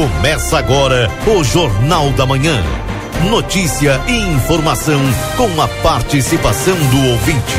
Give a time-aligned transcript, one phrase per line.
[0.00, 2.64] Começa agora o Jornal da Manhã.
[3.28, 4.98] Notícia e informação
[5.36, 7.54] com a participação do ouvinte.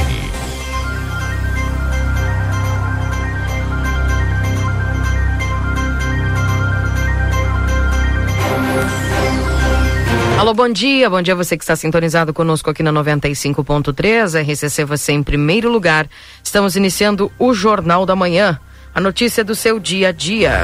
[10.40, 11.08] Alô, bom dia.
[11.12, 14.42] Bom dia você que está sintonizado conosco aqui na 95.3.
[14.42, 16.10] RCC você em primeiro lugar.
[16.44, 18.60] Estamos iniciando o Jornal da Manhã.
[18.96, 20.64] A notícia do seu dia a dia.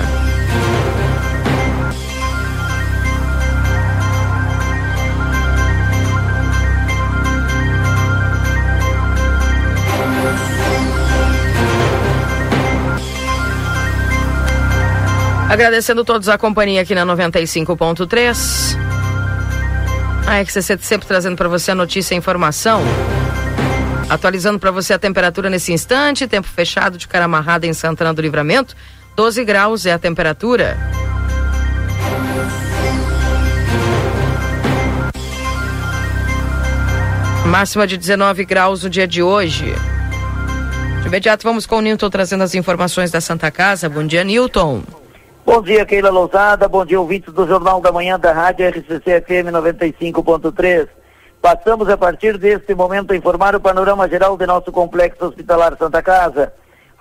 [15.49, 18.77] Agradecendo todos a companhia aqui na 95.3.
[20.27, 22.81] A XCC sempre trazendo para você a notícia e a informação.
[24.09, 28.21] Atualizando para você a temperatura nesse instante, tempo fechado de cara amarrada em Santana do
[28.21, 28.75] Livramento.
[29.15, 30.77] 12 graus é a temperatura.
[37.45, 39.73] Máxima de 19 graus no dia de hoje.
[41.01, 43.87] De imediato vamos com o Newton trazendo as informações da Santa Casa.
[43.87, 44.83] Bom dia, Newton.
[45.47, 46.67] Bom dia, Keila Lousada.
[46.67, 50.89] Bom dia, ouvintes do Jornal da Manhã da Rádio RCC FM 95.3.
[51.41, 56.03] Passamos a partir deste momento a informar o panorama geral do nosso complexo hospitalar Santa
[56.03, 56.51] Casa.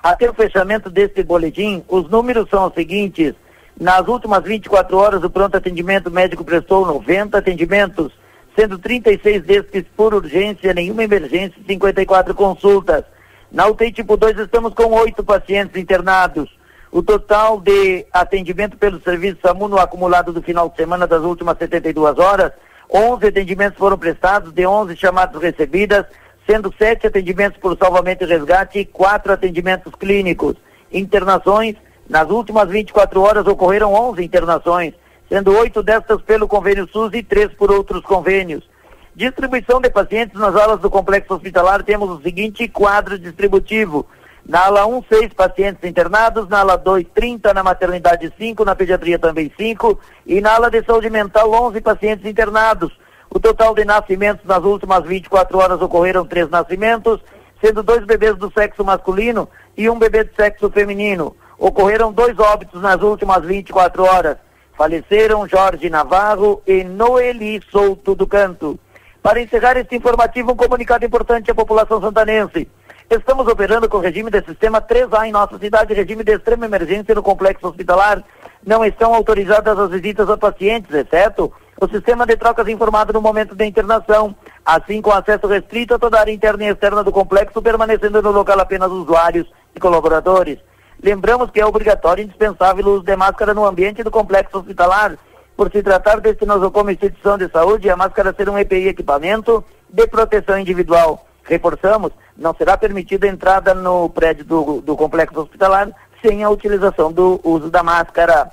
[0.00, 3.34] Até o fechamento deste boletim, os números são os seguintes.
[3.80, 8.12] Nas últimas 24 horas, o pronto atendimento médico prestou 90 atendimentos,
[8.56, 13.02] sendo 36 destes por urgência, nenhuma emergência e 54 consultas.
[13.50, 16.55] Na UTI tipo 2, estamos com oito pacientes internados.
[16.96, 21.58] O total de atendimento pelo serviço SAMU no acumulado do final de semana das últimas
[21.58, 22.52] 72 horas,
[22.90, 26.06] 11 atendimentos foram prestados, de 11 chamadas recebidas,
[26.48, 30.56] sendo 7 atendimentos por salvamento e resgate e 4 atendimentos clínicos.
[30.90, 31.76] Internações,
[32.08, 34.94] nas últimas 24 horas ocorreram 11 internações,
[35.28, 38.66] sendo 8 destas pelo convênio SUS e 3 por outros convênios.
[39.14, 44.06] Distribuição de pacientes nas alas do complexo hospitalar, temos o seguinte quadro distributivo.
[44.48, 49.18] Na ala 1, 6 pacientes internados, na ala 2, 30, na maternidade 5, na pediatria
[49.18, 52.96] também 5, e na ala de saúde mental, 11 pacientes internados.
[53.28, 57.20] O total de nascimentos nas últimas 24 horas ocorreram três nascimentos,
[57.60, 61.36] sendo dois bebês do sexo masculino e um bebê de sexo feminino.
[61.58, 64.36] Ocorreram dois óbitos nas últimas 24 horas.
[64.78, 68.78] Faleceram Jorge Navarro e Noeli Souto do Canto.
[69.20, 72.68] Para encerrar este informativo, um comunicado importante à população santanense.
[73.08, 77.14] Estamos operando com o regime de sistema 3A em nossa cidade, regime de extrema emergência
[77.14, 78.20] no complexo hospitalar.
[78.66, 83.54] Não estão autorizadas as visitas a pacientes, exceto o sistema de trocas informado no momento
[83.54, 84.34] da internação,
[84.64, 88.32] assim com acesso restrito a toda a área interna e externa do complexo, permanecendo no
[88.32, 90.58] local apenas usuários e colaboradores.
[91.00, 95.16] Lembramos que é obrigatório e indispensável o uso de máscara no ambiente do complexo hospitalar.
[95.56, 100.08] Por se tratar deste nosocomio instituição de saúde, a máscara ser um EPI equipamento de
[100.08, 101.24] proteção individual.
[101.44, 105.90] Reforçamos, não será permitida a entrada no prédio do, do complexo hospitalar
[106.22, 108.50] sem a utilização do uso da máscara.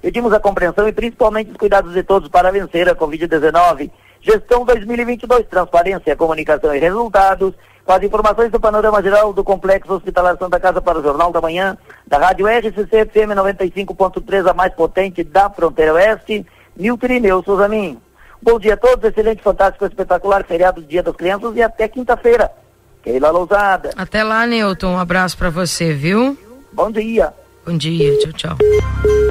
[0.00, 3.90] Pedimos a compreensão e principalmente os cuidados de todos para vencer a Covid-19.
[4.20, 7.54] Gestão 2022, transparência, comunicação e resultados.
[7.84, 11.40] Com as informações do panorama geral do Complexo Hospitalar Santa Casa para o Jornal da
[11.40, 11.76] Manhã,
[12.06, 16.46] da Rádio RCC FM 95.3, a mais potente da fronteira oeste,
[16.76, 18.00] Nilton Ineu Souzamin.
[18.40, 22.52] Bom dia a todos, excelente, fantástico, espetacular feriado do Dia das Crianças e até quinta-feira.
[23.02, 23.90] Keila Lousada.
[23.96, 24.94] Até lá, Newton.
[24.94, 26.38] Um abraço para você, viu?
[26.72, 27.32] Bom dia.
[27.66, 29.21] Bom dia, tchau, tchau.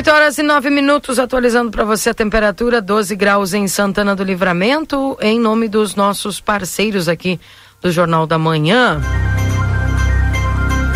[0.00, 4.24] 8 horas e 9 minutos, atualizando para você a temperatura, 12 graus em Santana do
[4.24, 7.38] Livramento, em nome dos nossos parceiros aqui
[7.82, 8.98] do Jornal da Manhã.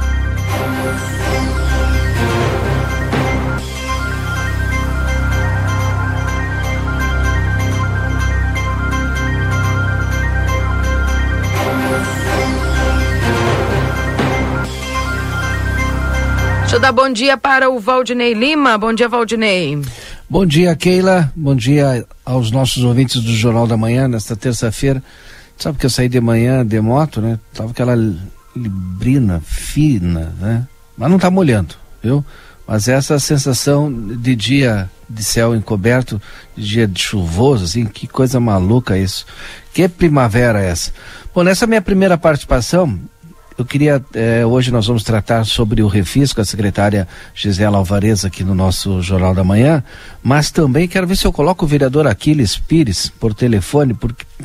[16.78, 18.78] Eu dar bom dia para o Valdinei Lima.
[18.78, 19.82] Bom dia, Valdinei.
[20.30, 21.34] Bom dia, Keila.
[21.36, 25.02] Bom dia aos nossos ouvintes do Jornal da Manhã, nesta terça-feira.
[25.58, 27.40] Sabe que eu saí de manhã de moto, né?
[27.52, 27.96] Tava aquela
[28.56, 30.68] librina fina, né?
[30.96, 32.24] Mas não tá molhando, viu?
[32.68, 36.22] Mas essa sensação de dia de céu encoberto,
[36.56, 39.26] de dia de chuvoso, assim, que coisa maluca isso.
[39.74, 40.92] Que primavera é essa?
[41.34, 43.00] Bom, nessa minha primeira participação,
[43.58, 48.24] eu queria, eh, hoje nós vamos tratar sobre o refis com a secretária Gisela Alvarez
[48.24, 49.84] aqui no nosso Jornal da Manhã,
[50.22, 53.98] mas também quero ver se eu coloco o vereador Aquiles Pires por telefone,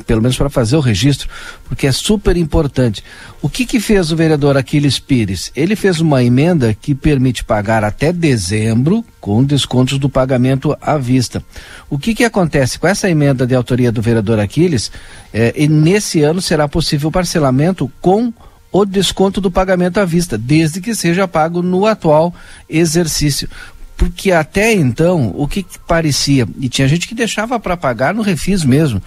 [0.07, 1.29] pelo menos para fazer o registro,
[1.65, 3.03] porque é super importante.
[3.39, 5.51] O que que fez o vereador Aquiles Pires?
[5.55, 11.43] Ele fez uma emenda que permite pagar até dezembro com descontos do pagamento à vista.
[11.87, 14.91] O que que acontece com essa emenda de autoria do vereador Aquiles?
[15.31, 18.33] Eh, nesse ano será possível parcelamento com
[18.73, 22.33] o desconto do pagamento à vista, desde que seja pago no atual
[22.67, 23.47] exercício.
[23.95, 26.47] Porque até então, o que, que parecia?
[26.59, 29.01] E tinha gente que deixava para pagar no refis mesmo,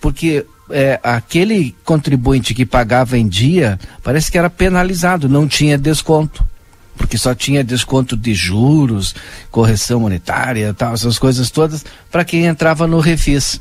[0.00, 6.44] porque é, aquele contribuinte que pagava em dia parece que era penalizado, não tinha desconto
[6.94, 9.14] porque só tinha desconto de juros,
[9.50, 13.60] correção monetária, tal, essas coisas todas para quem entrava no refis.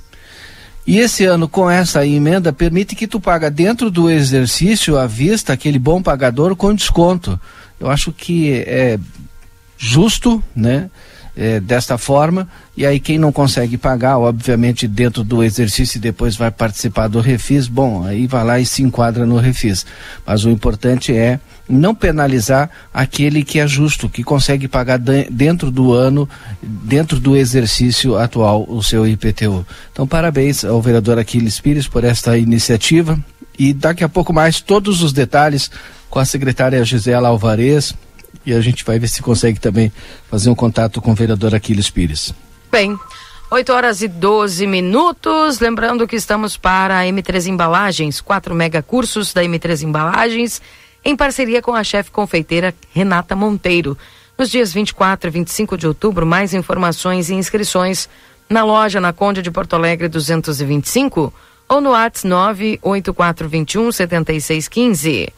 [0.91, 5.53] E esse ano, com essa emenda, permite que tu paga dentro do exercício à vista
[5.53, 7.39] aquele bom pagador com desconto.
[7.79, 8.99] Eu acho que é
[9.77, 10.89] justo, né?
[11.33, 12.45] É, desta forma,
[12.75, 17.21] e aí quem não consegue pagar, obviamente dentro do exercício e depois vai participar do
[17.21, 19.85] refis, bom, aí vai lá e se enquadra no refis.
[20.25, 21.39] Mas o importante é
[21.69, 26.27] não penalizar aquele que é justo, que consegue pagar dentro do ano,
[26.61, 29.65] dentro do exercício atual, o seu IPTU.
[29.91, 33.17] Então, parabéns ao vereador Aquiles Pires por esta iniciativa
[33.57, 35.71] e daqui a pouco mais todos os detalhes
[36.09, 37.93] com a secretária Gisela Alvarez
[38.45, 39.91] e a gente vai ver se consegue também
[40.29, 42.33] fazer um contato com o vereador Aquiles Pires.
[42.71, 42.97] Bem,
[43.49, 45.59] 8 horas e 12 minutos.
[45.59, 50.61] Lembrando que estamos para a M3 Embalagens, quatro mega cursos da M3 Embalagens
[51.03, 53.97] em parceria com a chefe confeiteira Renata Monteiro.
[54.37, 58.07] Nos dias 24 e 25 de outubro, mais informações e inscrições
[58.49, 61.33] na loja na Conde de Porto Alegre 225
[61.67, 65.29] ou no ATS 98421 7615.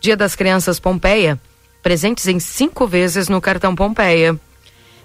[0.00, 1.40] Dia das Crianças Pompeia,
[1.86, 4.36] presentes em cinco vezes no cartão Pompeia.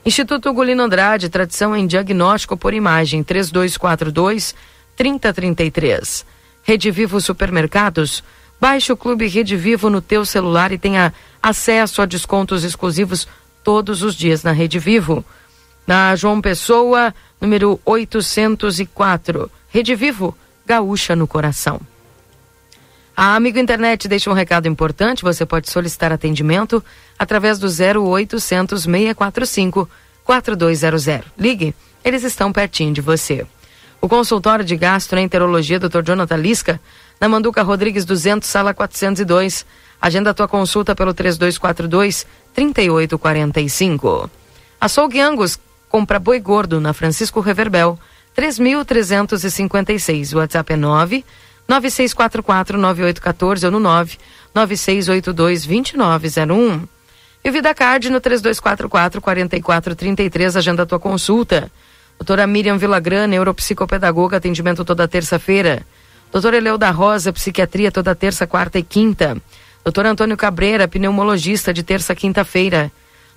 [0.04, 4.56] Instituto Gulino Andrade, tradição em diagnóstico por imagem 3242
[4.95, 6.25] 3033.
[6.63, 8.24] Rede Vivo Supermercados,
[8.60, 13.27] Baixe o Clube Rede Vivo no teu celular e tenha acesso a descontos exclusivos
[13.63, 15.24] todos os dias na Rede Vivo.
[15.86, 19.51] Na João Pessoa, número 804.
[19.69, 20.36] Rede Vivo,
[20.66, 21.80] gaúcha no coração.
[23.23, 25.21] A Amigo Internet deixa um recado importante.
[25.21, 26.83] Você pode solicitar atendimento
[27.19, 29.88] através do 0800 645
[30.23, 31.31] 4200.
[31.38, 33.45] Ligue, eles estão pertinho de você.
[34.01, 36.01] O consultório de gastroenterologia Dr.
[36.03, 36.81] Jonathan Lisca
[37.19, 39.67] na Manduca Rodrigues 200, sala 402.
[40.01, 44.31] Agenda tua consulta pelo 3242 3845.
[44.79, 48.00] Açougue Angus, compra boi gordo na Francisco Reverbel,
[48.34, 50.34] 3356.
[50.34, 51.24] O WhatsApp é 9
[51.68, 54.18] 9644 9814 ou no 9
[54.53, 56.88] 9682 2901.
[57.44, 61.72] E o Vida Card no 3244 4433, agenda tua consulta.
[62.20, 65.82] Doutora Miriam Villagrã, neuropsicopedagoga, atendimento toda terça-feira.
[66.32, 69.41] Doutor Eleu da Rosa, psiquiatria toda terça, quarta e quinta.
[69.84, 72.91] Doutor Antônio Cabreira, pneumologista de terça, quinta-feira.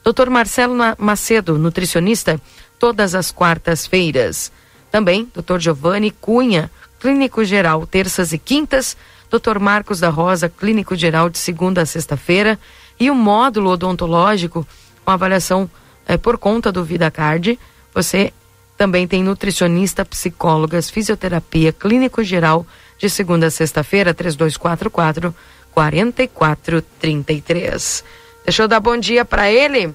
[0.04, 2.38] Doutor Marcelo Macedo, nutricionista,
[2.78, 4.52] todas as quartas-feiras.
[4.90, 6.71] Também, doutor Giovanni Cunha,
[7.04, 8.96] clínico geral, terças e quintas.
[9.28, 12.58] Doutor Marcos da Rosa, clínico geral, de segunda a sexta-feira.
[12.99, 14.66] E o módulo odontológico,
[15.04, 15.68] com avaliação
[16.06, 17.58] é, por conta do VidaCard.
[17.92, 18.32] Você
[18.78, 22.66] também tem nutricionista, psicólogas, fisioterapia, clínico geral,
[22.99, 25.34] de segunda a sexta-feira, 3244
[25.75, 28.02] 4433.
[28.46, 29.92] Deixa eu dar bom dia para ele.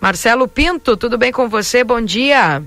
[0.00, 1.82] Marcelo Pinto, tudo bem com você?
[1.82, 2.62] Bom dia.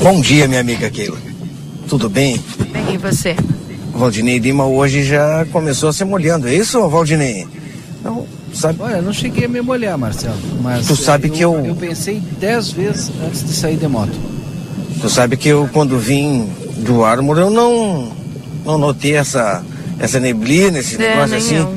[0.00, 1.41] Bom dia, minha amiga Keila.
[1.88, 2.40] Tudo bem?
[2.70, 3.36] Bem, e você?
[3.94, 7.46] Valdinei Lima hoje já começou a se molhando, é isso, Valdinei?
[8.02, 8.78] Não, sabe?
[8.80, 11.74] Olha, eu não cheguei a me molhar, Marcelo, mas tu sabe eu, que eu eu
[11.74, 14.18] pensei dez vezes antes de sair de moto.
[15.00, 16.48] Tu sabe que eu quando vim
[16.78, 18.10] do Armor eu não
[18.64, 19.62] não notei essa,
[19.98, 21.56] essa neblina, esse É, negócio assim.
[21.56, 21.74] eu.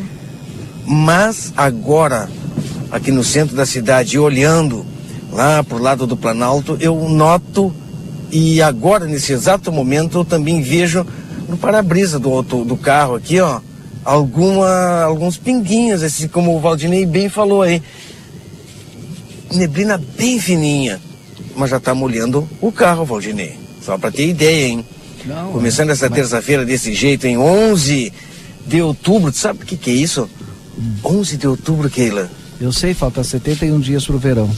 [0.85, 2.29] Mas agora,
[2.91, 4.85] aqui no centro da cidade, olhando
[5.31, 7.73] lá pro lado do Planalto, eu noto
[8.31, 11.05] e agora, nesse exato momento, eu também vejo
[11.47, 13.59] no para-brisa do, do carro aqui, ó,
[14.03, 17.81] alguma, alguns pinguinhos, assim como o Valdinei bem falou aí.
[19.53, 20.99] Neblina bem fininha,
[21.55, 23.57] mas já tá molhando o carro, Valdinei.
[23.81, 24.85] Só para ter ideia, hein?
[25.25, 28.11] Não, Começando essa mas- terça-feira desse jeito, em 11
[28.65, 30.27] de outubro, tu sabe o que, que é isso?
[31.03, 32.29] 11 de outubro, Keila.
[32.59, 34.49] Eu sei, falta 71 dias pro verão.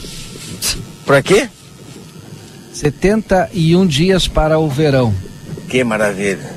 [1.04, 1.48] Pra quê?
[2.78, 5.12] 71 dias para o verão.
[5.68, 6.48] Que maravilha.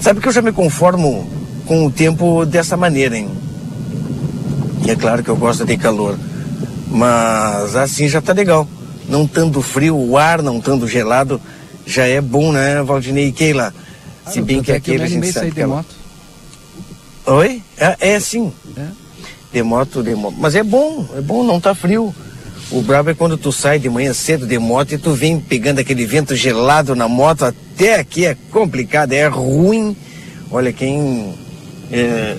[0.00, 1.28] Sabe que eu já me conformo
[1.66, 3.28] com o tempo dessa maneira, hein?
[4.86, 6.18] E é claro que eu gosto de calor.
[6.90, 8.66] Mas assim já tá legal.
[9.10, 11.38] Não tanto frio, o ar não tanto gelado,
[11.86, 13.74] já é bom, né, Valdinei e Keila?
[14.30, 15.94] Se bem que é aquele a gente sabe que ela- moto.
[17.26, 17.62] Oi?
[17.76, 18.50] É, é sim.
[18.74, 18.86] É.
[19.52, 20.36] De moto, de moto.
[20.38, 22.14] Mas é bom, é bom, não tá frio.
[22.70, 25.78] O brabo é quando tu sai de manhã cedo de moto e tu vem pegando
[25.78, 27.44] aquele vento gelado na moto.
[27.44, 29.96] Até aqui é complicado, é ruim.
[30.50, 31.34] Olha, quem
[31.90, 32.36] é,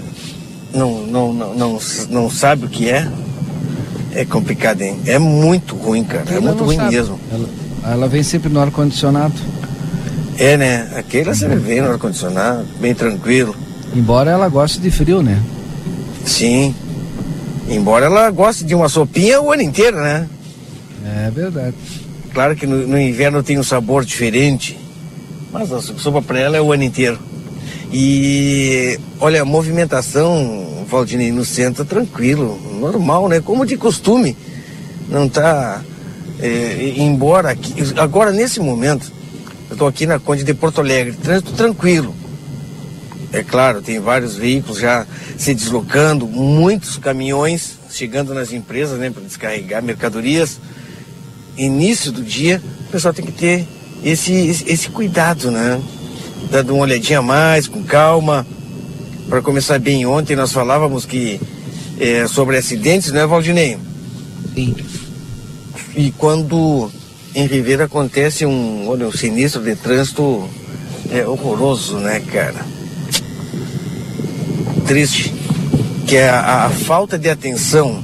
[0.74, 3.08] não, não, não, não, não sabe o que é,
[4.14, 5.00] é complicado, hein?
[5.06, 6.26] É muito ruim, cara.
[6.30, 6.96] É Ela muito ruim sabe.
[6.96, 7.20] mesmo.
[7.32, 7.50] Ela,
[7.92, 9.34] ela vem sempre no ar-condicionado.
[10.38, 10.92] É, né?
[10.96, 13.56] Aquele você vem no ar-condicionado, bem tranquilo.
[13.96, 15.42] Embora ela goste de frio, né?
[16.24, 16.76] Sim.
[17.70, 20.28] Embora ela goste de uma sopinha o ano inteiro, né?
[21.06, 21.76] É verdade.
[22.34, 24.78] Claro que no, no inverno tem um sabor diferente,
[25.52, 27.20] mas a sopa para ela é o ano inteiro.
[27.92, 33.40] E olha, a movimentação, Valdinei, no centro, tranquilo, normal, né?
[33.40, 34.36] Como de costume.
[35.08, 35.82] Não tá.
[36.40, 37.74] é, embora aqui.
[37.98, 39.12] Agora, nesse momento,
[39.70, 42.16] eu estou aqui na Conde de Porto Alegre, trânsito tranquilo.
[43.32, 45.06] É claro, tem vários veículos já
[45.38, 50.60] se deslocando, muitos caminhões chegando nas empresas, né, para descarregar mercadorias
[51.60, 53.68] início do dia, o pessoal tem que ter
[54.04, 55.80] esse, esse, cuidado, né?
[56.50, 58.48] Dando uma olhadinha a mais, com calma.
[59.28, 61.40] Para começar bem, ontem nós falávamos que
[62.00, 63.78] é, sobre acidentes, né, Valdinei?
[64.56, 64.76] Sim.
[65.96, 66.90] E quando
[67.36, 70.50] em Ribeira acontece um, olha, um sinistro de trânsito
[71.12, 72.66] é horroroso, né, cara?
[74.90, 75.32] Triste.
[76.08, 78.04] Que é a, a falta de atenção,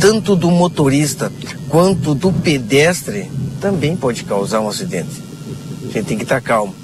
[0.00, 1.32] tanto do motorista
[1.68, 3.30] quanto do pedestre,
[3.60, 5.22] também pode causar um acidente.
[5.88, 6.74] A gente tem que estar calmo.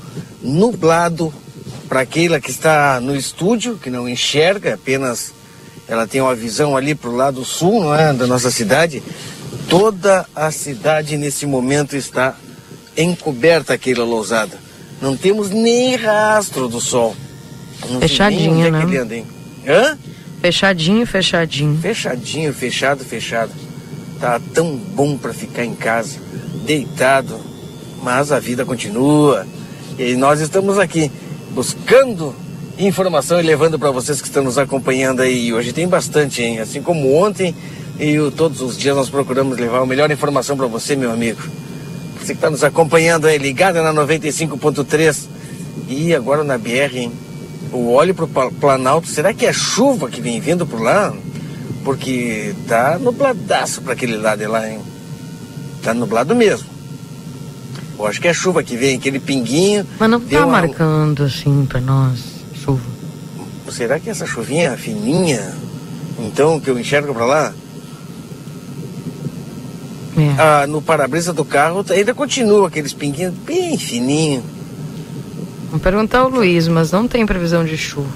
[0.40, 1.34] Nublado,
[1.88, 5.32] para aquela que está no estúdio, que não enxerga, apenas
[5.88, 9.02] ela tem uma visão ali para o lado sul não é, da nossa cidade.
[9.68, 12.37] Toda a cidade nesse momento está
[12.96, 14.56] encoberta, aquela lousada.
[15.00, 17.16] Não temos nem rastro do sol.
[17.90, 18.80] Não Fechadinho, é né?
[18.80, 19.26] que ele anda, hein?
[19.66, 19.98] Hã?
[20.40, 21.78] Fechadinho, fechadinho.
[21.80, 23.52] Fechadinho, fechado, fechado.
[24.20, 26.18] Tá tão bom para ficar em casa,
[26.64, 27.38] deitado,
[28.02, 29.46] mas a vida continua.
[29.98, 31.10] E nós estamos aqui
[31.52, 32.34] buscando
[32.78, 35.52] informação e levando para vocês que estão nos acompanhando aí.
[35.52, 36.58] Hoje tem bastante, hein?
[36.60, 37.54] Assim como ontem
[38.00, 41.40] e o- todos os dias nós procuramos levar a melhor informação para você, meu amigo.
[42.18, 45.28] Você que está nos acompanhando aí, ligada na 95.3
[45.88, 47.12] e agora na BR, hein?
[47.73, 51.12] O óleo pro Pa- Planalto, será que é chuva que vem vindo por lá?
[51.85, 54.79] Porque tá nubladaço para aquele lado de lá, hein?
[55.83, 56.69] Tá nublado mesmo.
[57.99, 59.87] Eu acho que é chuva que vem, aquele pinguinho.
[59.99, 62.21] Mas não tá uma- marcando assim pra nós,
[62.55, 62.83] chuva.
[63.71, 65.55] Será que essa chuvinha fininha,
[66.19, 67.55] então, que eu enxergo para lá?
[70.17, 70.35] É.
[70.38, 74.45] Ah, no para-brisa do carro ainda continua aqueles pinguinhos bem fininhos.
[75.73, 78.11] Vamos perguntar ao Luiz, mas não tem previsão de chuva.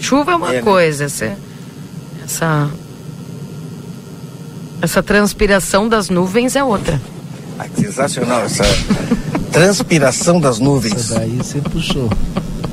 [0.00, 0.62] Chuva é uma É, né?
[0.62, 1.38] coisa, essa,
[2.24, 2.68] essa.
[4.82, 7.00] Essa transpiração das nuvens é outra.
[7.60, 8.64] Ah, que sensacional essa
[9.52, 10.94] transpiração das nuvens.
[10.96, 12.10] Essa daí você puxou.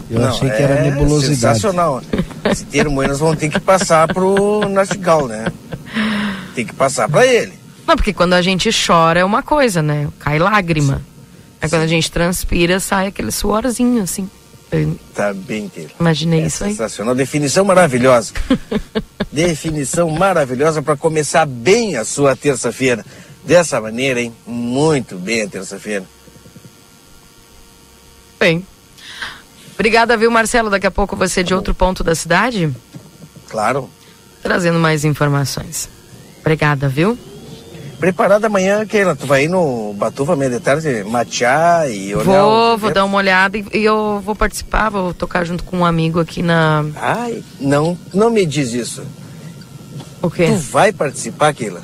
[0.10, 1.60] Eu Não, achei que era é nebulosidade.
[1.60, 2.02] Sensacional.
[2.44, 5.46] Esse termo aí nós vamos ter que passar pro Nastigal, né?
[6.56, 7.54] Tem que passar para ele.
[7.88, 10.08] Não, porque quando a gente chora é uma coisa, né?
[10.20, 11.02] Cai lágrima.
[11.63, 14.29] Aí quando a gente transpira, sai aquele suorzinho, assim.
[15.13, 15.91] Tá bem, dele.
[16.00, 16.72] imaginei É isso aí.
[16.72, 17.13] sensacional.
[17.15, 18.34] Definição maravilhosa.
[19.32, 23.05] Definição maravilhosa para começar bem a sua terça-feira.
[23.46, 24.34] Dessa maneira, hein?
[24.48, 26.03] Muito bem a terça-feira.
[28.39, 28.65] Bem.
[29.75, 30.70] Obrigada, viu, Marcelo?
[30.70, 32.72] Daqui a pouco você é de outro ponto da cidade,
[33.50, 33.89] Claro.
[34.41, 35.88] trazendo mais informações.
[36.41, 37.17] Obrigada, viu?
[38.03, 39.15] Preparada amanhã, Keila.
[39.15, 42.25] Tu vai ir no Batuva meia de tarde, matear e olhar.
[42.25, 45.86] Vou, vou dar uma olhada e, e, eu vou participar, vou tocar junto com um
[45.86, 46.83] amigo aqui na.
[46.98, 49.03] Ai, não, não me diz isso.
[50.22, 50.48] O quê?
[50.48, 51.81] Tu vai participar, Keila?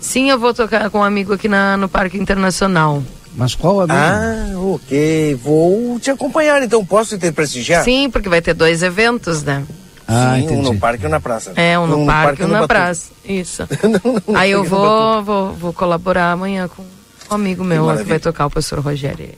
[0.00, 3.02] Sim, eu vou tocar com um amigo aqui na, no Parque Internacional.
[3.34, 3.98] Mas qual amigo?
[3.98, 5.34] Ah, ok.
[5.34, 7.82] Vou te acompanhar, então posso te prestigiar?
[7.82, 9.64] Sim, porque vai ter dois eventos, né?
[10.08, 10.60] Ah, Sim, entendi.
[10.60, 11.52] um no parque e um na praça.
[11.56, 13.10] É, um no, um parque, e um na praça.
[13.24, 13.66] Isso.
[13.82, 18.04] não, não, Aí eu vou, vou, vou colaborar amanhã com um amigo meu que, que
[18.04, 19.30] vai tocar, o professor Rogério.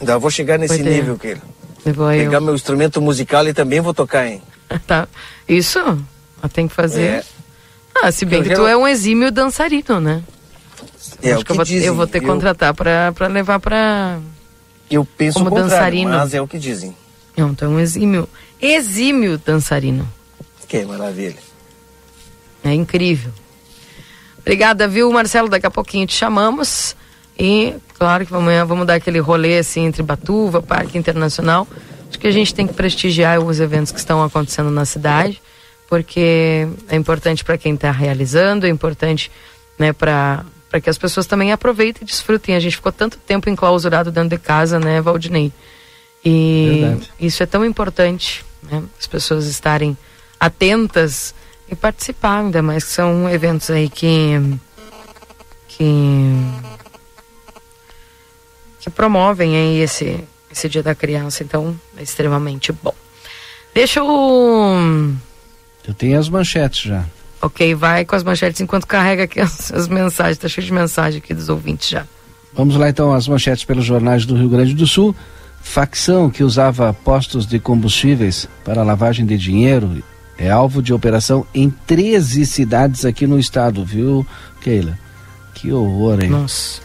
[0.00, 1.36] Ainda vou chegar nesse nível, que
[1.84, 2.40] Pegar eu.
[2.40, 4.42] meu instrumento musical e também vou tocar, hein?
[4.86, 5.08] tá.
[5.48, 5.78] Isso?
[6.52, 7.02] Tem que fazer.
[7.02, 7.24] É.
[8.02, 10.22] Ah, se bem eu que tu é um exímio dançarino, né?
[11.22, 11.86] É, Acho que, que eu, vou, dizem.
[11.86, 14.18] eu vou ter que contratar pra, pra levar pra.
[14.90, 16.10] Eu penso como dançarino.
[16.10, 16.94] Mas é o que dizem.
[17.36, 18.28] Não, então um exímio
[18.66, 20.08] exímio dançarino.
[20.68, 21.36] Que maravilha.
[22.64, 23.32] É incrível.
[24.38, 25.48] Obrigada, viu, Marcelo?
[25.48, 26.96] Daqui a pouquinho te chamamos.
[27.38, 31.66] E, claro que amanhã vamos dar aquele rolê assim entre Batuva, Parque Internacional.
[32.08, 35.42] Acho que a gente tem que prestigiar os eventos que estão acontecendo na cidade,
[35.88, 39.30] porque é importante para quem está realizando, é importante
[39.78, 40.44] né, para
[40.80, 42.54] que as pessoas também aproveitem e desfrutem.
[42.54, 45.52] A gente ficou tanto tempo enclausurado dentro de casa, né, Valdinei?
[46.24, 47.10] E Verdade.
[47.18, 48.82] isso é tão importante né?
[48.98, 49.96] as pessoas estarem
[50.38, 51.34] atentas
[51.68, 54.58] e participar, ainda mais que são eventos aí que
[55.68, 56.34] que
[58.80, 62.94] que promovem aí esse esse dia da criança, então é extremamente bom.
[63.74, 64.06] Deixa eu
[65.86, 67.04] eu tenho as manchetes já.
[67.42, 71.18] Ok, vai com as manchetes enquanto carrega aqui as, as mensagens, tá cheio de mensagem
[71.18, 72.06] aqui dos ouvintes já.
[72.52, 75.14] Vamos lá então as manchetes pelos jornais do Rio Grande do Sul.
[75.64, 80.04] Facção que usava postos de combustíveis para lavagem de dinheiro
[80.38, 84.24] é alvo de operação em 13 cidades aqui no estado, viu,
[84.60, 84.96] Keila?
[85.52, 86.30] Que horror, hein?
[86.30, 86.80] Nossa.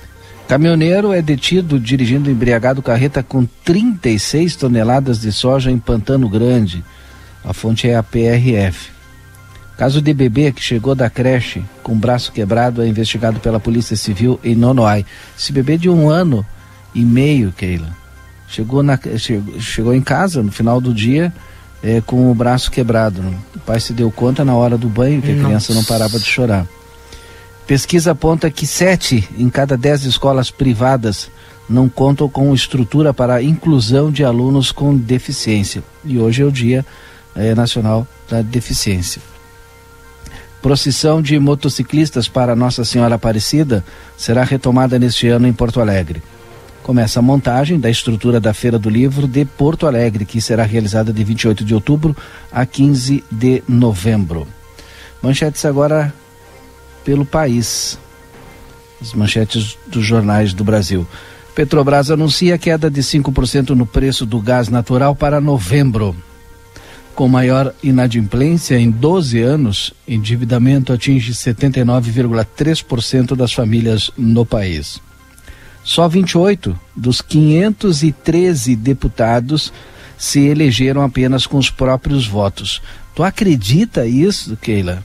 [0.48, 6.83] Caminhoneiro é detido dirigindo embriagado carreta com 36 toneladas de soja em Pantano Grande.
[7.45, 8.89] A fonte é a PRF.
[9.77, 13.95] Caso de bebê que chegou da creche com o braço quebrado é investigado pela Polícia
[13.95, 15.06] Civil em Nonoai.
[15.38, 16.43] Esse bebê de um ano
[16.95, 17.98] e meio, Keila,
[18.49, 21.31] Chegou, na, chegou, chegou em casa no final do dia
[21.83, 23.21] é, com o braço quebrado.
[23.55, 25.45] O pai se deu conta na hora do banho que a Nossa.
[25.45, 26.65] criança não parava de chorar.
[27.67, 31.29] Pesquisa aponta que sete em cada dez escolas privadas
[31.69, 35.83] não contam com estrutura para a inclusão de alunos com deficiência.
[36.03, 36.83] E hoje é o Dia
[37.35, 39.21] é, Nacional da Deficiência.
[40.63, 43.85] Procissão de motociclistas para Nossa Senhora Aparecida
[44.17, 46.23] será retomada neste ano em Porto Alegre
[46.89, 51.13] começa a montagem da estrutura da Feira do Livro de Porto Alegre, que será realizada
[51.13, 52.17] de 28 de outubro
[52.52, 54.47] a 15 de novembro.
[55.21, 56.12] Manchetes agora
[57.06, 57.99] pelo país.
[58.99, 61.08] As manchetes dos jornais do Brasil.
[61.54, 66.15] Petrobras anuncia queda de 5% no preço do gás natural para novembro.
[67.13, 74.99] Com maior inadimplência em 12 anos, endividamento atinge 79,3% das famílias no país.
[75.89, 79.73] Só 28 dos 513 deputados
[80.15, 82.80] se elegeram apenas com os próprios votos.
[83.15, 85.04] Tu acredita isso, Keila?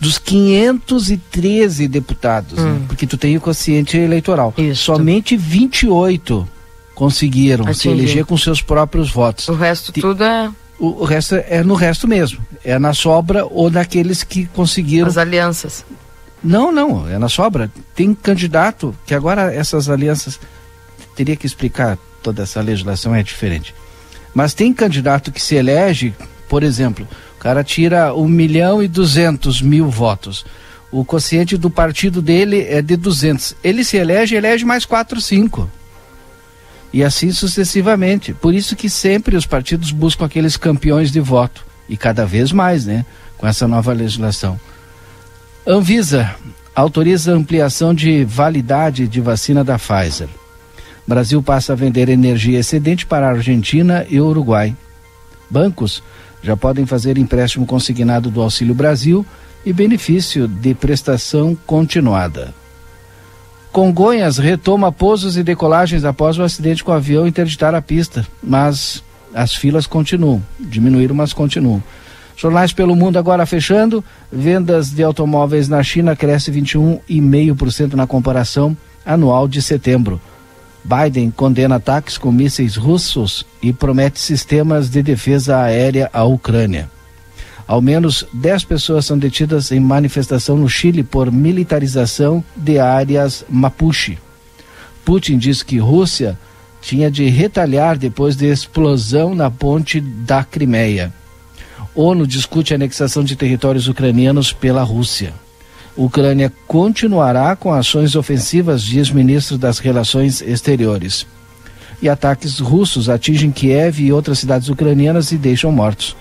[0.00, 2.64] Dos 513 deputados, né?
[2.64, 2.74] hum.
[2.76, 2.84] né?
[2.88, 4.54] porque tu tem o quociente eleitoral.
[4.56, 4.84] Isso.
[4.84, 6.48] Somente 28
[6.94, 7.78] conseguiram Atingir.
[7.78, 9.48] se eleger com seus próprios votos.
[9.48, 12.40] O resto tudo é o, o, resto é no resto mesmo.
[12.64, 15.08] É na sobra ou naqueles que conseguiram.
[15.08, 15.84] As alianças.
[16.42, 17.70] Não, não, é na sobra.
[17.94, 20.38] Tem candidato que agora essas alianças
[21.16, 23.74] teria que explicar toda essa legislação é diferente.
[24.34, 26.14] Mas tem candidato que se elege,
[26.48, 30.44] por exemplo, o cara tira um milhão e duzentos mil votos.
[30.90, 33.56] O quociente do partido dele é de 200.
[33.62, 35.70] Ele se elege, elege mais quatro, cinco.
[36.92, 38.32] E assim sucessivamente.
[38.32, 41.66] Por isso que sempre os partidos buscam aqueles campeões de voto.
[41.88, 43.04] E cada vez mais, né?
[43.36, 44.58] Com essa nova legislação.
[45.70, 46.34] Anvisa
[46.74, 50.30] autoriza ampliação de validade de vacina da Pfizer.
[51.06, 54.74] Brasil passa a vender energia excedente para Argentina e Uruguai.
[55.50, 56.02] Bancos
[56.42, 59.26] já podem fazer empréstimo consignado do Auxílio Brasil
[59.62, 62.54] e benefício de prestação continuada.
[63.70, 69.04] Congonhas retoma pousos e decolagens após o acidente com o avião interditar a pista, mas
[69.34, 71.82] as filas continuam, diminuíram, mas continuam.
[72.38, 74.02] Jornais pelo mundo agora fechando.
[74.30, 80.20] Vendas de automóveis na China cresce 21,5% na comparação anual de setembro.
[80.84, 86.88] Biden condena ataques com mísseis russos e promete sistemas de defesa aérea à Ucrânia.
[87.66, 94.16] Ao menos 10 pessoas são detidas em manifestação no Chile por militarização de áreas Mapuche.
[95.04, 96.38] Putin diz que Rússia
[96.80, 101.12] tinha de retalhar depois da explosão na ponte da Crimeia.
[101.94, 105.32] ONU discute a anexação de territórios ucranianos pela Rússia.
[105.96, 111.26] Ucrânia continuará com ações ofensivas, diz ministro das Relações Exteriores.
[112.00, 116.14] E ataques russos atingem Kiev e outras cidades ucranianas e deixam mortos.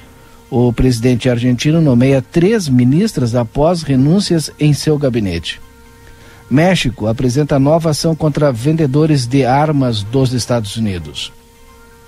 [0.49, 5.61] O presidente argentino nomeia três ministras após renúncias em seu gabinete.
[6.49, 11.31] México apresenta nova ação contra vendedores de armas dos Estados Unidos.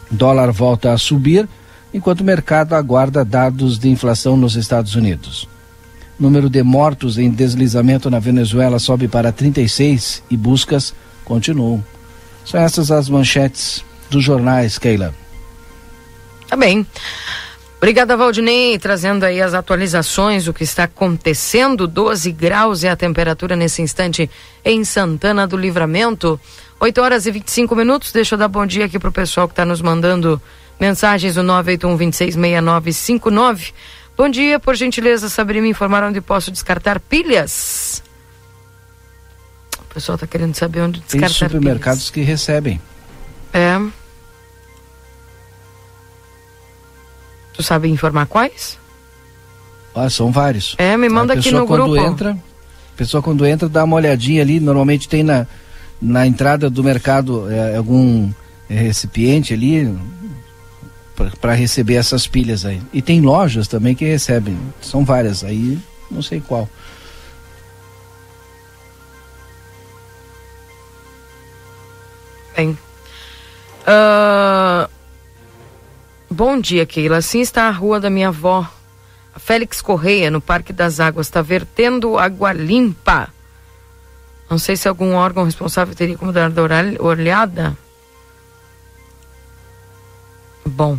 [0.09, 1.47] Dólar volta a subir,
[1.93, 5.47] enquanto o mercado aguarda dados de inflação nos Estados Unidos.
[6.19, 11.83] Número de mortos em deslizamento na Venezuela sobe para 36 e buscas continuam.
[12.45, 15.13] São essas as manchetes dos jornais, Keila.
[16.47, 16.85] Tá bem.
[17.77, 21.87] Obrigada, Valdinei, trazendo aí as atualizações, o que está acontecendo.
[21.87, 24.29] 12 graus é a temperatura nesse instante
[24.65, 26.37] em Santana do Livramento.
[26.77, 28.11] 8 horas e 25 minutos.
[28.11, 30.41] Deixa eu dar bom dia aqui pro pessoal que está nos mandando
[30.79, 33.73] mensagens no 981 266959.
[34.17, 38.03] Bom dia, por gentileza, saberia me informar onde posso descartar pilhas?
[39.79, 42.27] O pessoal está querendo saber onde descartar Tem supermercados pilhas.
[42.27, 42.81] que recebem.
[43.53, 43.79] É.
[47.53, 48.77] Tu sabe informar quais?
[49.95, 50.75] Ah, são vários.
[50.77, 51.97] É, me manda aqui pessoa no quando grupo.
[51.97, 55.47] entra, a pessoa quando entra dá uma olhadinha ali, normalmente tem na,
[56.01, 58.31] na entrada do mercado é, algum
[58.69, 59.93] recipiente ali
[61.39, 62.81] para receber essas pilhas aí.
[62.93, 65.77] E tem lojas também que recebem, são várias, aí
[66.09, 66.67] não sei qual.
[72.55, 72.77] Bem.
[73.85, 74.89] Ah,
[76.29, 77.17] bom dia, Keila.
[77.17, 78.67] Assim está a rua da minha avó.
[79.33, 83.29] A Félix Correia, no Parque das Águas, está vertendo água limpa.
[84.49, 87.77] Não sei se algum órgão responsável teria como dar uma olhada.
[90.69, 90.97] Bom,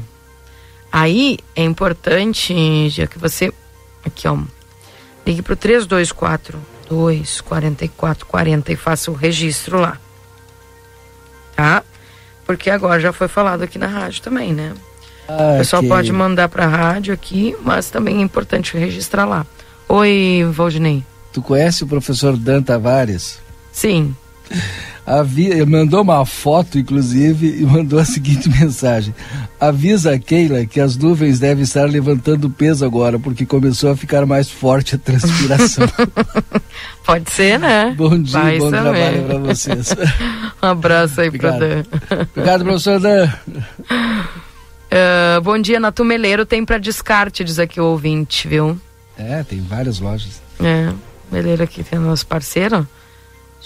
[0.92, 3.52] aí é importante, já que você.
[4.04, 4.36] Aqui, ó.
[5.26, 9.98] Ligue para o 324 244 40 e faça o registro lá
[11.54, 11.82] tá?
[12.46, 14.72] Porque agora já foi falado aqui na rádio também, né?
[15.28, 19.46] Ah, o pessoal que- pode mandar pra rádio aqui, mas também é importante registrar lá.
[19.88, 21.04] Oi, Valdinei.
[21.32, 23.38] Tu conhece o professor Dan Tavares?
[23.72, 24.16] Sim.
[25.12, 29.12] Havia, mandou uma foto, inclusive, e mandou a seguinte mensagem:
[29.58, 34.24] Avisa a Keila que as nuvens devem estar levantando peso agora, porque começou a ficar
[34.24, 35.84] mais forte a transpiração.
[37.04, 37.92] Pode ser, né?
[37.96, 38.82] bom dia, Vai bom saber.
[38.82, 39.94] trabalho para vocês.
[40.62, 41.84] Um abraço aí pra Obrigado.
[41.88, 42.26] Dan.
[42.34, 43.28] Obrigado, professor Dan.
[44.90, 48.78] Ah, bom dia, na Tumeleiro tem pra descarte, diz aqui o ouvinte, viu?
[49.16, 50.40] É, tem várias lojas.
[50.62, 50.92] É,
[51.32, 52.86] Meleiro aqui tem nosso parceiro.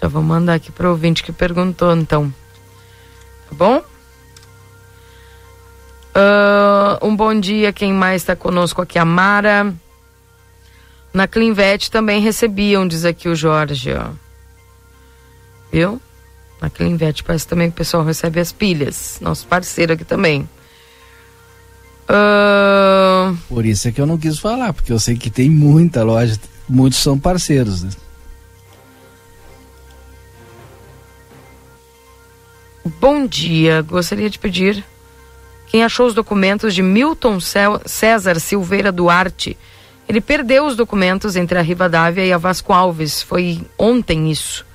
[0.04, 2.30] Já vou mandar aqui pro ouvinte que perguntou, então.
[3.48, 3.82] Tá bom?
[6.14, 8.98] Ah, um bom dia, quem mais está conosco aqui?
[8.98, 9.74] A Mara.
[11.10, 14.10] Na Clinvet também recebiam, diz aqui o Jorge, ó.
[15.72, 15.98] Viu?
[16.60, 19.16] Na Clinvet parece também que o pessoal recebe as pilhas.
[19.22, 20.46] Nosso parceiro aqui também.
[22.06, 26.02] Ah, Por isso é que eu não quis falar, porque eu sei que tem muita
[26.02, 26.38] loja,
[26.68, 27.84] muitos são parceiros.
[27.84, 27.90] Né?
[32.84, 34.84] Bom dia, gostaria de pedir
[35.68, 39.56] quem achou os documentos de Milton César Silveira Duarte.
[40.06, 43.22] Ele perdeu os documentos entre a Rivadavia e a Vasco Alves.
[43.22, 44.66] Foi ontem isso.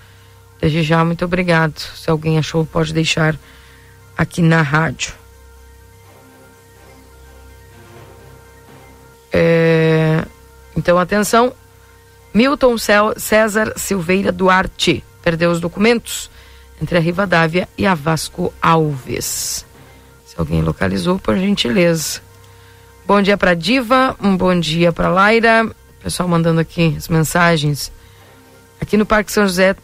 [0.60, 1.78] Desde já, muito obrigado.
[1.78, 3.38] Se alguém achou, pode deixar
[4.18, 5.14] aqui na rádio.
[9.32, 10.26] É,
[10.76, 11.54] Então, atenção.
[12.34, 12.76] Milton
[13.18, 16.30] César Silveira Duarte perdeu os documentos
[16.82, 19.66] entre a Rivadavia e a Vasco Alves.
[20.26, 22.22] Se alguém localizou, por gentileza.
[23.06, 25.70] Bom dia para Diva, um bom dia para Laira.
[26.02, 27.92] Pessoal mandando aqui as mensagens.
[28.80, 29.76] Aqui no Parque São José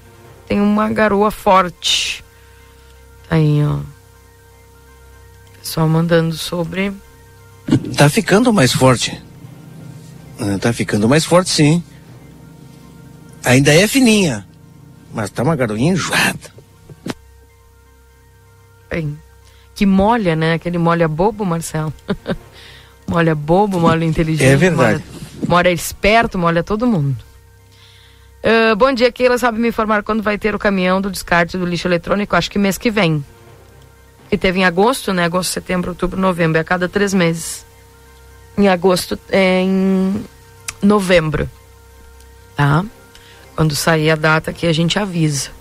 [0.47, 2.23] tem uma garoa forte.
[3.27, 3.79] Tá aí, ó.
[5.59, 6.93] Pessoal mandando sobre.
[7.97, 9.21] Tá ficando mais forte.
[10.39, 11.83] Ah, Tá ficando mais forte, sim.
[13.43, 14.47] Ainda é fininha,
[15.13, 16.54] mas tá uma garoinha enjoada.
[18.95, 19.19] Bem,
[19.75, 20.53] que molha, né?
[20.53, 21.93] Aquele molha bobo, Marcelo.
[23.05, 24.47] molha bobo, molha inteligente.
[24.47, 25.03] É verdade.
[25.03, 27.17] Molha, molha esperto, molha todo mundo.
[28.41, 29.37] Ah, bom dia, Keila.
[29.37, 32.37] Sabe me informar quando vai ter o caminhão do descarte do lixo eletrônico?
[32.37, 33.21] Acho que mês que vem.
[34.29, 35.25] Que teve em agosto, né?
[35.25, 36.57] Agosto, setembro, outubro, novembro.
[36.57, 37.65] É a cada três meses.
[38.57, 40.23] em agosto, é, em
[40.81, 41.49] novembro,
[42.55, 42.85] tá?
[43.57, 45.54] Quando sair a data que a gente avisa.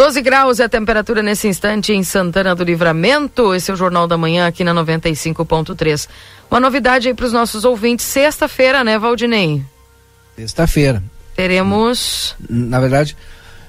[0.00, 3.54] 12 graus é a temperatura nesse instante em Santana do Livramento.
[3.54, 6.08] Esse é o Jornal da Manhã aqui na 95.3.
[6.50, 8.06] Uma novidade aí para os nossos ouvintes.
[8.06, 9.62] Sexta-feira, né, Valdinei?
[10.36, 11.02] Sexta-feira.
[11.36, 12.34] Teremos.
[12.48, 13.14] Na verdade,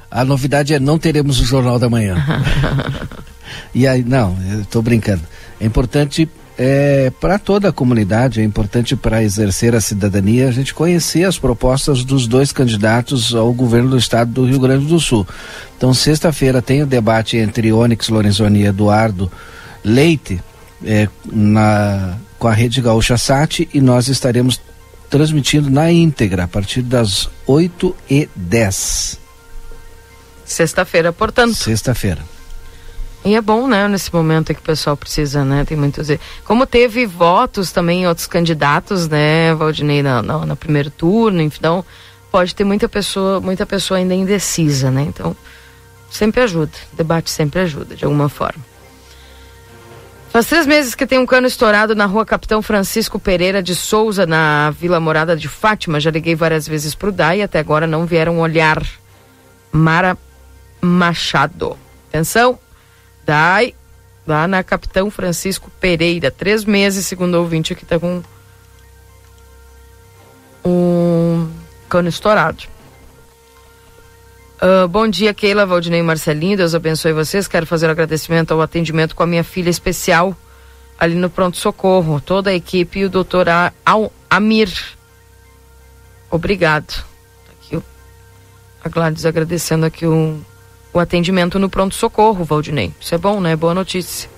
[0.10, 2.16] a novidade é não teremos o Jornal da Manhã.
[3.76, 5.24] e aí, não, eu estou brincando.
[5.60, 6.30] É importante
[6.64, 11.40] é, para toda a comunidade, é importante para exercer a cidadania a gente conhecer as
[11.40, 15.28] propostas dos dois candidatos ao governo do estado do Rio Grande do Sul.
[15.76, 19.32] Então, sexta-feira tem o debate entre Onyx Lorenzoni e Eduardo
[19.84, 20.40] Leite
[20.86, 24.62] é, na, com a Rede Gaúcha Sat e nós estaremos
[25.10, 29.20] transmitindo na íntegra a partir das 8 e 10
[30.46, 31.56] Sexta-feira, portanto.
[31.56, 32.22] Sexta-feira.
[33.24, 35.64] E é bom, né, nesse momento que o pessoal precisa, né?
[35.64, 36.08] Tem muitos.
[36.44, 41.86] Como teve votos também em outros candidatos, né, Valdinei, na, na, no primeiro turno, então
[42.32, 45.04] pode ter muita pessoa, muita pessoa ainda indecisa, né?
[45.04, 45.36] Então,
[46.10, 46.72] sempre ajuda.
[46.94, 48.72] Debate sempre ajuda, de alguma forma.
[50.32, 54.26] Faz três meses que tem um cano estourado na rua Capitão Francisco Pereira de Souza,
[54.26, 56.00] na Vila Morada de Fátima.
[56.00, 58.82] Já liguei várias vezes pro DAI e até agora não vieram olhar.
[59.74, 60.18] Mara
[60.82, 61.78] Machado.
[62.08, 62.58] Atenção,
[63.26, 63.76] DAI,
[64.26, 66.32] lá na Capitão Francisco Pereira.
[66.32, 68.22] Três meses, segundo o ouvinte, que está com
[70.66, 71.50] um
[71.90, 72.64] cano estourado.
[74.62, 76.56] Uh, bom dia, Keila, Valdinei e Marcelinho.
[76.56, 77.48] Deus abençoe vocês.
[77.48, 80.36] Quero fazer um agradecimento ao atendimento com a minha filha especial
[81.00, 82.22] ali no pronto-socorro.
[82.22, 83.48] Toda a equipe e o doutor
[84.30, 84.72] Amir.
[86.30, 86.94] Obrigado.
[86.94, 87.84] Tá aqui
[88.84, 90.40] a Gladys agradecendo aqui o
[90.94, 92.92] o atendimento no pronto-socorro, Valdinei.
[93.00, 93.56] Isso é bom, né?
[93.56, 94.30] Boa notícia.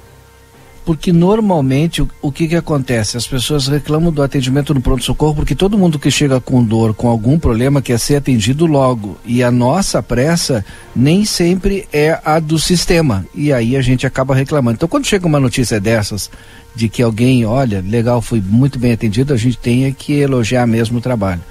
[0.85, 3.15] Porque normalmente o, o que, que acontece?
[3.15, 7.07] As pessoas reclamam do atendimento no pronto-socorro porque todo mundo que chega com dor, com
[7.07, 9.17] algum problema, quer ser atendido logo.
[9.25, 13.25] E a nossa pressa nem sempre é a do sistema.
[13.33, 14.75] E aí a gente acaba reclamando.
[14.75, 16.29] Então, quando chega uma notícia dessas,
[16.75, 20.97] de que alguém, olha, legal, foi muito bem atendido, a gente tem que elogiar mesmo
[20.97, 21.41] o trabalho.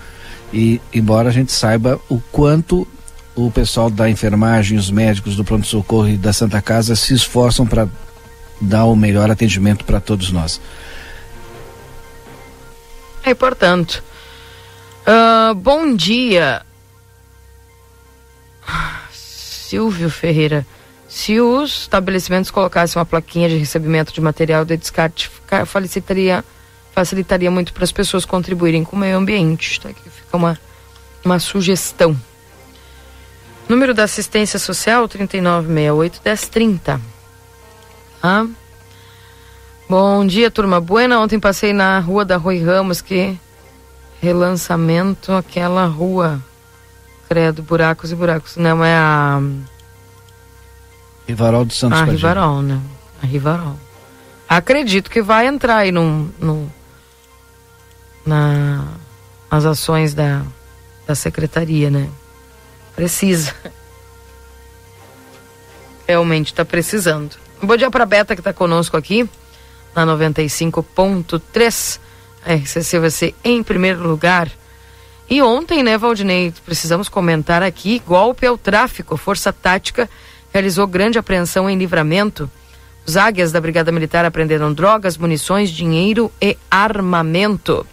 [0.53, 2.87] E embora a gente saiba o quanto
[3.35, 7.89] o pessoal da enfermagem, os médicos do pronto-socorro e da Santa Casa se esforçam para
[8.61, 10.61] dar o melhor atendimento para todos nós.
[13.25, 14.03] É, portanto.
[15.07, 16.63] Uh, bom dia.
[19.13, 20.67] Silvio Ferreira.
[21.09, 25.31] Se os estabelecimentos colocassem uma plaquinha de recebimento de material de descarte,
[25.67, 26.45] facilitaria,
[26.93, 29.81] facilitaria muito para as pessoas contribuírem com o meio ambiente.
[29.81, 29.91] Tá?
[29.91, 30.59] Aqui fica uma,
[31.25, 32.17] uma sugestão.
[33.69, 37.01] Número da assistência social 3968 1030.
[38.23, 38.47] Ah.
[39.89, 41.21] Bom dia, turma buena.
[41.21, 43.39] Ontem passei na rua da Rui Ramos, que
[44.21, 46.43] relançamento aquela rua.
[47.29, 48.57] Credo, buracos e buracos.
[48.57, 49.41] Não é a
[51.27, 51.99] Rivarol do Santos.
[51.99, 52.81] A Rivarol, né?
[53.23, 53.77] A Rivarol.
[54.49, 56.71] Acredito que vai entrar aí no, no
[58.25, 58.85] na
[59.51, 60.43] as ações da,
[61.07, 62.09] da secretaria, né?
[63.03, 63.53] Precisa.
[66.07, 67.35] Realmente está precisando.
[67.61, 69.29] Bom dia para Beta que está conosco aqui
[69.93, 71.99] na 95.3.
[72.47, 74.49] A RCC vai ser em primeiro lugar.
[75.29, 79.17] E ontem, né, Valdinei, precisamos comentar aqui, golpe ao tráfico.
[79.17, 80.09] Força Tática
[80.53, 82.49] realizou grande apreensão em livramento.
[83.05, 87.85] Os águias da Brigada Militar apreenderam drogas, munições, dinheiro e armamento.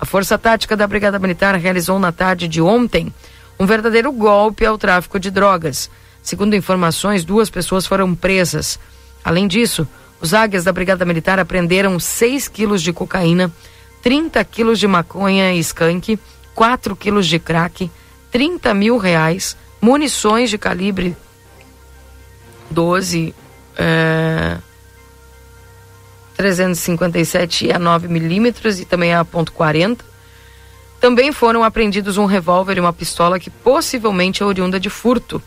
[0.00, 3.14] A Força Tática da Brigada Militar realizou na tarde de ontem
[3.60, 5.90] um verdadeiro golpe ao tráfico de drogas.
[6.22, 8.80] Segundo informações, duas pessoas foram presas.
[9.22, 9.86] Além disso,
[10.18, 13.52] os águias da Brigada Militar apreenderam 6 quilos de cocaína,
[14.02, 16.18] 30 quilos de maconha e skunk,
[16.54, 17.90] 4 quilos de crack,
[18.30, 21.14] 30 mil reais, munições de calibre
[22.70, 23.34] 12,
[23.76, 24.56] é,
[26.34, 29.98] 357 a 9 milímetros e também a ponto .40,
[31.00, 35.42] também foram apreendidos um revólver e uma pistola que possivelmente é oriunda de furto.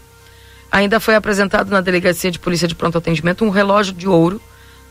[0.72, 4.42] Ainda foi apresentado na Delegacia de Polícia de Pronto Atendimento um relógio de ouro,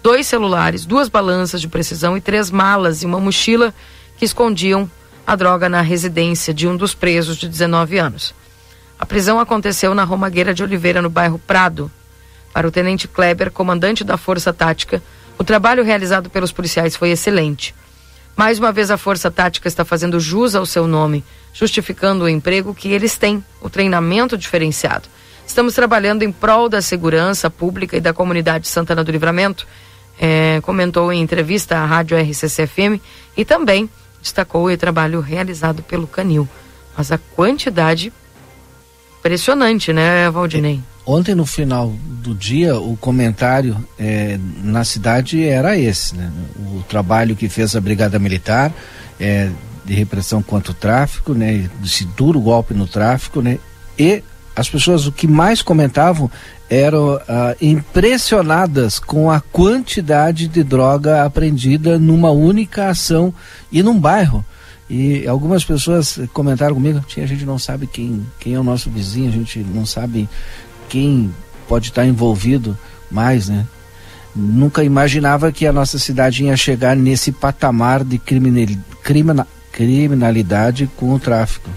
[0.00, 3.74] dois celulares, duas balanças de precisão e três malas e uma mochila
[4.16, 4.88] que escondiam
[5.26, 8.32] a droga na residência de um dos presos de 19 anos.
[8.98, 11.90] A prisão aconteceu na Romagueira de Oliveira, no bairro Prado.
[12.52, 15.02] Para o tenente Kleber, comandante da Força Tática,
[15.36, 17.74] o trabalho realizado pelos policiais foi excelente.
[18.36, 22.74] Mais uma vez, a Força Tática está fazendo jus ao seu nome, justificando o emprego
[22.74, 25.08] que eles têm, o treinamento diferenciado.
[25.46, 29.66] Estamos trabalhando em prol da segurança pública e da comunidade de Santana do Livramento,
[30.18, 33.00] é, comentou em entrevista à Rádio RCCFM
[33.36, 33.88] e também
[34.20, 36.48] destacou o trabalho realizado pelo Canil.
[36.96, 38.12] Mas a quantidade
[39.18, 40.80] impressionante, né, Valdinei?
[41.04, 46.30] Ontem, no final do dia, o comentário é, na cidade era esse, né?
[46.76, 48.72] O trabalho que fez a Brigada Militar
[49.18, 49.50] é,
[49.84, 51.68] de repressão contra o tráfico, né?
[51.84, 53.58] Esse duro golpe no tráfico, né?
[53.98, 54.22] E
[54.54, 56.30] as pessoas o que mais comentavam
[56.68, 63.34] eram ah, impressionadas com a quantidade de droga apreendida numa única ação
[63.70, 64.44] e num bairro.
[64.88, 69.28] E algumas pessoas comentaram comigo, a gente não sabe quem, quem é o nosso vizinho,
[69.28, 70.28] a gente não sabe
[70.92, 71.34] quem
[71.66, 72.76] pode estar envolvido
[73.10, 73.66] mais, né?
[74.36, 81.18] Nunca imaginava que a nossa cidade ia chegar nesse patamar de criminal, criminalidade com o
[81.18, 81.70] tráfico.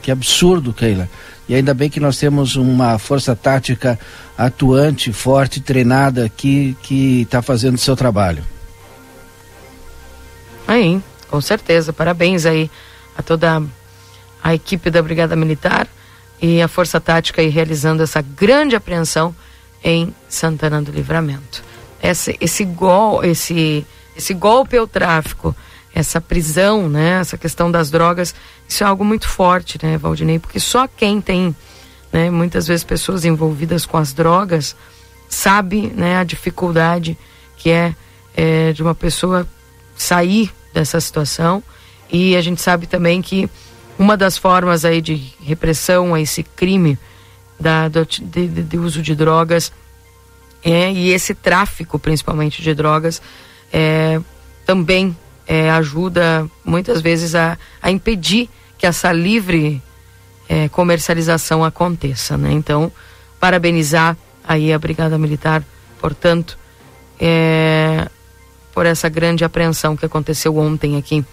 [0.00, 1.10] Que absurdo, Keila.
[1.46, 3.98] E ainda bem que nós temos uma força tática
[4.36, 8.42] atuante, forte, treinada aqui, que está fazendo o seu trabalho.
[10.66, 11.92] Aí, com certeza.
[11.92, 12.70] Parabéns aí
[13.16, 13.62] a toda
[14.42, 15.86] a equipe da Brigada Militar
[16.46, 19.34] e a Força Tática aí realizando essa grande apreensão
[19.82, 21.64] em Santana do Livramento.
[22.02, 25.56] Esse, esse, gol, esse, esse golpe ao tráfico,
[25.94, 28.34] essa prisão, né, essa questão das drogas,
[28.68, 30.38] isso é algo muito forte, né, Valdinei?
[30.38, 31.56] Porque só quem tem,
[32.12, 34.76] né, muitas vezes pessoas envolvidas com as drogas,
[35.30, 37.16] sabe, né, a dificuldade
[37.56, 37.96] que é,
[38.36, 39.48] é de uma pessoa
[39.96, 41.62] sair dessa situação.
[42.12, 43.48] E a gente sabe também que
[43.98, 46.98] uma das formas aí de repressão a esse crime
[47.58, 49.72] da, do, de, de, uso de drogas
[50.64, 53.22] é, e esse tráfico principalmente de drogas
[53.72, 54.20] é,
[54.66, 59.82] também é, ajuda muitas vezes a, a impedir que essa livre
[60.48, 62.52] é, comercialização aconteça, né?
[62.52, 62.92] Então,
[63.40, 65.62] parabenizar aí a Brigada Militar,
[66.00, 66.58] portanto,
[67.20, 68.08] é,
[68.72, 71.24] por essa grande apreensão que aconteceu ontem aqui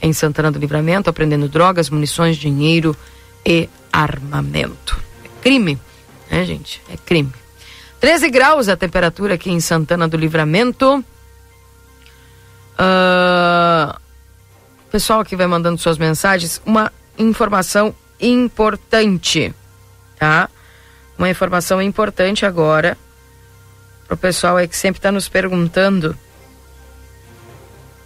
[0.00, 2.96] em Santana do Livramento, apreendendo drogas, munições, dinheiro
[3.44, 4.98] e armamento.
[5.24, 5.78] É crime,
[6.30, 6.82] né, gente?
[6.90, 7.32] É crime.
[8.00, 11.04] 13 graus a temperatura aqui em Santana do Livramento.
[12.78, 13.98] Uh,
[14.90, 19.54] pessoal que vai mandando suas mensagens, uma informação importante,
[20.18, 20.48] tá?
[21.18, 22.96] Uma informação importante agora
[24.06, 26.16] para o pessoal aí que sempre está nos perguntando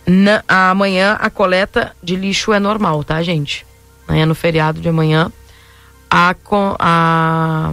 [0.06, 3.66] na, amanhã a coleta de lixo é normal, tá, gente?
[4.06, 5.32] Amanhã no feriado de amanhã
[6.10, 6.34] a,
[6.78, 7.72] a,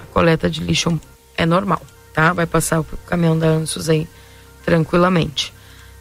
[0.00, 1.00] a coleta de lixo
[1.36, 1.82] é normal,
[2.12, 2.32] tá?
[2.32, 4.08] Vai passar o caminhão da Ansos aí
[4.64, 5.52] tranquilamente.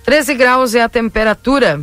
[0.04, 1.82] 13 graus é a temperatura.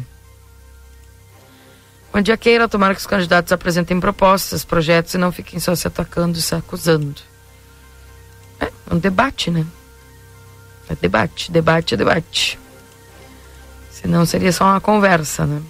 [2.12, 2.68] Bom dia, Keira.
[2.68, 6.54] Tomara que os candidatos apresentem propostas, projetos e não fiquem só se atacando e se
[6.54, 7.20] acusando.
[8.60, 9.66] É um debate, né?
[10.88, 12.58] É debate, debate, debate.
[13.90, 15.62] Senão seria só uma conversa, né?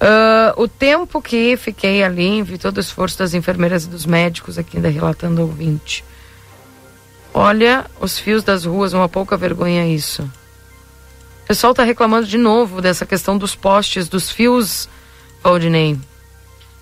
[0.00, 4.56] Uh, o tempo que fiquei ali, vi todo o esforço das enfermeiras e dos médicos
[4.58, 6.04] aqui ainda relatando ao ouvinte.
[7.34, 10.22] Olha os fios das ruas, uma pouca vergonha isso.
[11.44, 14.88] O pessoal está reclamando de novo dessa questão dos postes, dos fios,
[15.42, 15.98] Valdinei.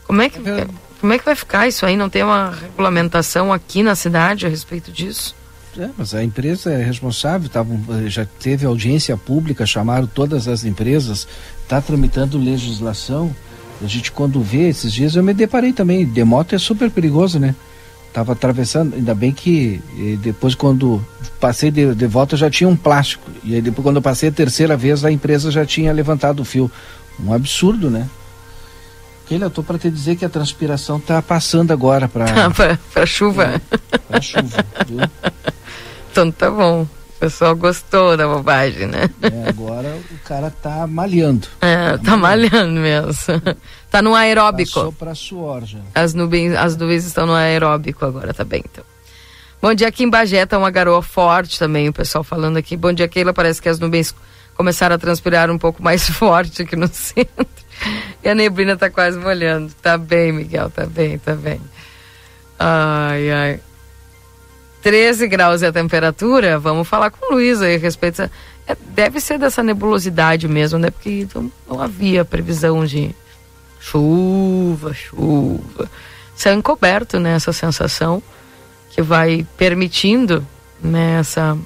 [0.06, 0.66] Como é que, é
[1.00, 1.96] como é que vai ficar isso aí?
[1.96, 5.35] Não tem uma regulamentação aqui na cidade a respeito disso?
[5.78, 10.64] É, mas a empresa é responsável, tavam, eh, já teve audiência pública, chamaram todas as
[10.64, 11.28] empresas,
[11.62, 13.34] está tramitando legislação.
[13.82, 17.38] A gente quando vê esses dias eu me deparei também, de moto é super perigoso,
[17.38, 17.54] né?
[18.10, 21.04] Tava atravessando, ainda bem que eh, depois quando
[21.38, 23.30] passei de, de volta já tinha um plástico.
[23.44, 26.44] E aí depois quando eu passei a terceira vez a empresa já tinha levantado o
[26.44, 26.70] fio.
[27.22, 28.08] Um absurdo, né?
[29.28, 32.26] Keila, eu tô para te dizer que a transpiração tá passando agora para
[32.94, 33.44] para chuva.
[33.44, 33.60] É,
[34.08, 35.00] para chuva, viu?
[36.16, 36.84] Então tá bom.
[36.84, 39.10] O pessoal gostou da bobagem, né?
[39.20, 41.46] É, agora o cara tá malhando.
[41.60, 42.80] É, tá, tá malhando.
[42.80, 43.12] mesmo.
[43.90, 44.72] tá no aeróbico.
[44.72, 45.78] Passou pra suor já.
[45.94, 48.82] As nuvens, as nuvens estão no aeróbico agora, tá bem então.
[49.60, 52.78] Bom dia aqui em Bagé, tá uma garoa forte também, o pessoal falando aqui.
[52.78, 54.14] Bom dia, Keila, parece que as nuvens
[54.54, 57.46] começaram a transpirar um pouco mais forte aqui no centro.
[58.24, 59.70] E a neblina tá quase molhando.
[59.82, 61.60] Tá bem, Miguel, tá bem, tá bem.
[62.58, 63.60] Ai, ai.
[64.86, 68.22] 13 graus é a temperatura, vamos falar com o Luiz aí a respeito.
[68.22, 70.92] É, deve ser dessa nebulosidade mesmo, né?
[70.92, 73.12] Porque não, não havia previsão de
[73.80, 75.90] chuva, chuva.
[76.44, 77.34] É encoberto, né?
[77.34, 78.22] Essa sensação
[78.90, 80.46] que vai permitindo
[80.80, 81.58] né, essa,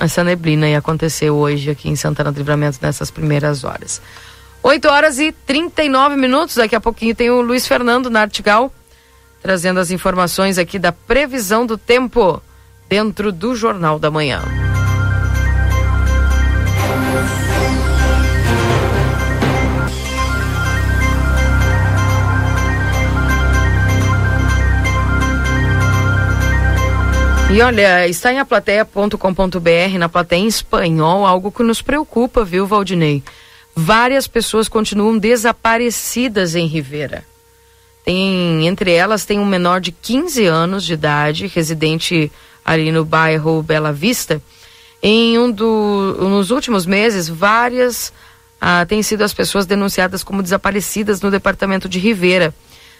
[0.00, 4.00] essa neblina e acontecer hoje aqui em Santana do Livramento nessas primeiras horas.
[4.62, 6.54] 8 horas e 39 minutos.
[6.54, 8.72] Daqui a pouquinho tem o Luiz Fernando na Artigal
[9.42, 12.42] trazendo as informações aqui da previsão do tempo
[12.88, 14.42] dentro do Jornal da Manhã.
[27.50, 33.22] E olha, está em aplateia.com.br, na plateia em espanhol, algo que nos preocupa, viu, Valdinei?
[33.74, 37.24] Várias pessoas continuam desaparecidas em Rivera.
[38.08, 42.32] Tem, entre elas tem um menor de 15 anos de idade, residente
[42.64, 44.40] ali no bairro Bela Vista.
[45.02, 48.10] Em um do, nos últimos meses, várias
[48.58, 52.54] ah, têm sido as pessoas denunciadas como desaparecidas no departamento de Rivera.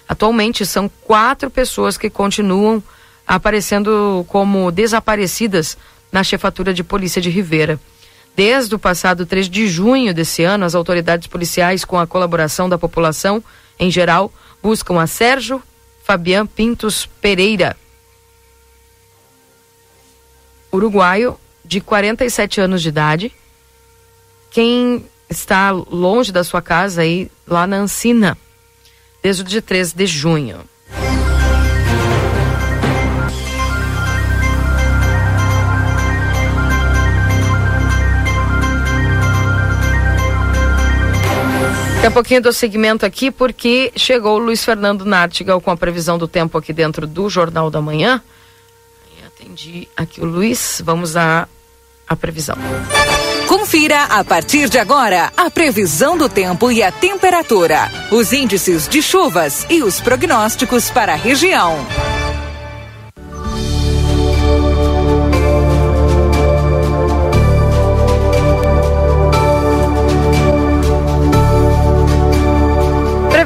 [0.06, 2.82] Atualmente são quatro pessoas que continuam
[3.26, 5.78] aparecendo como desaparecidas
[6.12, 7.80] na chefatura de polícia de Rivera.
[8.36, 12.76] Desde o passado 3 de junho desse ano, as autoridades policiais, com a colaboração da
[12.76, 13.42] população
[13.78, 14.30] em geral,
[14.62, 15.62] buscam a Sérgio
[16.02, 17.76] Fabian Pintos Pereira,
[20.72, 23.32] uruguaio de 47 anos de idade.
[24.50, 28.38] Quem está longe da sua casa aí, lá na Ancina,
[29.22, 30.64] desde o dia 13 de junho.
[41.98, 46.16] Daqui a pouquinho do segmento aqui, porque chegou o Luiz Fernando Nartigal com a previsão
[46.16, 48.22] do tempo aqui dentro do Jornal da Manhã.
[49.18, 50.80] E atendi aqui o Luiz.
[50.84, 51.48] Vamos à,
[52.06, 52.56] à previsão.
[53.48, 59.02] Confira a partir de agora a previsão do tempo e a temperatura, os índices de
[59.02, 61.84] chuvas e os prognósticos para a região.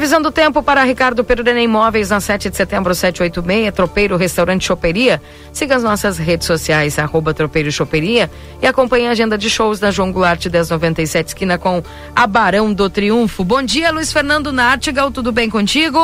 [0.02, 5.22] Previsão do tempo para Ricardo Perurena Imóveis na 7 de setembro 786, Tropeiro Restaurante Choperia.
[5.52, 8.28] Siga as nossas redes sociais, arroba Tropeiro Choperia
[8.60, 11.80] e acompanhe a agenda de shows da João Goulart 1097, esquina com
[12.16, 13.44] a Barão do Triunfo.
[13.44, 16.00] Bom dia, Luiz Fernando Nartigal, tudo bem contigo?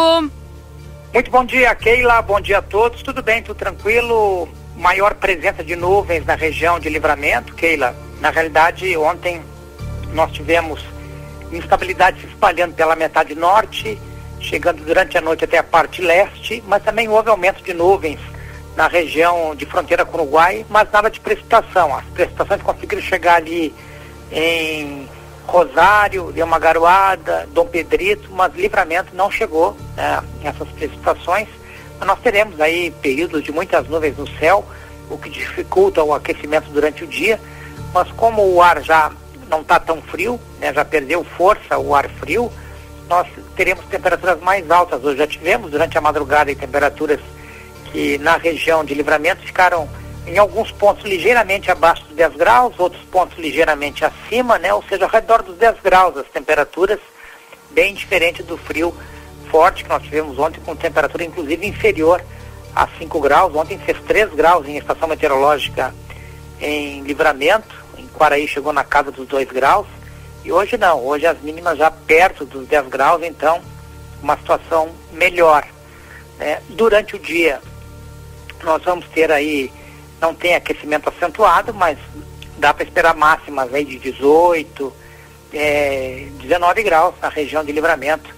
[1.12, 4.48] Muito bom dia, Keila, bom dia a todos, tudo bem, tudo tranquilo?
[4.76, 7.96] Maior presença de nuvens na região de livramento, Keila.
[8.20, 9.42] Na realidade, ontem
[10.14, 10.80] nós tivemos
[11.52, 14.00] instabilidade se espalhando pela metade norte,
[14.40, 18.20] chegando durante a noite até a parte leste, mas também houve aumento de nuvens
[18.76, 21.94] na região de fronteira com o Uruguai, mas nada de precipitação.
[21.96, 23.74] As precipitações conseguiram chegar ali
[24.30, 25.08] em
[25.46, 30.22] Rosário, deu uma garoada, Dom Pedrito, mas livramento não chegou né,
[30.76, 31.48] precipitações.
[31.98, 34.64] Mas nós teremos aí períodos de muitas nuvens no céu,
[35.10, 37.40] o que dificulta o aquecimento durante o dia,
[37.92, 39.10] mas como o ar já
[39.48, 42.52] não está tão frio, né, já perdeu força o ar frio,
[43.08, 43.26] nós
[43.56, 45.02] teremos temperaturas mais altas.
[45.02, 47.20] Hoje já tivemos durante a madrugada em temperaturas
[47.90, 49.88] que na região de livramento ficaram
[50.26, 54.74] em alguns pontos ligeiramente abaixo dos 10 graus, outros pontos ligeiramente acima, né?
[54.74, 57.00] Ou seja, ao redor dos 10 graus as temperaturas,
[57.70, 58.94] bem diferente do frio
[59.50, 62.22] forte que nós tivemos ontem, com temperatura inclusive inferior
[62.74, 63.54] a 5 graus.
[63.54, 65.94] Ontem fez 3 graus em estação meteorológica
[66.60, 67.74] em livramento,
[68.18, 69.86] Quaraí chegou na casa dos 2 graus.
[70.44, 73.62] E hoje não, hoje as mínimas já perto dos 10 graus, então
[74.20, 75.64] uma situação melhor.
[76.38, 76.60] Né?
[76.70, 77.60] Durante o dia
[78.62, 79.70] nós vamos ter aí,
[80.20, 81.96] não tem aquecimento acentuado, mas
[82.56, 84.92] dá para esperar máximas aí de 18,
[85.52, 88.34] é, 19 graus na região de livramento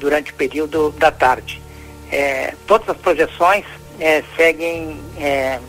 [0.00, 1.62] durante o período da tarde.
[2.10, 3.64] É, todas as projeções
[4.00, 5.60] é, seguem é,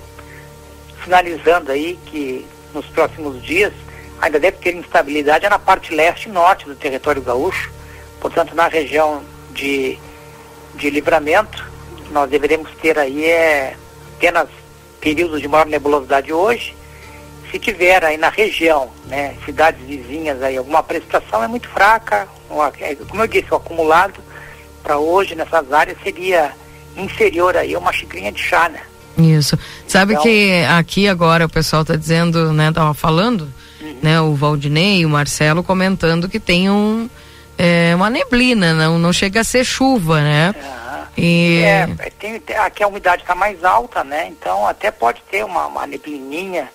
[1.03, 3.73] finalizando aí que nos próximos dias,
[4.21, 7.71] ainda deve ter instabilidade é na parte leste e norte do território gaúcho,
[8.19, 9.97] portanto na região de,
[10.75, 11.69] de livramento,
[12.11, 13.75] nós deveremos ter aí é,
[14.15, 14.47] apenas
[14.99, 16.75] períodos de maior nebulosidade hoje.
[17.49, 22.27] Se tiver aí na região, né, cidades vizinhas aí, alguma precipitação é muito fraca,
[22.79, 24.21] é, como eu disse, o acumulado
[24.83, 26.53] para hoje nessas áreas seria
[26.95, 28.81] inferior aí a uma xicrinha de chá, né?
[29.21, 29.57] Isso.
[29.87, 33.51] Sabe então, que aqui agora o pessoal está dizendo, né, tava falando,
[33.81, 33.97] uhum.
[34.01, 37.09] né, o Valdinei e o Marcelo comentando que tem um,
[37.57, 40.55] é, uma neblina, não, não chega a ser chuva, né?
[41.17, 41.61] E...
[41.63, 44.27] É, tem, aqui a umidade está mais alta, né?
[44.29, 46.71] Então até pode ter uma, uma neblininha,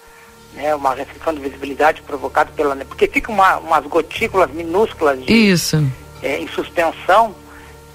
[0.55, 0.75] né?
[0.75, 5.85] Uma restrição de visibilidade provocada pela porque fica uma, umas gotículas minúsculas de, Isso.
[6.23, 7.35] É, em suspensão,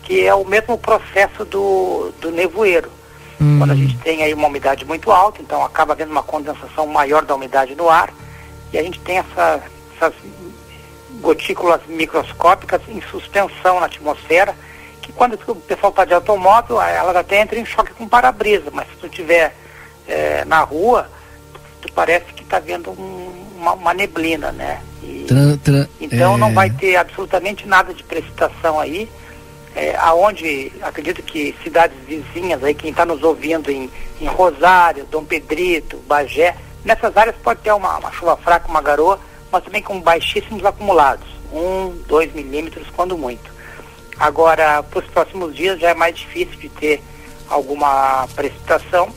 [0.04, 2.92] que é o mesmo processo do, do nevoeiro.
[3.42, 3.58] Hum.
[3.58, 7.26] Quando a gente tem aí uma umidade muito alta, então acaba havendo uma condensação maior
[7.26, 8.14] da umidade no ar
[8.72, 9.64] e a gente tem essa,
[9.96, 10.14] essas
[11.20, 14.56] gotículas microscópicas em suspensão na atmosfera
[15.02, 18.88] que quando o pessoal está de automóvel, ela até entra em choque com para-brisa, mas
[18.88, 19.56] se tu estiver
[20.08, 21.10] é, na rua,
[21.82, 24.82] tu parece que está vendo um, uma, uma, neblina, né?
[25.02, 26.38] E, tra, tra, então é...
[26.38, 29.10] não vai ter absolutamente nada de precipitação aí.
[29.76, 35.24] É, aonde acredito que cidades vizinhas aí, quem está nos ouvindo em, em Rosário, Dom
[35.24, 39.20] Pedrito, Bagé, nessas áreas pode ter uma, uma chuva fraca, uma garoa,
[39.50, 43.50] mas também com baixíssimos acumulados, um, dois milímetros quando muito.
[44.20, 47.02] Agora, para os próximos dias já é mais difícil de ter
[47.50, 49.10] alguma precipitação.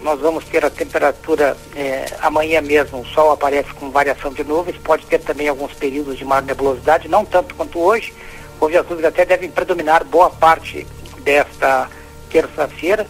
[0.00, 4.76] Nós vamos ter a temperatura é, amanhã mesmo, o sol aparece com variação de nuvens,
[4.76, 8.14] pode ter também alguns períodos de maior nebulosidade, não tanto quanto hoje.
[8.60, 10.86] Nuvens até devem predominar boa parte
[11.20, 11.88] desta
[12.30, 13.06] terça-feira.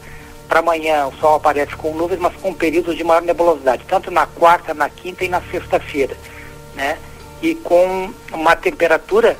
[0.49, 4.27] Para amanhã o sol aparece com nuvens, mas com períodos de maior nebulosidade, tanto na
[4.27, 6.17] quarta, na quinta e na sexta-feira.
[6.75, 6.99] Né?
[7.43, 9.37] E com uma temperatura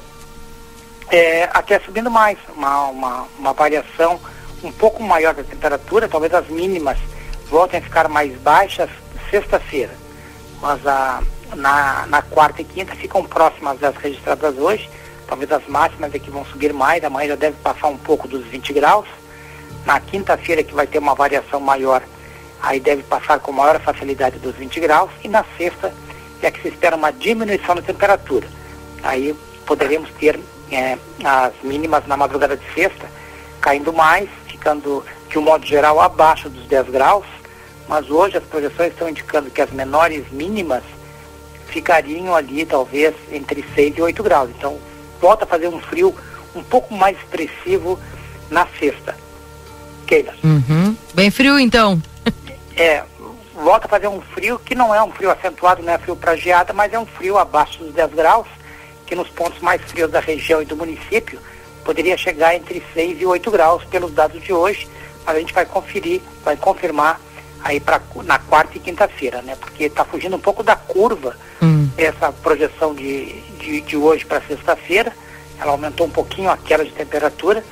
[1.11, 4.21] é, até subindo mais, uma, uma, uma variação
[4.63, 6.99] um pouco maior da temperatura, talvez as mínimas
[7.49, 8.91] voltem a ficar mais baixas
[9.31, 9.93] sexta-feira,
[10.61, 11.23] mas a,
[11.55, 14.89] na, na quarta e quinta ficam próximas das registradas hoje,
[15.29, 18.73] talvez as máximas aqui vão subir mais, amanhã já deve passar um pouco dos 20
[18.73, 19.07] graus,
[19.85, 22.03] na quinta-feira que vai ter uma variação maior,
[22.61, 25.93] aí deve passar com maior facilidade dos 20 graus, e na sexta
[26.43, 28.49] é que se espera uma diminuição da temperatura,
[29.03, 30.41] aí poderemos ter
[30.73, 33.07] é, as mínimas na madrugada de sexta
[33.61, 37.27] caindo mais, ficando de um modo geral abaixo dos 10 graus,
[37.89, 40.83] mas hoje as projeções estão indicando que as menores mínimas
[41.67, 44.51] ficariam ali talvez entre 6 e 8 graus.
[44.57, 44.79] Então
[45.21, 46.15] volta a fazer um frio
[46.55, 47.99] um pouco mais expressivo
[48.51, 49.17] na sexta.
[50.07, 50.35] Keila.
[50.43, 50.97] Uhum.
[51.15, 52.01] Bem frio então.
[52.77, 53.03] é,
[53.55, 56.37] volta a fazer um frio que não é um frio acentuado, não é frio para
[56.37, 58.47] geada, mas é um frio abaixo dos 10 graus
[59.07, 61.41] que nos pontos mais frios da região e do município
[61.85, 64.87] poderia chegar entre 6 e 8 graus pelos dados de hoje,
[65.25, 67.19] mas a gente vai conferir, vai confirmar
[67.63, 69.57] aí pra, na quarta e quinta-feira, né?
[69.59, 71.89] Porque está fugindo um pouco da curva hum.
[71.97, 75.13] essa projeção de, de, de hoje para sexta-feira.
[75.61, 77.65] Ela aumentou um pouquinho a queda de temperatura,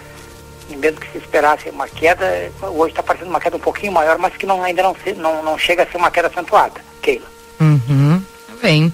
[0.69, 4.19] e mesmo que se esperasse uma queda, hoje está parecendo uma queda um pouquinho maior,
[4.19, 6.81] mas que não, ainda não, se, não, não chega a ser uma queda acentuada.
[7.01, 7.27] Keila.
[7.61, 8.21] Uhum.
[8.61, 8.93] Bem.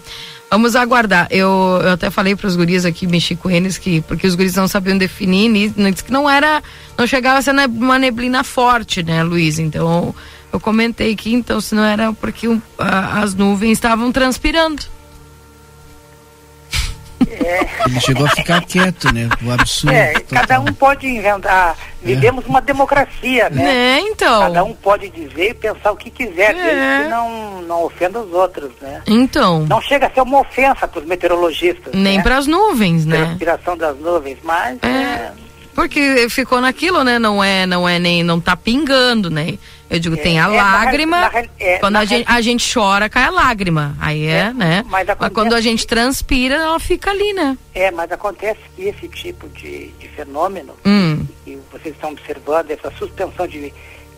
[0.51, 1.26] Vamos aguardar.
[1.30, 4.55] Eu, eu até falei para os guris aqui, mexi com eles, que, porque os guris
[4.55, 6.62] não sabiam definir, disse que não era,
[6.99, 9.59] não chegava a ser uma neblina forte, né, Luiz?
[9.59, 10.14] Então,
[10.53, 14.83] eu comentei que então, se não era porque um, a, as nuvens estavam transpirando.
[17.31, 17.67] É.
[17.87, 19.29] Ele chegou a ficar quieto, né?
[19.43, 19.95] O absurdo.
[19.95, 21.77] É, cada um pode inventar.
[22.03, 22.49] Vivemos é.
[22.49, 23.97] uma democracia, né?
[23.97, 24.41] É, então.
[24.41, 26.55] Cada um pode dizer e pensar o que quiser, é.
[26.55, 29.03] desde que não, não ofenda os outros, né?
[29.07, 29.67] Então.
[29.67, 31.95] Não chega a ser uma ofensa para os meteorologistas.
[31.95, 32.23] Nem né?
[32.23, 33.23] para as nuvens, né?
[33.23, 34.79] A inspiração das nuvens, mas.
[34.83, 34.89] É.
[34.89, 35.33] é.
[35.75, 37.19] Porque ficou naquilo, né?
[37.19, 39.59] Não é, não é nem, não tá pingando, né?
[39.93, 41.20] Eu digo, é, tem a é, lágrima.
[41.20, 43.95] Na, na, é, quando a gente, a gente chora, cai a lágrima.
[44.01, 44.84] Aí é, é né?
[44.88, 47.59] Mas, mas, quando a gente transpira, ela fica ali, né?
[47.74, 51.26] É, mas acontece que esse tipo de, de fenômeno, hum.
[51.45, 53.70] que vocês estão observando, essa suspensão de,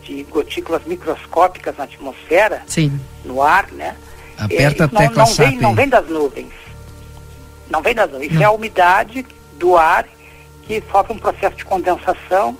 [0.03, 2.97] de gotículas microscópicas na atmosfera, Sim.
[3.25, 3.97] no ar, né?
[4.37, 6.53] Aperta é, a tecla não, não, vem, não vem das nuvens.
[7.69, 8.31] Não vem das nuvens.
[8.31, 9.25] Isso é a umidade
[9.59, 10.07] do ar
[10.63, 12.57] que sofre um processo de condensação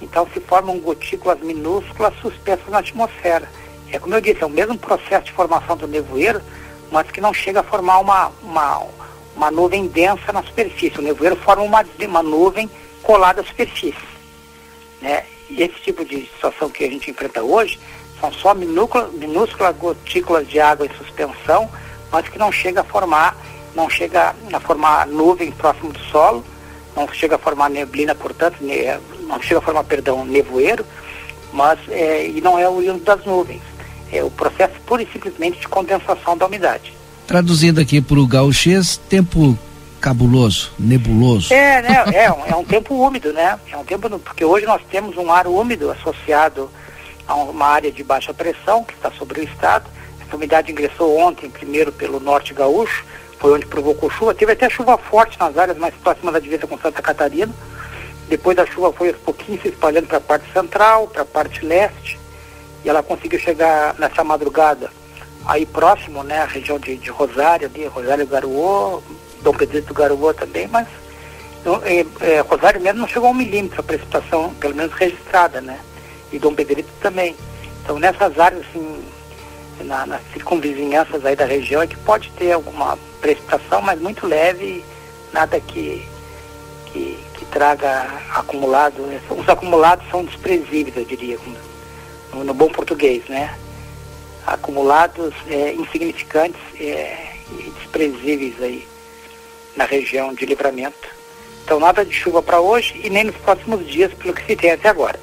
[0.00, 3.48] então se formam gotículas minúsculas suspensas na atmosfera.
[3.90, 6.40] É como eu disse, é o mesmo processo de formação do nevoeiro,
[6.90, 8.86] mas que não chega a formar uma, uma,
[9.36, 10.98] uma nuvem densa na superfície.
[10.98, 12.68] O nevoeiro forma uma, uma nuvem
[13.02, 14.14] colada à superfície.
[15.00, 15.24] Né?
[15.48, 17.78] E esse tipo de situação que a gente enfrenta hoje
[18.20, 21.70] são só minúsculas, minúsculas gotículas de água em suspensão,
[22.10, 23.36] mas que não chega a formar,
[23.74, 26.44] não chega a formar nuvem próximo do solo,
[26.96, 28.56] não chega a formar neblina, portanto,
[29.34, 30.84] não chega a formar, perdão, nevoeiro,
[31.52, 33.62] mas é, e não é o oriundo das nuvens.
[34.12, 36.94] É o processo pura e simplesmente de condensação da umidade.
[37.26, 39.58] Traduzindo aqui para o gauchês, tempo
[40.00, 41.52] cabuloso, nebuloso.
[41.52, 42.04] É, né?
[42.12, 43.58] É um, é um tempo úmido, né?
[43.72, 46.70] É um tempo, porque hoje nós temos um ar úmido associado
[47.26, 49.88] a uma área de baixa pressão que está sobre o estado.
[50.20, 53.04] Essa umidade ingressou ontem, primeiro pelo norte gaúcho,
[53.38, 54.34] foi onde provocou chuva.
[54.34, 57.52] Teve até chuva forte nas áreas mais próximas da divisa com Santa Catarina.
[58.28, 61.64] Depois a chuva foi aos pouquinhos se espalhando para a parte central, para a parte
[61.64, 62.18] leste,
[62.84, 64.90] e ela conseguiu chegar nessa madrugada
[65.46, 69.02] aí próximo, né, a região de, de Rosário, ali, Rosário Garuô,
[69.42, 70.88] Dom Pedrito Garuô também, mas
[71.84, 75.78] é, é, Rosário mesmo não chegou a um milímetro a precipitação, pelo menos registrada, né,
[76.32, 77.36] e Dom Pedrito também.
[77.82, 79.04] Então nessas áreas, assim,
[79.80, 84.82] na, nas circunvizinhanças aí da região é que pode ter alguma precipitação, mas muito leve,
[85.32, 86.08] nada que
[86.86, 87.23] que, que
[87.54, 89.08] traga acumulado.
[89.30, 91.38] Os acumulados são desprezíveis, eu diria,
[92.32, 93.56] no, no bom português, né?
[94.44, 98.86] Acumulados é, insignificantes é, e desprezíveis aí
[99.76, 101.08] na região de livramento.
[101.64, 104.72] Então nada de chuva para hoje e nem nos próximos dias, pelo que se tem
[104.72, 105.18] até agora.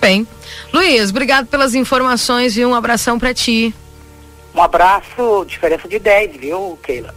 [0.00, 0.26] Bem.
[0.72, 3.72] Luiz, obrigado pelas informações e um abração para ti.
[4.54, 7.14] Um abraço, diferença de 10, viu, Keila?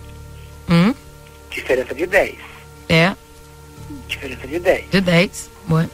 [0.69, 0.93] Hum?
[1.49, 2.35] Diferença de 10.
[2.87, 3.15] É.
[4.07, 4.89] Diferença de 10.
[4.91, 5.49] De 10.
[5.67, 5.89] Boa.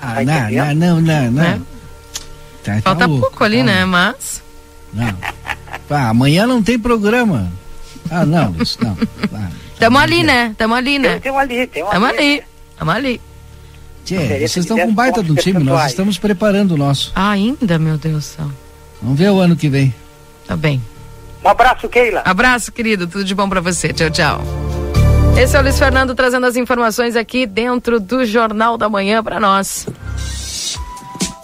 [0.00, 1.42] Ah, tá não, não, não, não, não.
[1.42, 1.58] É.
[2.62, 3.84] Tá, tá Falta louco, pouco ali, tá né?
[3.84, 4.42] Mas.
[4.92, 5.16] Não.
[5.90, 7.50] Ah, amanhã não tem programa.
[8.10, 8.96] Ah, não, isso não.
[9.34, 10.54] Ah, Tamo ali, né?
[10.56, 11.18] Tamo ali, né?
[11.18, 12.18] Tem, um ali, tem um Tamo ali.
[12.18, 12.42] ali.
[12.78, 13.20] Tamo ali.
[14.04, 17.12] Tchê, vocês estão com baita do time, nós estamos preparando o nosso.
[17.14, 18.50] Ah, ainda, meu Deus do céu.
[19.02, 19.92] Vamos ver o ano que vem.
[20.46, 20.80] Tá bem.
[21.44, 22.22] Um abraço, Keila.
[22.24, 23.06] Abraço, querido.
[23.06, 23.92] Tudo de bom para você.
[23.92, 24.65] Tchau, tchau.
[25.38, 29.38] Esse é o Luiz Fernando trazendo as informações aqui dentro do Jornal da Manhã para
[29.38, 29.86] nós.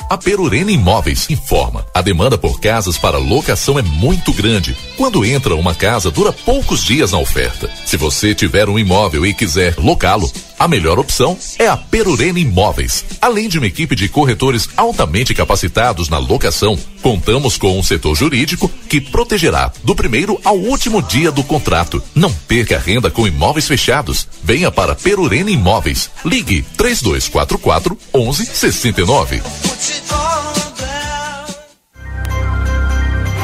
[0.09, 4.74] A Perurena Imóveis informa: a demanda por casas para locação é muito grande.
[4.97, 7.70] Quando entra uma casa, dura poucos dias na oferta.
[7.84, 10.30] Se você tiver um imóvel e quiser locá-lo,
[10.63, 13.05] a melhor opção é a Perurena Imóveis.
[13.21, 18.71] Além de uma equipe de corretores altamente capacitados na locação, contamos com um setor jurídico
[18.89, 22.01] que protegerá do primeiro ao último dia do contrato.
[22.15, 24.29] Não perca a renda com imóveis fechados.
[24.41, 26.09] Venha para Perurena Imóveis.
[26.25, 29.43] Ligue 3244 1169.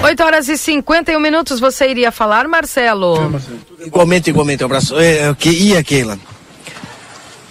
[0.04, 3.40] 8 horas e 51 minutos, você iria falar, Marcelo?
[3.84, 4.96] Igualmente, igualmente, um abraço.
[4.96, 6.16] É, que ia, Keila.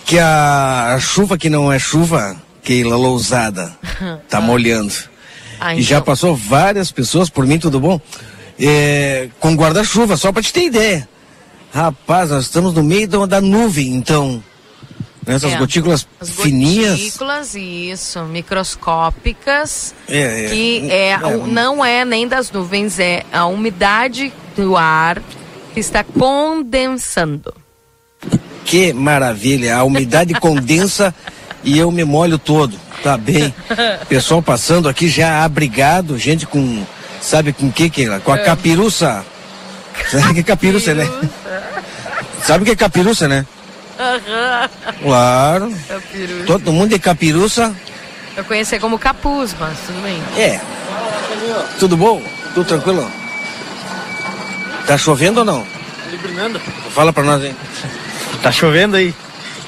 [0.08, 3.78] Que a, chuva que não é chuva, Keila, lousada,
[4.30, 4.94] tá molhando.
[5.60, 5.80] Ah, então.
[5.80, 6.06] E já então.
[6.06, 8.00] passou várias pessoas, por mim tudo bom,
[8.58, 11.10] é, com guarda-chuva, só pra te ter ideia.
[11.74, 14.42] Rapaz, nós estamos no meio da nuvem, então
[15.26, 15.58] essas é.
[15.58, 16.98] gotículas As fininhas.
[16.98, 19.94] Gotículas, isso, microscópicas.
[20.08, 20.50] É, é.
[20.50, 25.22] Que é, é, não é nem das nuvens, é a umidade do ar
[25.74, 27.54] que está condensando.
[28.68, 29.78] Que maravilha!
[29.78, 31.16] A umidade condensa
[31.64, 32.78] e eu me molho todo.
[33.02, 33.54] Tá bem.
[34.10, 36.86] Pessoal passando aqui já abrigado, gente com.
[37.22, 38.20] Sabe com o que que é?
[38.20, 38.44] Com a é.
[38.44, 39.26] capiruça.
[40.12, 41.10] Sabe que é capiruça, né?
[42.44, 43.46] Sabe o que é capiruça, né?
[45.02, 45.74] Claro.
[45.88, 46.46] Capiruça.
[46.46, 47.74] Todo mundo é capiruça.
[48.36, 50.22] Eu conheci como capuz, mas tudo bem.
[50.38, 50.60] É.
[51.80, 52.22] Tudo bom?
[52.54, 53.10] Tudo tranquilo?
[54.86, 55.66] Tá chovendo ou não?
[56.12, 56.60] Librinando.
[56.94, 57.56] Fala pra nós aí.
[58.48, 59.14] Tá chovendo aí.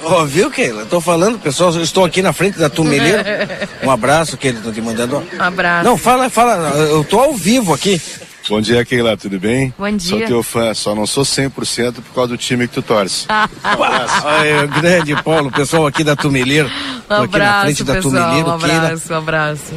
[0.01, 0.86] Ó, oh, viu, Keila?
[0.86, 3.69] Tô falando, pessoal, eu estou aqui na frente da Tumeleira.
[3.84, 5.17] Um abraço, Keila, tô te mandando.
[5.38, 5.84] Um abraço.
[5.84, 8.01] Não, fala, fala, eu tô ao vivo aqui.
[8.47, 9.73] Bom dia, Keila, tudo bem?
[9.77, 10.09] Bom dia.
[10.09, 13.25] Sou teu fã, só não sou 100% por causa do time que tu torce.
[13.30, 14.27] um abraço.
[14.27, 16.69] Ai, grande Paulo, pessoal aqui da Tumeleiro.
[17.09, 18.47] Um abraço, aqui na frente da pessoal, Tumeleiro.
[18.47, 19.19] Um abraço, Keila.
[19.19, 19.73] um abraço.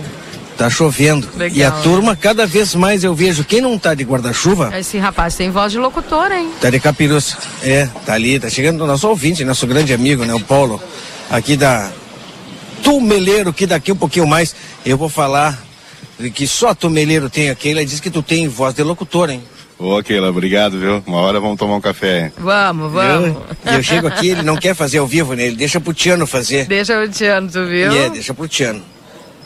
[0.57, 1.29] Tá chovendo.
[1.37, 1.57] Legal.
[1.57, 4.73] E a turma, cada vez mais eu vejo, quem não tá de guarda-chuva...
[4.79, 6.51] Esse rapaz tem voz de locutor, hein?
[6.61, 7.37] Tá de capiroça.
[7.63, 10.81] É, tá ali, tá chegando o nosso ouvinte, nosso grande amigo, né, o Paulo,
[11.31, 11.91] aqui da
[12.83, 15.59] Tumeleiro, que daqui um pouquinho mais eu vou falar
[16.35, 19.43] que só Tomeleiro tem aquele, ela diz que tu tem voz de locutor, hein?
[19.79, 21.03] Ô, Keila, obrigado, viu?
[21.05, 22.27] Uma hora vamos tomar um café.
[22.27, 22.33] Hein?
[22.39, 23.37] Vamos, vamos.
[23.65, 25.47] Eu, eu chego aqui, ele não quer fazer ao vivo, né?
[25.47, 26.67] Ele deixa pro Tiano fazer.
[26.67, 27.91] Deixa pro Tiano, tu viu?
[27.91, 28.81] É, deixa pro Tiano.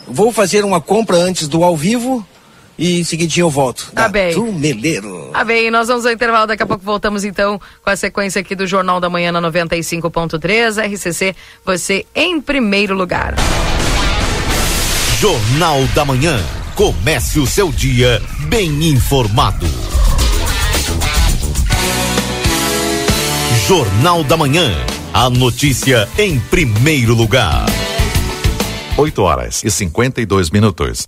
[0.07, 2.25] Vou fazer uma compra antes do ao vivo
[2.77, 3.91] e em seguidinho eu volto.
[3.93, 4.33] Tá bem.
[4.33, 5.29] Tumeleiro.
[5.33, 8.55] Tá bem, nós vamos ao intervalo, daqui a pouco voltamos então com a sequência aqui
[8.55, 11.35] do Jornal da Manhã na 95.3, RCC,
[11.65, 13.35] você em primeiro lugar.
[15.19, 16.39] Jornal da Manhã.
[16.75, 19.65] Comece o seu dia bem informado.
[23.67, 24.71] Jornal da Manhã.
[25.11, 27.65] A notícia em primeiro lugar.
[28.97, 31.07] 8 horas e 52 minutos.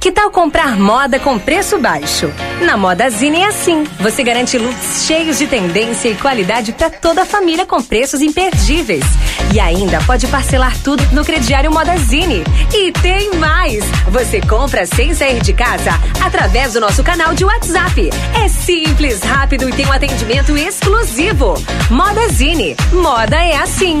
[0.00, 2.28] Que tal comprar moda com preço baixo?
[2.62, 3.84] Na Modazine é assim.
[4.00, 9.04] Você garante looks cheios de tendência e qualidade para toda a família com preços imperdíveis.
[9.54, 12.42] E ainda pode parcelar tudo no crediário Modazine.
[12.74, 13.84] E tem mais!
[14.08, 18.10] Você compra sem sair de casa através do nosso canal de WhatsApp.
[18.34, 21.54] É simples, rápido e tem um atendimento exclusivo.
[21.88, 22.74] Modazine.
[22.92, 24.00] Moda é assim.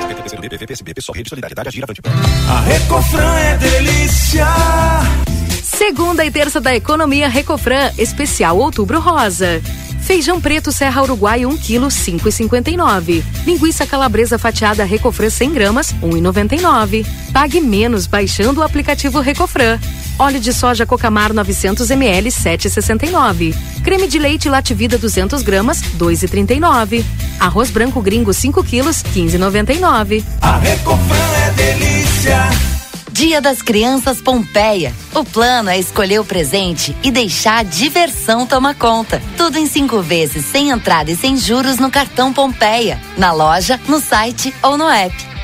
[2.49, 4.47] A Recofran é delícia.
[5.63, 9.61] Segunda e terça da economia Recofran, especial Outubro Rosa.
[10.01, 13.23] Feijão preto Serra Uruguai 1 kg 5,59.
[13.45, 17.05] Linguiça calabresa fatiada Recofran 100 gramas 1,99.
[17.31, 19.79] Pague menos baixando o aplicativo Recofran.
[20.19, 23.55] Óleo de soja Cocamar 900 ml 7,69.
[23.83, 27.03] Creme de leite Lativida 200 gramas 2,39.
[27.39, 30.23] Arroz branco gringo 5 quilos 15,99.
[30.41, 32.80] A Recofran é delícia.
[33.11, 34.93] Dia das Crianças Pompeia.
[35.13, 39.21] O plano é escolher o presente e deixar a diversão tomar conta.
[39.35, 42.97] Tudo em cinco vezes, sem entrada e sem juros no cartão Pompeia.
[43.17, 45.30] Na loja, no site ou no app.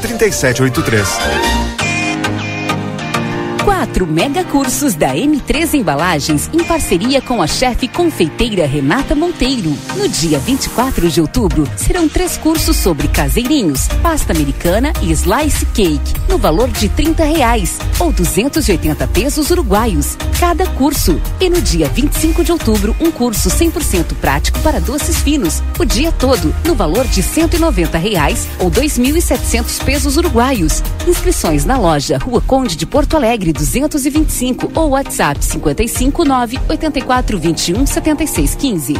[0.00, 1.81] 3783.
[3.64, 9.72] Quatro mega cursos da M3 Embalagens em parceria com a chefe confeiteira Renata Monteiro.
[9.96, 16.12] No dia 24 de outubro, serão três cursos sobre caseirinhos, pasta americana e slice cake,
[16.28, 21.20] no valor de 30 reais ou 280 pesos uruguaios, cada curso.
[21.40, 26.10] E no dia 25 de outubro, um curso 100% prático para doces finos, o dia
[26.10, 30.82] todo, no valor de 190 reais ou 2.700 pesos uruguaios.
[31.06, 37.86] Inscrições na loja Rua Conde de Porto Alegre 225 ou WhatsApp 55 9 84 21
[37.86, 38.94] 76 15.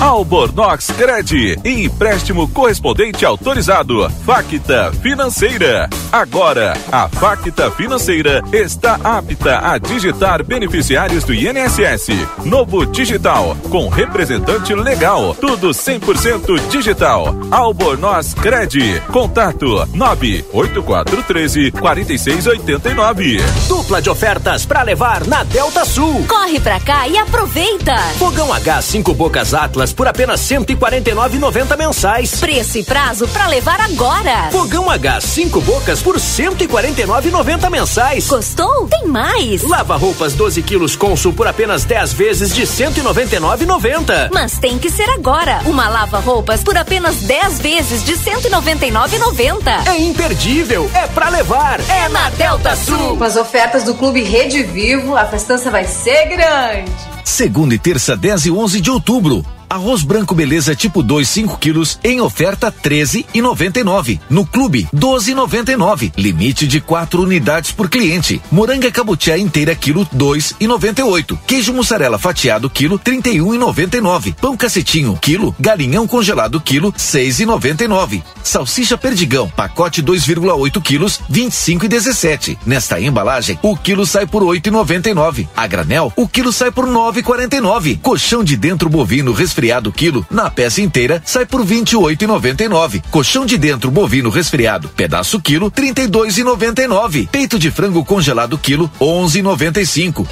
[0.00, 4.08] Albornoz Cred, empréstimo correspondente autorizado.
[4.24, 5.90] Facta Financeira.
[6.12, 12.10] Agora, a Facta Financeira está apta a digitar beneficiários do INSS.
[12.44, 15.34] Novo Digital, com representante legal.
[15.34, 17.34] Tudo 100% digital.
[17.50, 19.02] Albornoz Cred.
[19.12, 23.38] Contato 98413 4689.
[23.66, 26.24] Dupla de ofertas para levar na Delta Sul.
[26.28, 27.96] Corre pra cá e aproveita.
[28.16, 32.40] Fogão H 5 bocas Atlas por apenas 149,90 mensais.
[32.40, 34.48] Preço e prazo para levar agora.
[34.50, 38.26] Fogão H 5 bocas roupas por 149,90 mensais.
[38.26, 38.88] Gostou?
[38.88, 39.62] Tem mais!
[39.62, 44.30] Lava roupas 12 quilos Consul por apenas 10 vezes de 199,90.
[44.32, 45.60] Mas tem que ser agora.
[45.64, 49.86] Uma lava-roupas por apenas 10 vezes de 199,90.
[49.86, 53.16] É imperdível, é pra levar, é na Delta Sul.
[53.16, 56.90] Com as ofertas do Clube Rede Vivo, a festança vai ser grande.
[57.24, 59.44] Segunda e terça, 10 e 11 de outubro.
[59.70, 64.18] Arroz branco beleza tipo 2, 5 quilos em oferta 13 e 99.
[64.30, 66.12] No clube 12 e 99.
[66.16, 68.40] Limite de 4 unidades por cliente.
[68.50, 71.38] Moranga cabutiá inteira quilo 2 e 98.
[71.46, 74.34] Queijo mussarela fatiado quilo 31 e 99.
[74.40, 75.54] Pão cacetinho quilo.
[75.60, 78.22] Galinhão congelado quilo 6 e 99.
[78.42, 82.58] Salsicha perdigão pacote 2,8 quilos 25 e 17.
[82.64, 85.46] Nesta embalagem o quilo sai por 8 e 99.
[85.54, 87.96] A granel o quilo sai por 9 e 49.
[87.96, 93.02] Colchão de dentro bovino resfriado resfriado quilo na peça inteira sai por 28,99.
[93.10, 97.28] Colchão de dentro bovino resfriado pedaço quilo 32,99.
[97.28, 100.26] Peito de frango congelado quilo 11,95.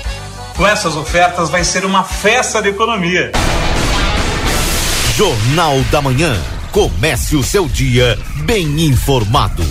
[0.57, 3.33] Com essas ofertas vai ser uma festa de economia.
[5.17, 6.37] Jornal da Manhã.
[6.71, 9.65] Comece o seu dia bem informado.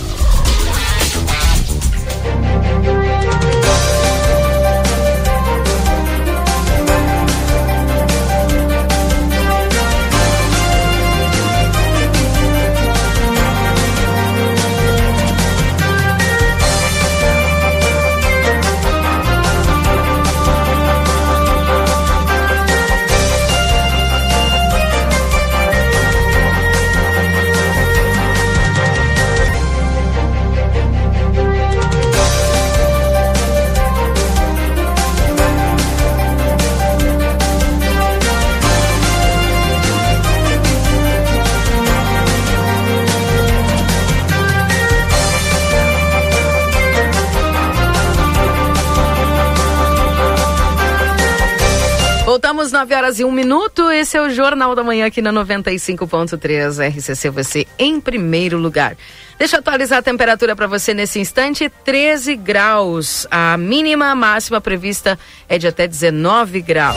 [52.66, 53.90] Voltamos 9 horas e um minuto.
[53.90, 57.30] Esse é o Jornal da Manhã aqui na 95.3 RCC.
[57.30, 58.96] Você em primeiro lugar.
[59.38, 63.26] Deixa eu atualizar a temperatura para você nesse instante: 13 graus.
[63.30, 66.96] A mínima, máxima prevista é de até 19 graus.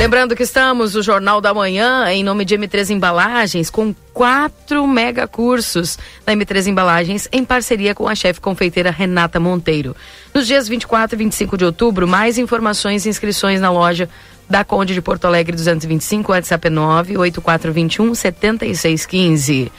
[0.00, 5.28] Lembrando que estamos no Jornal da Manhã em nome de M3 Embalagens com quatro mega
[5.28, 9.94] cursos da M3 Embalagens em parceria com a chefe confeiteira Renata Monteiro.
[10.32, 14.08] Nos dias 24 e 25 de outubro, mais informações e inscrições na loja
[14.48, 19.70] da Conde de Porto Alegre 225, WhatsApp 9 8421 7615.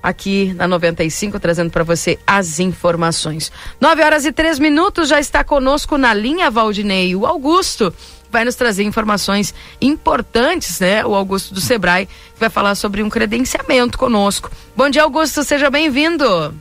[0.02, 3.52] aqui na 95, trazendo para você as informações.
[3.80, 7.94] 9 horas e 3 minutos, já está conosco na linha Valdinei, o Augusto.
[8.32, 11.06] Vai nos trazer informações importantes, né?
[11.06, 14.50] O Augusto do Sebrae, que vai falar sobre um credenciamento conosco.
[14.76, 16.54] Bom dia, Augusto, seja bem-vindo.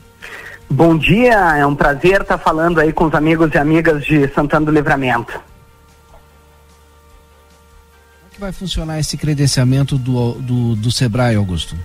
[0.69, 4.67] Bom dia, é um prazer estar falando aí com os amigos e amigas de Santana
[4.67, 5.33] do Livramento.
[5.33, 5.45] Como
[8.27, 11.77] é que vai funcionar esse credenciamento do, do, do Sebrae, Augusto?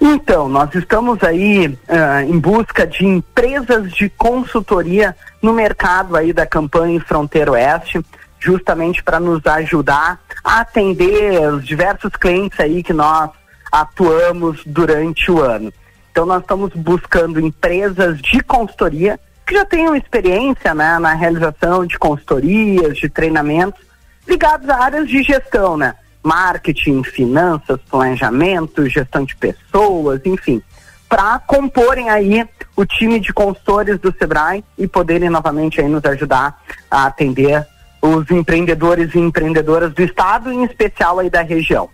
[0.00, 6.46] Então, nós estamos aí uh, em busca de empresas de consultoria no mercado aí da
[6.46, 8.00] campanha Fronteira Oeste,
[8.38, 13.30] justamente para nos ajudar a atender os diversos clientes aí que nós
[13.72, 15.72] atuamos durante o ano.
[16.12, 21.98] Então, nós estamos buscando empresas de consultoria que já tenham experiência né, na realização de
[21.98, 23.80] consultorias, de treinamentos
[24.26, 25.94] ligados a áreas de gestão, né?
[26.26, 30.60] Marketing, finanças, planejamento, gestão de pessoas, enfim,
[31.08, 36.60] para comporem aí o time de consultores do Sebrae e poderem novamente aí nos ajudar
[36.90, 37.64] a atender
[38.02, 41.88] os empreendedores e empreendedoras do estado, em especial aí da região.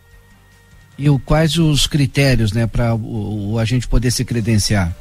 [0.96, 4.94] E o, quais os critérios, né, para o, o a gente poder se credenciar?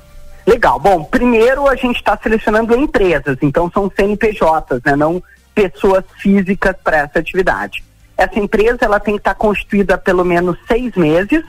[0.46, 0.78] Legal.
[0.78, 5.24] Bom, primeiro a gente está selecionando empresas, então são CNPJs, né, não
[5.56, 7.82] pessoas físicas para essa atividade.
[8.22, 11.44] Essa empresa ela tem que estar tá constituída há pelo menos seis meses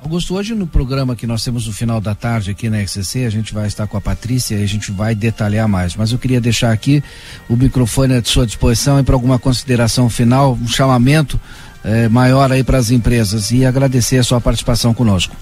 [0.00, 3.30] Augusto, hoje no programa que nós temos no final da tarde aqui na XCC, a
[3.30, 5.96] gente vai estar com a Patrícia e a gente vai detalhar mais.
[5.96, 7.02] Mas eu queria deixar aqui
[7.48, 11.38] o microfone à sua disposição e para alguma consideração final, um chamamento
[11.84, 15.34] eh, maior aí para as empresas e agradecer a sua participação conosco.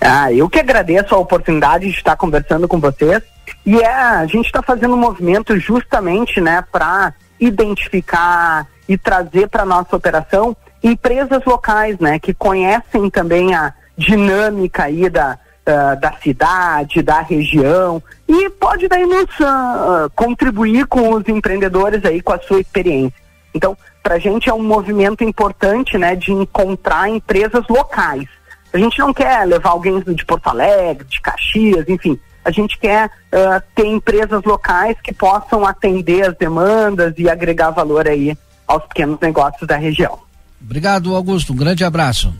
[0.00, 3.22] Ah, eu que agradeço a oportunidade de estar conversando com vocês.
[3.64, 9.64] E é, a gente está fazendo um movimento justamente né, para identificar e trazer para
[9.64, 15.36] nossa operação empresas locais, né, que conhecem também a dinâmica aí da,
[15.66, 22.22] uh, da cidade, da região e pode daí nos uh, contribuir com os empreendedores aí
[22.22, 23.18] com a sua experiência.
[23.52, 28.26] Então, para a gente é um movimento importante, né, de encontrar empresas locais.
[28.72, 32.18] A gente não quer levar alguém de Porto Alegre, de Caxias, enfim.
[32.44, 38.06] A gente quer uh, ter empresas locais que possam atender as demandas e agregar valor
[38.06, 38.36] aí
[38.66, 40.18] aos pequenos negócios da região.
[40.62, 41.52] Obrigado, Augusto.
[41.52, 42.32] Um grande abraço.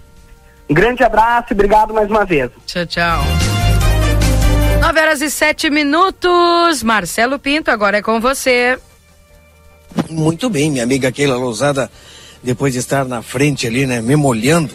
[0.68, 2.50] Um grande abraço e obrigado mais uma vez.
[2.66, 3.22] Tchau, tchau.
[4.80, 6.82] 9 horas e 7 minutos.
[6.82, 8.78] Marcelo Pinto, agora é com você.
[10.10, 11.90] Muito bem, minha amiga Keila Lousada,
[12.42, 14.74] depois de estar na frente ali, né, me molhando.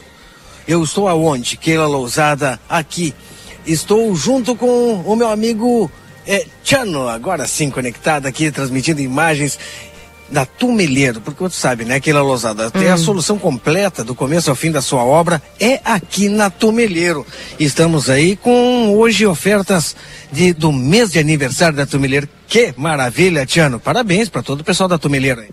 [0.68, 1.58] Eu estou aonde?
[1.58, 3.14] Keila Lousada, aqui.
[3.66, 5.90] Estou junto com o meu amigo
[6.26, 9.60] é, Tiano, agora sim conectado aqui, transmitindo imagens
[10.30, 12.94] da Tumeleiro, porque você sabe, né, Keila Lousada, até hum.
[12.94, 17.26] a solução completa do começo ao fim da sua obra é aqui na Tumeleiro.
[17.60, 19.96] Estamos aí com hoje ofertas
[20.32, 22.28] de, do mês de aniversário da Tumeleiro.
[22.48, 23.80] Que maravilha, Tiano.
[23.80, 25.50] Parabéns para todo o pessoal da Tumeleiro aí.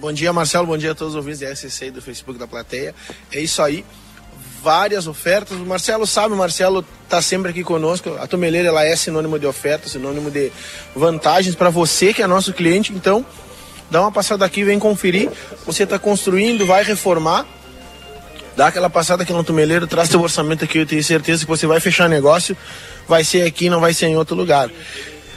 [0.00, 0.66] Bom dia, Marcelo.
[0.66, 2.94] Bom dia a todos os ouvintes da SCC e do Facebook da plateia.
[3.32, 3.84] É isso aí.
[4.62, 5.56] Várias ofertas.
[5.56, 8.10] O Marcelo sabe, o Marcelo está sempre aqui conosco.
[8.20, 10.50] A Tumeleiro ela é sinônimo de oferta, sinônimo de
[10.94, 12.92] vantagens para você que é nosso cliente.
[12.92, 13.24] Então,
[13.94, 15.30] dá uma passada aqui, vem conferir.
[15.64, 17.46] Você está construindo, vai reformar.
[18.56, 21.64] Dá aquela passada aqui no tumeleiro, traz teu orçamento aqui, eu tenho certeza que você
[21.64, 22.56] vai fechar negócio.
[23.06, 24.68] Vai ser aqui, não vai ser em outro lugar.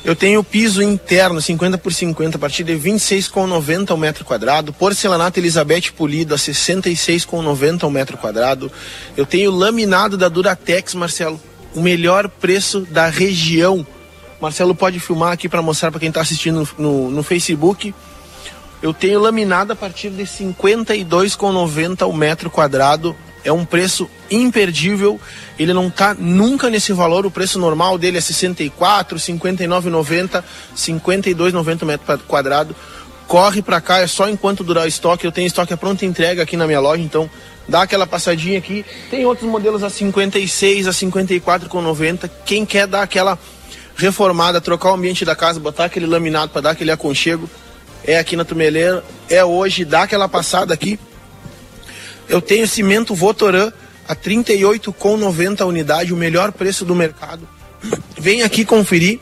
[0.04, 5.40] Eu tenho piso interno 50 por 50 a partir de 26,90 o metro quadrado, porcelanato
[5.40, 8.72] Elizabeth polido a 66,90 o metro quadrado.
[9.16, 11.40] Eu tenho laminado da Duratex, Marcelo,
[11.76, 13.86] o melhor preço da região.
[14.42, 17.94] Marcelo pode filmar aqui para mostrar para quem está assistindo no, no Facebook.
[18.82, 23.16] Eu tenho laminado a partir de 52,90 o metro quadrado.
[23.44, 25.20] É um preço imperdível.
[25.58, 27.26] Ele não está nunca nesse valor.
[27.26, 30.44] O preço normal dele é 64, 59,90,
[30.76, 32.76] 52,90 metro quadrado.
[33.28, 35.26] Corre para cá, é só enquanto durar o estoque.
[35.26, 37.30] Eu tenho estoque a pronta entrega aqui na minha loja, então
[37.68, 38.86] dá aquela passadinha aqui.
[39.10, 42.30] Tem outros modelos a 56, a 54,90.
[42.46, 43.38] Quem quer dar aquela
[43.98, 47.50] reformada, trocar o ambiente da casa, botar aquele laminado para dar aquele aconchego,
[48.08, 50.98] é aqui na Tumeleira, é hoje, dá aquela passada aqui.
[52.30, 53.72] Eu tenho cimento Votoran
[54.08, 57.48] a 38,90 a unidade, o melhor preço do mercado.
[58.18, 59.20] Vem aqui conferir.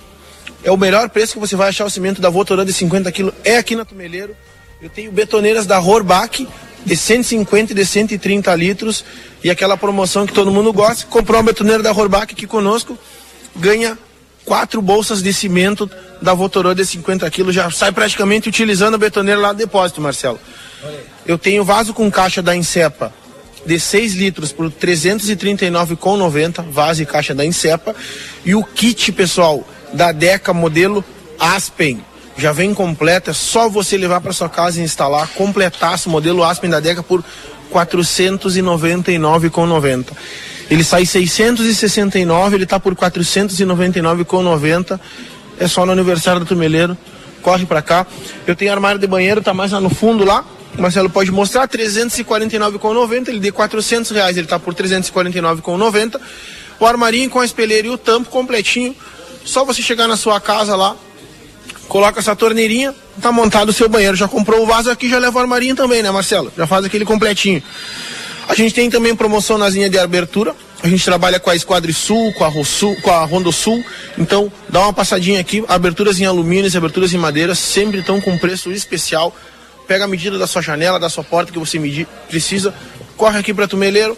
[0.63, 3.31] É o melhor preço que você vai achar o cimento da Votoran de 50 kg,
[3.43, 4.35] é aqui na Tumeleiro.
[4.81, 6.47] Eu tenho betoneiras da Rorbach
[6.85, 9.03] de 150 e de 130 litros
[9.43, 11.05] e aquela promoção que todo mundo gosta.
[11.07, 12.97] Comprou uma betoneira da Horbach aqui conosco,
[13.55, 13.97] ganha
[14.45, 15.89] quatro bolsas de cimento
[16.21, 20.39] da Votorô de 50 quilos, já sai praticamente utilizando a betoneira lá no depósito, Marcelo.
[21.25, 23.11] Eu tenho vaso com caixa da Insepa
[23.65, 27.95] de 6 litros por 339,90, vaso e caixa da Insepa.
[28.45, 31.03] E o kit, pessoal, da Deca modelo
[31.39, 31.99] Aspen.
[32.37, 36.43] Já vem completa, é só você levar para sua casa e instalar, completasse o modelo
[36.43, 37.23] Aspen da Deca por
[37.73, 40.05] 499,90.
[40.69, 44.99] Ele sai 669, ele está por 499,90.
[45.59, 46.97] É só no aniversário do Tumeleiro.
[47.41, 48.07] Corre para cá.
[48.47, 50.43] Eu tenho armário de banheiro, tá mais lá no fundo lá.
[50.77, 56.19] Marcelo pode mostrar, 349,90, ele de 400 reais, ele está por 349,90.
[56.79, 58.93] O armarinho com a espelheira e o tampo completinho.
[59.45, 60.95] Só você chegar na sua casa lá,
[61.87, 64.15] coloca essa torneirinha, tá montado o seu banheiro.
[64.15, 66.51] Já comprou o vaso aqui, já leva o armarinho também, né, Marcelo?
[66.57, 67.61] Já faz aquele completinho.
[68.47, 70.55] A gente tem também promoção nas linhas de abertura.
[70.83, 73.83] A gente trabalha com a Esquadrisul, com a, Rossul, com a Rondo Sul.
[74.17, 75.63] Então, dá uma passadinha aqui.
[75.67, 79.33] Aberturas em alumínio e aberturas em madeira sempre estão com preço especial
[79.85, 82.73] pega a medida da sua janela, da sua porta que você medir, precisa,
[83.15, 84.17] corre aqui para Tumeleiro.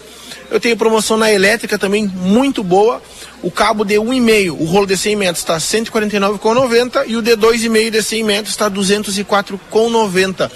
[0.50, 3.02] Eu tenho promoção na elétrica também muito boa.
[3.44, 7.36] O cabo de 1,5, o rolo de 100 metros está R$ 149,90 e o de
[7.36, 10.50] 2,5 de 100 metros está R$ 204,90.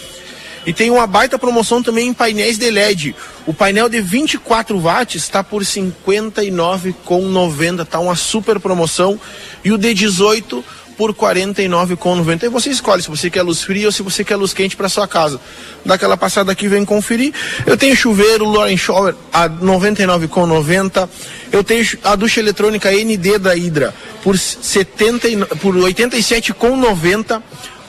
[0.65, 3.13] E tem uma baita promoção também em painéis de LED.
[3.47, 7.85] O painel de 24 watts está por R$ 59,90.
[7.85, 9.19] Tá uma super promoção.
[9.63, 10.65] E o de 18
[10.97, 12.43] por R$ 49,90.
[12.43, 14.89] E você escolhe se você quer luz fria ou se você quer luz quente para
[14.89, 15.39] sua casa.
[15.85, 17.33] Dá aquela passada aqui, vem conferir.
[17.65, 21.09] Eu tenho chuveiro Lauren Shower a R$ 99,90.
[21.51, 27.41] Eu tenho a ducha eletrônica ND da Hydra por, 70, por R$ 87,90.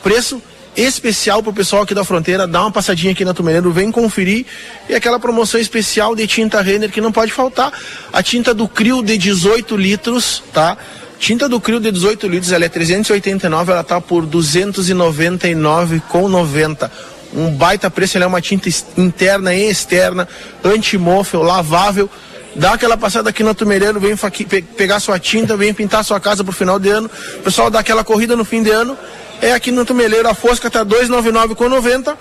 [0.02, 0.42] Preço
[0.76, 4.46] especial pro pessoal aqui da fronteira, dá uma passadinha aqui na Tumeleiro, vem conferir.
[4.88, 7.72] E aquela promoção especial de tinta Renner que não pode faltar.
[8.12, 10.76] A tinta do Crio de 18 litros, tá?
[11.22, 16.90] Tinta do Crio de 18 litros, ela é 389, ela tá por 299,90.
[17.32, 18.68] Um baita preço, ela é uma tinta
[18.98, 20.26] interna e externa,
[20.64, 22.10] antimóvel, lavável.
[22.56, 26.42] Dá aquela passada aqui na Tumereiro, vem pe pegar sua tinta, vem pintar sua casa
[26.42, 27.08] pro final de ano.
[27.36, 28.98] O pessoal dá aquela corrida no fim de ano.
[29.40, 32.16] É aqui no Tumeleiro, a Fosca tá 299,90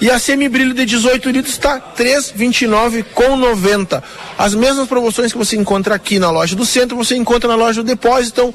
[0.00, 4.02] e a semibrilho de 18 litros está 3,29 com 90.
[4.36, 7.82] As mesmas promoções que você encontra aqui na loja do centro, você encontra na loja
[7.82, 8.40] do depósito.
[8.40, 8.54] Então,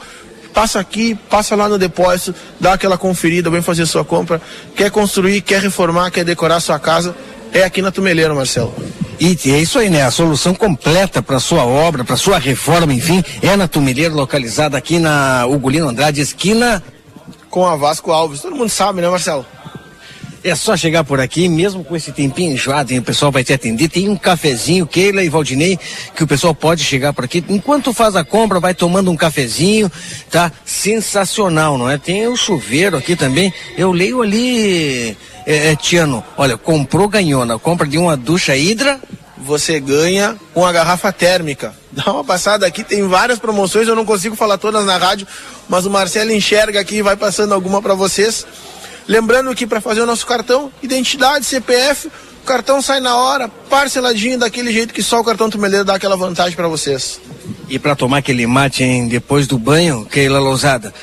[0.54, 4.42] passa aqui, passa lá no depósito, dá aquela conferida, vem fazer sua compra.
[4.76, 7.16] Quer construir, quer reformar, quer decorar sua casa,
[7.54, 8.74] é aqui na Tumeleiro, Marcelo.
[9.20, 10.04] E é isso aí, né?
[10.04, 14.98] A solução completa para sua obra, para sua reforma, enfim, é na Tumeleiro, localizada aqui
[14.98, 16.82] na Ugolino Andrade, esquina
[17.50, 18.42] com a Vasco Alves.
[18.42, 19.46] Todo mundo sabe, né, Marcelo?
[20.44, 23.90] É só chegar por aqui, mesmo com esse tempinho enjoado, o pessoal vai te atender.
[23.90, 25.78] Tem um cafezinho, Keila e Valdinei,
[26.16, 27.44] que o pessoal pode chegar por aqui.
[27.50, 29.92] Enquanto faz a compra, vai tomando um cafezinho,
[30.30, 30.52] tá?
[30.64, 31.98] Sensacional, não é?
[31.98, 33.54] Tem o chuveiro aqui também.
[33.78, 37.46] Eu leio ali, é, é, Tiano, olha, comprou, ganhou.
[37.46, 39.00] Na compra de uma ducha hidra,
[39.38, 41.74] você ganha uma garrafa térmica.
[41.92, 45.28] Dá uma passada aqui, tem várias promoções, eu não consigo falar todas na rádio,
[45.68, 48.46] mas o Marcelo enxerga aqui e vai passando alguma para vocês.
[49.10, 52.12] Lembrando que para fazer o nosso cartão, identidade, CPF,
[52.44, 56.16] o cartão sai na hora, parceladinho, daquele jeito que só o cartão Tumeleiro dá aquela
[56.16, 57.20] vantagem para vocês.
[57.68, 60.94] E para tomar aquele mate hein, depois do banho, Keila Lousada,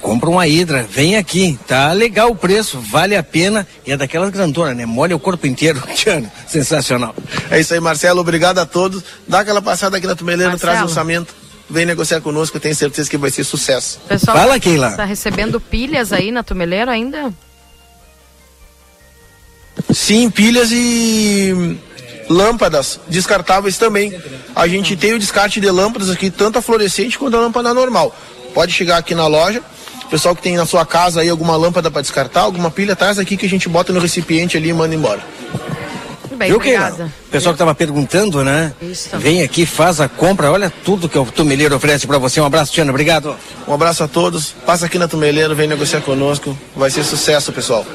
[0.00, 4.30] compra uma hidra, vem aqui, tá legal o preço, vale a pena e é daquelas
[4.30, 4.86] grandonas, né?
[4.86, 7.16] Molha o corpo inteiro, Tiano, sensacional.
[7.50, 9.02] É isso aí, Marcelo, obrigado a todos.
[9.26, 10.72] Dá aquela passada aqui na Tumeleiro, Marcelo.
[10.72, 11.34] traz o orçamento
[11.68, 13.98] vem negociar conosco, eu tenho certeza que vai ser sucesso.
[14.06, 14.90] Pessoal, Fala, Keila.
[14.90, 17.34] Está recebendo pilhas aí na Tumeleiro ainda?
[19.92, 21.78] Sim, pilhas e
[22.28, 24.12] lâmpadas descartáveis também.
[24.54, 28.14] A gente tem o descarte de lâmpadas aqui, tanto a fluorescente quanto a lâmpada normal.
[28.54, 29.62] Pode chegar aqui na loja.
[30.10, 33.36] Pessoal que tem na sua casa aí alguma lâmpada para descartar, alguma pilha, traz aqui
[33.36, 35.20] que a gente bota no recipiente ali e manda embora.
[36.36, 38.72] Bem, Viu, que O pessoal que estava perguntando, né?
[38.82, 39.08] Isso.
[39.18, 42.40] Vem aqui, faz a compra, olha tudo que o Tumeleiro oferece para você.
[42.40, 43.34] Um abraço, Tiana, obrigado.
[43.66, 44.54] Um abraço a todos.
[44.66, 46.56] Passa aqui na Tumeleiro, vem negociar conosco.
[46.76, 47.86] Vai ser sucesso, pessoal.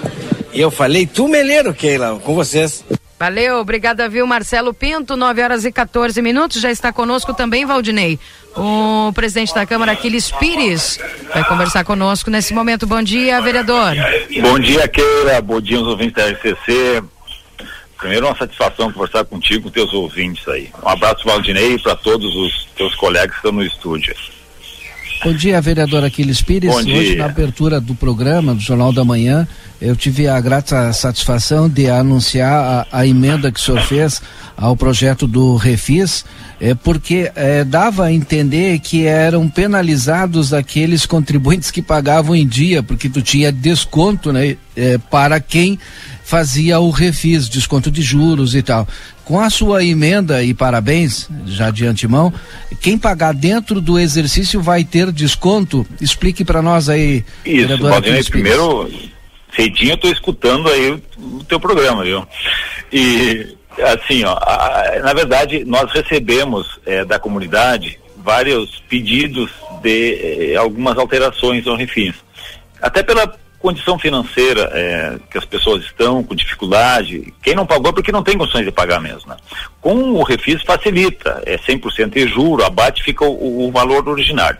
[0.53, 2.83] Eu falei Tumeleiro, Keila, com vocês.
[3.19, 6.59] Valeu, obrigada, viu, Marcelo Pinto, 9 horas e 14 minutos.
[6.59, 8.19] Já está conosco também, Valdinei,
[8.55, 10.99] o presidente da Câmara, Aquiles Pires,
[11.31, 12.87] vai conversar conosco nesse momento.
[12.87, 13.93] Bom dia, vereador.
[14.41, 15.39] Bom dia, Keila.
[15.41, 17.03] Bom dia, os ouvintes da RCC.
[17.95, 20.71] Primeiro, uma satisfação conversar contigo, com teus ouvintes aí.
[20.83, 24.15] Um abraço, Valdinei, para todos os teus colegas que estão no estúdio.
[25.23, 26.71] Bom dia, vereador Aquiles Pires.
[26.71, 27.17] Bom Hoje, dia.
[27.17, 29.47] na abertura do programa, do Jornal da Manhã,
[29.79, 34.19] eu tive a grata satisfação de anunciar a, a emenda que o senhor fez
[34.57, 36.25] ao projeto do Refis,
[36.59, 42.81] é, porque é, dava a entender que eram penalizados aqueles contribuintes que pagavam em dia,
[42.81, 45.77] porque tu tinha desconto né, é, para quem
[46.23, 48.87] fazia o refis, desconto de juros e tal.
[49.31, 52.33] Com a sua emenda, e parabéns, já de antemão,
[52.81, 55.87] quem pagar dentro do exercício vai ter desconto?
[56.01, 58.91] Explique para nós aí, Isso, Valdinei, primeiro,
[59.55, 62.27] cedinho eu tô escutando aí o, teu programa, viu?
[62.91, 63.55] E,
[63.93, 69.49] assim, ó, a- na verdade, nós recebemos eh, da comunidade vários pedidos
[69.81, 72.15] de eh, algumas alterações ao refis.
[72.81, 77.93] Até pela condição financeira eh, que as pessoas estão com dificuldade, quem não pagou é
[77.93, 79.37] porque não tem condições de pagar mesmo, né?
[79.79, 84.59] Com o refis facilita, é 100% de juro, abate fica o, o valor originário.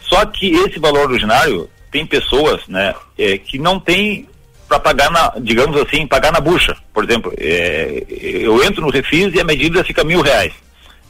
[0.00, 4.28] Só que esse valor originário tem pessoas, né, eh, que não tem
[4.68, 6.76] para pagar na, digamos assim, pagar na bucha.
[6.92, 10.52] Por exemplo, eh, eu entro no refis e a medida fica mil reais.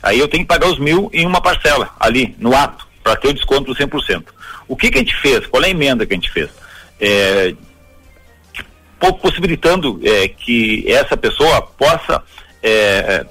[0.03, 3.29] Aí eu tenho que pagar os mil em uma parcela, ali, no ato, para ter
[3.29, 4.25] o desconto do 100%.
[4.69, 5.47] O que, que a gente fez?
[5.47, 6.51] Qual é a emenda que a gente fez?
[7.01, 7.55] É,
[8.99, 12.23] po- possibilitando é, que essa pessoa possa
[12.63, 13.25] é,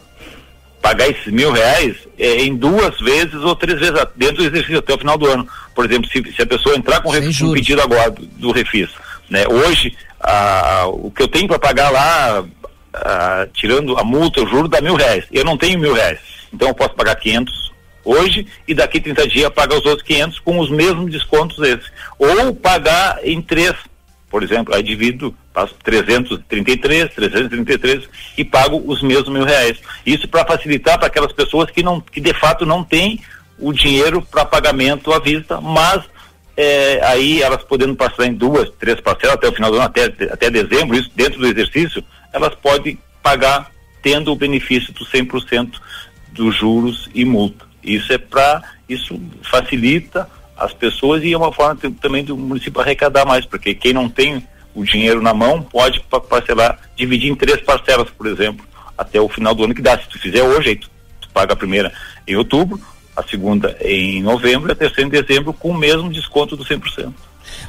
[0.81, 4.93] pagar esses mil reais é, em duas vezes ou três vezes dentro do exercício até
[4.93, 5.47] o final do ano.
[5.73, 8.89] Por exemplo, se, se a pessoa entrar com refis, um pedido agora do, do refis,
[9.29, 9.45] né?
[9.47, 12.45] Hoje a- o que eu tenho para pagar lá,
[12.93, 15.25] a- tirando a multa, o juro dá mil reais.
[15.31, 16.19] Eu não tenho mil reais,
[16.53, 17.64] então eu posso pagar 500
[18.05, 21.91] hoje e daqui 30 dias pagar os outros 500 com os mesmos descontos esses.
[22.17, 23.73] Ou pagar em três,
[24.29, 28.07] por exemplo, aí divido, passo 333, 333
[28.37, 29.79] e pago os mesmos mil reais.
[30.05, 33.19] Isso para facilitar para aquelas pessoas que não, que de fato não têm
[33.57, 36.03] o dinheiro para pagamento à vista, mas
[36.57, 40.05] é, aí elas podendo passar em duas, três parcelas até o final do ano, até,
[40.31, 43.71] até dezembro, isso dentro do exercício, elas podem pagar
[44.01, 45.73] tendo o benefício do 100%
[46.31, 47.65] dos juros e multa.
[47.85, 53.25] Isso é para, isso facilita as pessoas e é uma forma também do município arrecadar
[53.25, 54.43] mais, porque quem não tem
[54.73, 58.65] o dinheiro na mão pode pa- parcelar, dividir em três parcelas, por exemplo,
[58.97, 59.97] até o final do ano que dá.
[59.97, 60.89] Se tu fizer hoje, aí tu,
[61.21, 61.93] tu paga a primeira
[62.27, 62.79] em outubro,
[63.15, 67.13] a segunda em novembro e a terceira em dezembro com o mesmo desconto do 100%.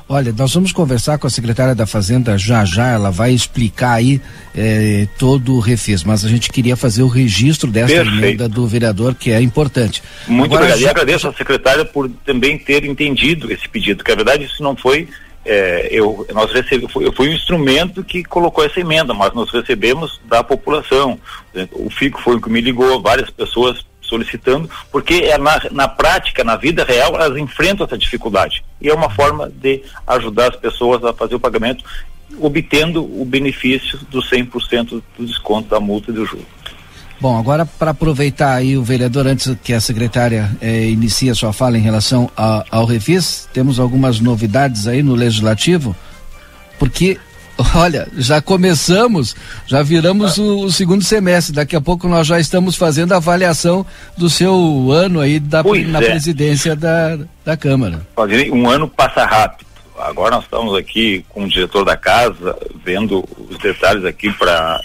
[0.09, 4.21] Olha, nós vamos conversar com a secretária da Fazenda já já, ela vai explicar aí
[4.55, 8.17] eh, todo o refis, mas a gente queria fazer o registro dessa Perfeito.
[8.19, 10.01] emenda do vereador, que é importante.
[10.29, 10.79] Muito Agora, obrigado.
[10.79, 14.63] E já- agradeço à secretária por também ter entendido esse pedido, que a verdade isso
[14.63, 15.09] não foi.
[15.45, 20.21] é, eu, nós recebemos, foi, foi um instrumento que colocou essa emenda, mas nós recebemos
[20.29, 21.19] da população.
[21.73, 26.43] O FICO foi o que me ligou, várias pessoas solicitando, porque é na, na prática,
[26.45, 28.63] na vida real, elas enfrentam essa dificuldade.
[28.81, 31.85] E é uma forma de ajudar as pessoas a fazer o pagamento,
[32.39, 36.47] obtendo o benefício do 100% do desconto da multa e do juro.
[37.19, 41.51] Bom, agora para aproveitar aí o vereador, antes que a secretária eh, inicie a sua
[41.53, 45.97] fala em relação a- ao refis, temos algumas novidades aí no Legislativo,
[46.79, 47.19] porque,
[47.75, 49.35] olha, já começamos,
[49.67, 53.87] já viramos o, o segundo semestre, daqui a pouco nós já estamos fazendo a avaliação
[54.17, 56.11] do seu ano aí da, Pois na é.
[56.11, 58.07] presidência da, da Câmara.
[58.53, 59.67] Um ano passa rápido.
[59.99, 64.79] Agora nós estamos aqui com o diretor da casa, vendo os detalhes aqui para.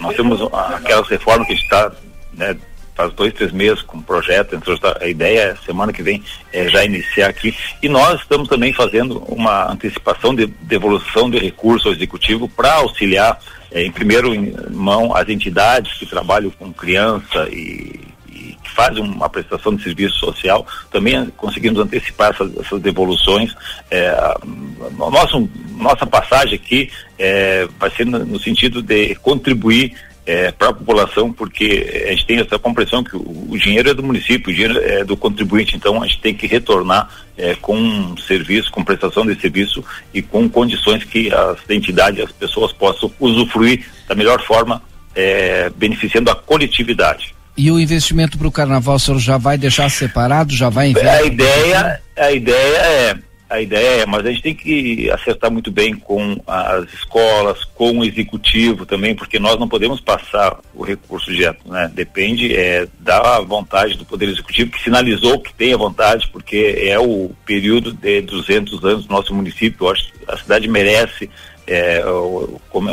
[0.00, 1.90] nós temos aquelas reformas que está,
[2.34, 2.54] né,
[3.00, 6.22] faz dois, três meses com o projeto, então a ideia é semana que vem
[6.52, 7.56] é já iniciar aqui.
[7.82, 13.38] E nós estamos também fazendo uma antecipação de devolução de recurso ao executivo para auxiliar,
[13.72, 14.32] eh, em primeiro
[14.70, 18.00] mão, as entidades que trabalham com criança e
[18.62, 23.54] que fazem uma prestação de serviço social, também conseguimos antecipar essas, essas devoluções.
[23.90, 24.14] É,
[25.76, 29.94] nossa passagem aqui é, vai ser no, no sentido de contribuir
[30.58, 34.02] para a população, porque a gente tem essa compreensão que o, o dinheiro é do
[34.02, 38.70] município, o dinheiro é do contribuinte, então a gente tem que retornar é, com serviço,
[38.70, 44.14] com prestação de serviço e com condições que as entidades, as pessoas possam usufruir da
[44.14, 44.82] melhor forma,
[45.14, 47.34] é, beneficiando a coletividade.
[47.56, 51.18] E o investimento para o carnaval, o senhor já vai deixar separado, já vai enviar?
[51.18, 53.18] A ideia, a ideia é,
[53.50, 57.98] a ideia é, mas a gente tem que acertar muito bem com as escolas, com
[57.98, 61.90] o executivo também, porque nós não podemos passar o recurso direto, né?
[61.92, 66.98] Depende é, da vontade do Poder Executivo, que sinalizou que tem a vontade, porque é
[66.98, 69.84] o período de 200 anos do nosso município.
[69.84, 71.28] Eu acho que a cidade merece
[71.70, 72.02] é,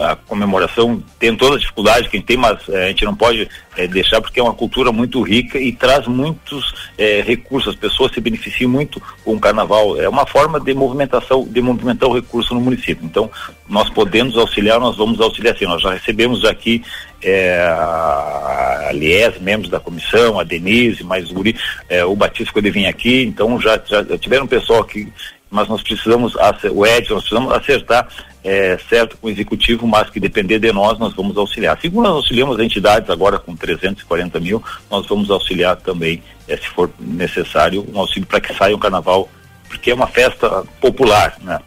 [0.03, 3.87] a comemoração tem toda a dificuldade que tem, mas é, a gente não pode é,
[3.87, 7.73] deixar porque é uma cultura muito rica e traz muitos é, recursos.
[7.73, 9.99] As pessoas se beneficiam muito com o carnaval.
[9.99, 13.03] É uma forma de movimentação, de movimentar o recurso no município.
[13.03, 13.31] Então,
[13.67, 15.65] nós podemos auxiliar, nós vamos auxiliar sim.
[15.65, 16.83] Nós já recebemos aqui
[17.23, 21.43] é, a Lies, membros da comissão, a Denise, mais o
[21.89, 25.07] é, o Batista quando ele vinha aqui, então já, já tiveram pessoal aqui,
[25.49, 26.33] mas nós precisamos,
[26.71, 28.07] o Edson, nós precisamos acertar
[28.43, 31.77] é, certo com o executivo, mas que depender de nós, nós vamos auxiliar.
[31.77, 36.67] Assim como nós auxiliamos entidades agora com 340 mil, nós vamos auxiliar também, é, se
[36.69, 39.29] for necessário, um auxílio para que saia o carnaval,
[39.67, 41.59] porque é uma festa popular, né?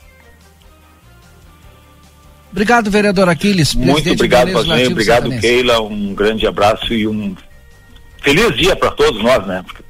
[2.50, 3.74] Obrigado, vereador Aquiles.
[3.74, 5.30] Muito obrigado, Valdinei, obrigado.
[5.38, 7.36] Keila, um grande abraço e um
[8.22, 9.62] feliz dia para todos nós, né?
[9.64, 9.82] Porque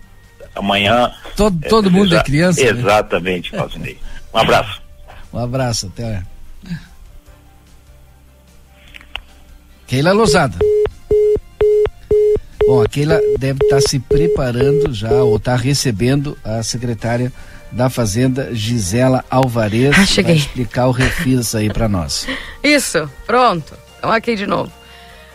[0.55, 1.13] amanhã.
[1.37, 2.61] Todo, todo mundo é criança.
[2.63, 2.81] né?
[2.81, 3.99] Exatamente, Valdinei.
[4.33, 4.83] Um abraço.
[5.33, 6.23] Um abraço, até.
[9.87, 10.57] Keila Lousada.
[12.67, 17.33] Bom, a Keila deve estar se preparando já, ou está recebendo a secretária
[17.73, 19.93] da Fazenda, Gisela Alvarez.
[19.97, 20.23] Ah.
[20.23, 22.27] Vai explicar o refis aí para nós.
[22.63, 23.75] Isso, pronto.
[23.99, 24.71] Então aqui de novo.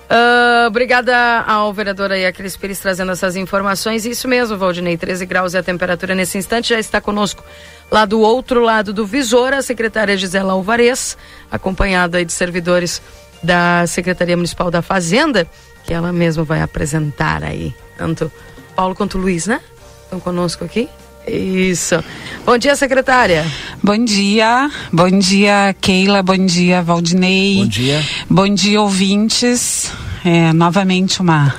[0.10, 4.06] Ah, obrigada ao vereador aí, Aquiles Pires, trazendo essas informações.
[4.06, 6.70] Isso mesmo, Valdinei, 13 graus é a temperatura nesse instante.
[6.70, 7.44] Já está conosco
[7.92, 11.18] lá do outro lado do visor, a secretária Gisela Alvarez,
[11.52, 13.02] acompanhada de servidores
[13.42, 15.48] da Secretaria Municipal da Fazenda,
[15.84, 17.74] que ela mesma vai apresentar aí.
[17.98, 18.32] Tanto
[18.76, 19.62] Paulo quanto Luiz, né?
[20.04, 20.90] Estão conosco aqui.
[21.28, 22.04] Isso.
[22.46, 23.46] Bom dia, secretária.
[23.84, 27.58] Bom dia, bom dia Keila, bom dia Valdinei.
[27.58, 28.06] Bom dia.
[28.30, 29.92] Bom dia ouvintes.
[30.24, 31.54] É, novamente uma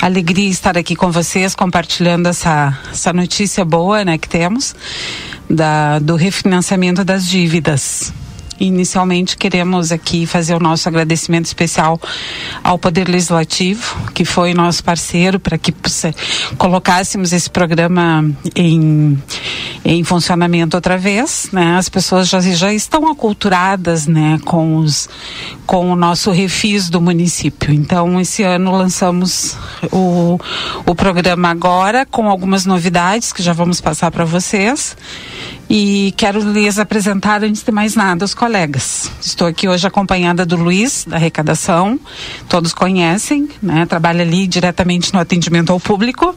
[0.00, 4.74] alegria estar aqui com vocês compartilhando essa, essa notícia boa né, que temos
[5.48, 8.12] da, do refinanciamento das dívidas.
[8.60, 12.00] Inicialmente queremos aqui fazer o nosso agradecimento especial
[12.62, 16.14] ao Poder Legislativo, que foi nosso parceiro para que se-
[16.56, 18.24] colocássemos esse programa
[18.54, 19.20] em,
[19.84, 21.48] em funcionamento outra vez.
[21.52, 21.76] Né?
[21.76, 25.08] As pessoas já, já estão aculturadas né, com, os,
[25.66, 27.72] com o nosso refis do município.
[27.72, 29.56] Então, esse ano lançamos
[29.90, 30.38] o,
[30.86, 34.96] o programa agora com algumas novidades que já vamos passar para vocês.
[35.68, 39.10] E quero lhes apresentar, antes de mais nada, os colegas.
[39.20, 41.98] Estou aqui hoje acompanhada do Luiz, da arrecadação.
[42.48, 43.86] Todos conhecem, né?
[43.86, 46.34] Trabalha ali diretamente no atendimento ao público.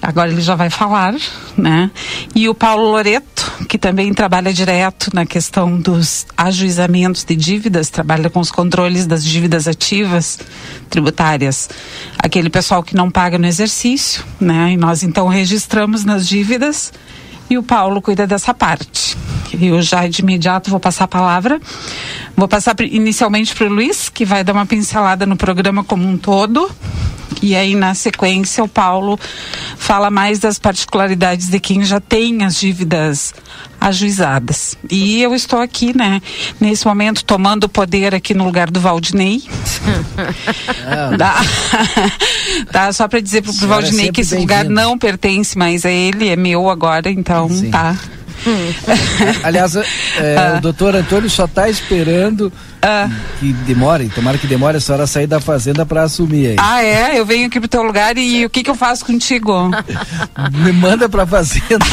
[0.00, 1.14] Agora ele já vai falar,
[1.56, 1.90] né?
[2.34, 8.30] E o Paulo Loreto, que também trabalha direto na questão dos ajuizamentos de dívidas, trabalha
[8.30, 10.38] com os controles das dívidas ativas
[10.90, 11.68] tributárias.
[12.18, 14.72] Aquele pessoal que não paga no exercício, né?
[14.72, 16.92] E nós então registramos nas dívidas
[17.48, 19.16] e o Paulo cuida dessa parte.
[19.60, 21.60] Eu já de imediato vou passar a palavra.
[22.36, 26.16] Vou passar inicialmente para o Luiz, que vai dar uma pincelada no programa como um
[26.16, 26.70] todo.
[27.42, 29.18] E aí, na sequência, o Paulo
[29.76, 33.34] fala mais das particularidades de quem já tem as dívidas
[33.86, 34.76] ajuizadas.
[34.90, 36.20] E eu estou aqui, né,
[36.60, 39.42] nesse momento, tomando o poder aqui no lugar do Valdinei.
[41.18, 41.40] Tá,
[42.72, 46.28] tá, só para dizer pro, pro Valdinei que esse lugar não pertence mais a ele,
[46.28, 47.96] é meu agora, então tá.
[49.42, 49.82] Aliás, é,
[50.36, 50.56] Ah.
[50.58, 52.52] o doutor Antônio só está esperando
[53.38, 56.56] que demore, tomara que demore a senhora sair da fazenda para assumir aí.
[56.58, 57.18] Ah, é?
[57.18, 59.70] Eu venho aqui pro teu lugar e o que que eu faço contigo?
[60.52, 61.84] Me manda pra fazenda.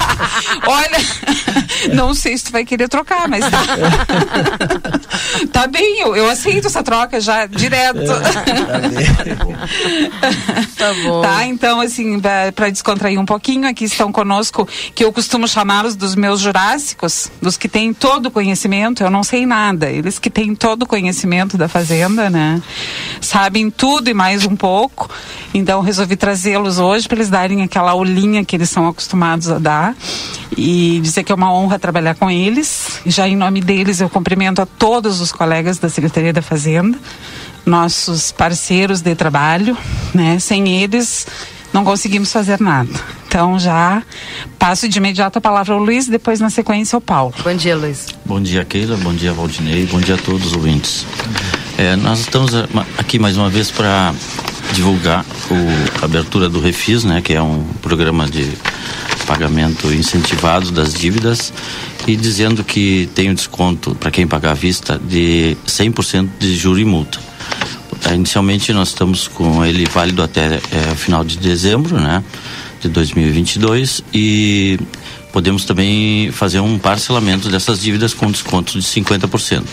[0.66, 3.60] Olha, não sei se tu vai querer trocar, mas tá.
[5.52, 8.00] tá bem, eu, eu aceito essa troca já direto.
[10.76, 11.22] Tá bom.
[11.22, 12.20] Tá, então, assim,
[12.54, 17.56] para descontrair um pouquinho, aqui estão conosco, que eu costumo chamá-los dos meus jurássicos, dos
[17.56, 21.56] que têm todo o conhecimento, eu não sei nada, eles que têm todo o conhecimento
[21.56, 22.62] da fazenda, né?
[23.20, 25.10] Sabem tudo e mais um pouco,
[25.52, 29.96] então resolvi trazê-los hoje para eles darem aquela aulinha que eles são acostumados a dar
[30.56, 33.00] e dizer que é uma honra trabalhar com eles.
[33.06, 36.98] Já em nome deles, eu cumprimento a todos os colegas da Secretaria da Fazenda,
[37.64, 39.76] nossos parceiros de trabalho,
[40.14, 40.38] né?
[40.38, 41.26] Sem eles
[41.72, 43.19] não conseguimos fazer nada.
[43.30, 44.02] Então já
[44.58, 47.32] passo de imediato a palavra ao Luiz, depois na sequência ao Paulo.
[47.44, 48.06] Bom dia, Luiz.
[48.26, 48.96] Bom dia, Keila.
[48.96, 49.86] Bom dia, Valdinei.
[49.86, 51.06] Bom dia a todos os ouvintes.
[51.78, 54.12] É, nós estamos ma- aqui mais uma vez para
[54.72, 58.50] divulgar o, a abertura do Refis, né, que é um programa de
[59.28, 61.52] pagamento incentivado das dívidas
[62.08, 66.80] e dizendo que tem um desconto para quem pagar à vista de 100% de juro
[66.80, 67.20] e multa.
[68.06, 72.24] Eh, Inicialmente nós estamos com ele válido até eh, final de dezembro, né,
[72.80, 74.78] de 2022 e
[75.32, 79.64] podemos também fazer um parcelamento dessas dívidas com desconto de 50%.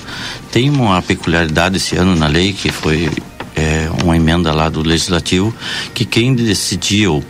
[0.52, 3.10] Tem uma peculiaridade esse ano na lei que foi
[3.58, 5.54] é, uma emenda lá do legislativo
[5.94, 7.24] que quem decidir ou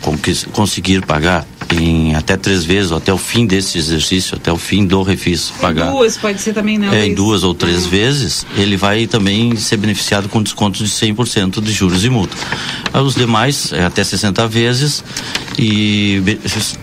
[0.51, 4.85] conseguir pagar em até três vezes, ou até o fim desse exercício, até o fim
[4.85, 5.87] do refis pagar.
[5.87, 6.89] Em duas, pode ser também, né?
[7.01, 7.89] É, em duas ou três uhum.
[7.89, 12.35] vezes, ele vai também ser beneficiado com desconto de 100% de juros e multa.
[12.93, 15.03] Os demais, é até 60 vezes,
[15.57, 16.21] e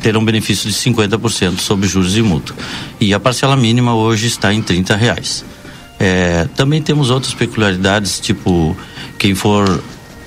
[0.02, 2.54] terão benefício de 50% sobre juros e multa.
[3.00, 5.44] E a parcela mínima hoje está em 30 reais.
[5.98, 8.76] É, também temos outras peculiaridades, tipo
[9.18, 9.82] quem for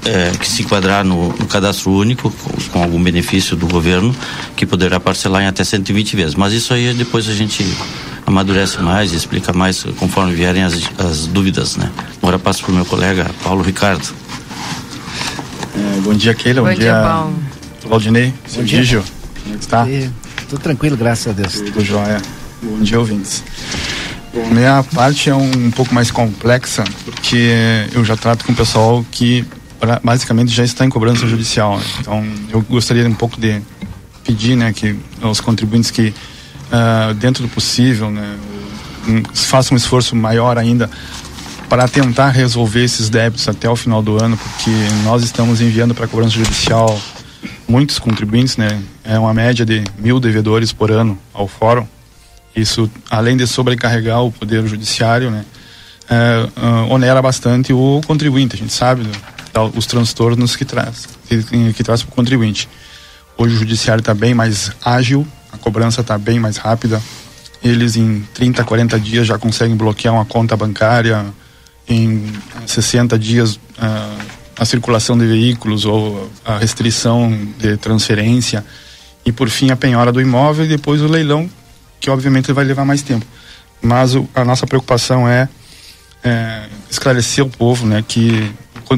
[0.06, 4.16] é, que se enquadrar no, no cadastro único, com, com, algum benefício do governo,
[4.56, 6.36] que poderá parcelar em até 120 vezes.
[6.36, 7.66] Mas isso aí depois a gente
[8.26, 11.92] amadurece mais e explica mais conforme vierem as, as dúvidas, né?
[12.22, 14.08] Agora passo para o meu colega Paulo Ricardo.
[15.76, 16.62] É, bom dia, Keila.
[16.62, 17.36] Bom, bom dia, Paulo.
[17.88, 18.34] Valdinei.
[18.56, 18.80] Bom dia.
[18.80, 19.04] Gigio.
[19.44, 19.88] Como é está?
[20.50, 21.54] Tudo tranquilo, graças a Deus.
[21.54, 22.22] Tudo jóia.
[22.62, 23.44] Bom dia, ouvintes.
[24.52, 29.06] Minha parte é um, um pouco mais complexa, porque eu já trato com o pessoal
[29.12, 29.46] que
[30.04, 31.78] basicamente já está em cobrança judicial.
[31.78, 31.86] Né?
[32.00, 33.62] Então, eu gostaria um pouco de
[34.24, 36.14] pedir, né, que os contribuintes que
[36.72, 38.36] uh, dentro do possível, né,
[39.34, 40.90] façam um esforço maior ainda
[41.70, 44.72] para tentar resolver esses débitos até o final do ano, porque
[45.04, 47.00] nós estamos enviando para cobrança judicial
[47.68, 48.82] muitos contribuintes, né?
[49.04, 51.86] É uma média de mil devedores por ano ao fórum.
[52.58, 55.46] Isso, além de sobrecarregar o poder judiciário, né?
[56.10, 58.56] É, uh, onera bastante o contribuinte.
[58.56, 59.04] A gente sabe
[59.76, 62.68] os transtornos que traz, que, que traz para o contribuinte.
[63.38, 67.02] Hoje o judiciário está bem mais ágil, a cobrança está bem mais rápida.
[67.64, 71.26] Eles em 30, 40 dias já conseguem bloquear uma conta bancária,
[71.88, 72.34] em
[72.66, 74.18] 60 dias uh,
[74.58, 78.66] a circulação de veículos ou a restrição de transferência
[79.26, 81.50] e por fim a penhora do imóvel e depois o leilão,
[82.00, 83.26] que obviamente vai levar mais tempo.
[83.82, 85.48] Mas o, a nossa preocupação é,
[86.24, 88.52] é esclarecer o povo, né, que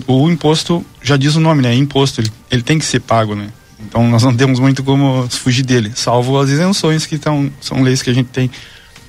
[0.08, 1.74] o imposto já diz o nome, né?
[1.74, 3.50] Imposto, ele, ele tem que ser pago, né?
[3.80, 8.02] Então nós não temos muito como fugir dele, salvo as isenções que tão, são leis
[8.02, 8.52] que a gente tem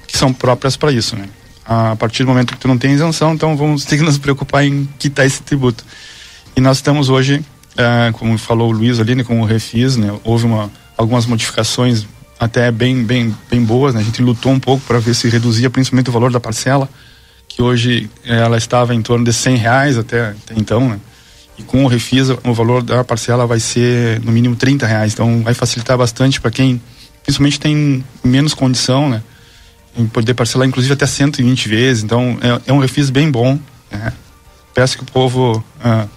[0.07, 1.29] que são próprias para isso, né?
[1.65, 4.65] A partir do momento que tu não tem isenção, então vamos ter que nos preocupar
[4.65, 5.85] em quitar esse tributo.
[6.57, 7.45] E nós estamos hoje,
[7.77, 10.13] é, como falou o Luiz ali, né, com o refis, né?
[10.25, 12.07] Houve uma, algumas modificações
[12.41, 14.01] até bem, bem, bem boas, né?
[14.01, 16.89] A gente lutou um pouco para ver se reduzia principalmente o valor da parcela
[17.47, 20.99] que hoje eh, ela estava em torno de 100 reais até, até então, né?
[21.59, 25.13] E com o Refisa, o valor da parcela vai ser no mínimo 30 reais.
[25.13, 26.81] Então vai facilitar bastante para quem,
[27.23, 29.23] principalmente, tem menos condição, né?
[29.95, 32.03] Em poder parcelar, inclusive, até 120 vezes.
[32.03, 33.59] Então é, é um refis bem bom.
[33.91, 34.13] Né?
[34.73, 36.09] Peço que o povo uh,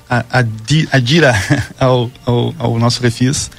[0.92, 1.34] adira
[1.78, 3.50] ao, ao, ao, nosso refis.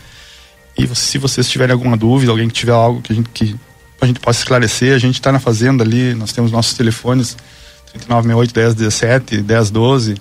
[0.77, 3.57] E se vocês tiverem alguma dúvida, alguém que tiver algo que a gente, que
[4.01, 7.37] a gente possa esclarecer, a gente está na fazenda ali, nós temos nossos telefones
[7.93, 10.17] 3968 1017, 1012,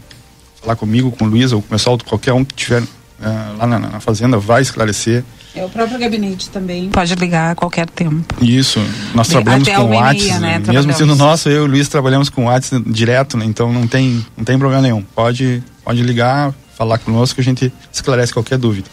[0.61, 3.67] falar comigo, com o Luiz ou com o pessoal, qualquer um que estiver uh, lá
[3.67, 5.23] na, na, fazenda vai esclarecer.
[5.55, 6.89] É o próprio gabinete também.
[6.89, 8.23] Pode ligar a qualquer tempo.
[8.43, 8.79] Isso.
[9.13, 10.61] Nós trabalhamos Até com o WhatsApp, né?
[10.67, 13.45] mesmo sendo nosso, eu e o Luiz trabalhamos com o WhatsApp direto, né?
[13.45, 15.03] Então não tem, não tem problema nenhum.
[15.03, 18.89] Pode, pode ligar, falar conosco que a gente esclarece qualquer dúvida.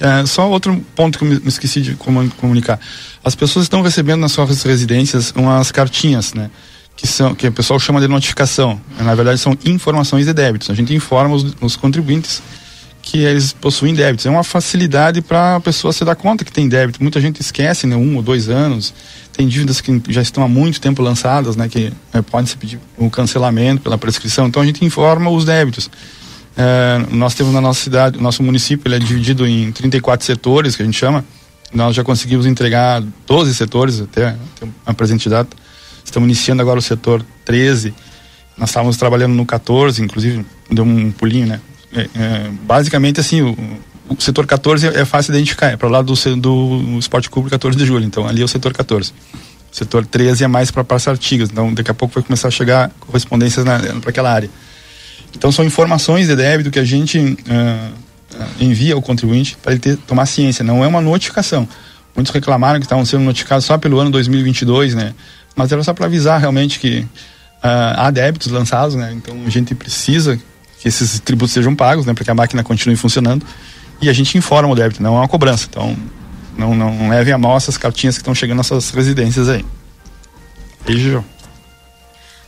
[0.00, 2.78] É, só outro ponto que eu me esqueci de comunicar.
[3.24, 6.50] As pessoas estão recebendo nas suas residências umas cartinhas, né?
[6.98, 8.78] que são que o pessoal chama de notificação.
[8.98, 10.68] Na verdade, são informações de débitos.
[10.68, 12.42] A gente informa os, os contribuintes
[13.00, 14.26] que eles possuem débitos.
[14.26, 17.00] É uma facilidade para a pessoa se dar conta que tem débito.
[17.00, 17.94] Muita gente esquece, né?
[17.94, 18.92] Um ou dois anos.
[19.32, 21.68] Tem dívidas que já estão há muito tempo lançadas, né?
[21.68, 24.48] Que é, pode se pedir o cancelamento pela prescrição.
[24.48, 25.88] Então a gente informa os débitos.
[26.60, 30.82] É, nós temos na nossa cidade, nosso município ele é dividido em 34 setores, que
[30.82, 31.24] a gente chama.
[31.72, 35.56] Nós já conseguimos entregar 12 setores até, até a presente data
[36.08, 37.92] Estamos iniciando agora o setor 13.
[38.56, 41.60] Nós estávamos trabalhando no 14, inclusive deu um pulinho, né?
[41.92, 43.54] É, é, basicamente, assim, o,
[44.08, 47.50] o, setor 14 é fácil de identificar, é para o lado do, do Esporte Clube
[47.50, 49.12] 14 de julho, então ali é o setor 14.
[49.70, 52.50] O setor 13 é mais para praça artigas, então daqui a pouco vai começar a
[52.50, 53.66] chegar correspondências
[54.00, 54.48] para aquela área.
[55.36, 57.94] Então são informações de débito que a gente uh,
[58.60, 61.68] envia ao contribuinte para ele ter, tomar ciência, não é uma notificação.
[62.14, 65.14] Muitos reclamaram que estavam sendo notificados só pelo ano 2022, né?
[65.58, 69.12] mas era só para avisar realmente que uh, há débitos lançados, né?
[69.12, 70.38] Então a gente precisa
[70.78, 72.14] que esses tributos sejam pagos, né?
[72.14, 73.44] Para que a máquina continue funcionando
[74.00, 75.66] e a gente informa o débito, não é uma cobrança.
[75.68, 75.96] Então
[76.56, 79.64] não, não, levem a mal essas cartinhas que estão chegando nas suas residências aí.
[80.86, 81.24] Beijo.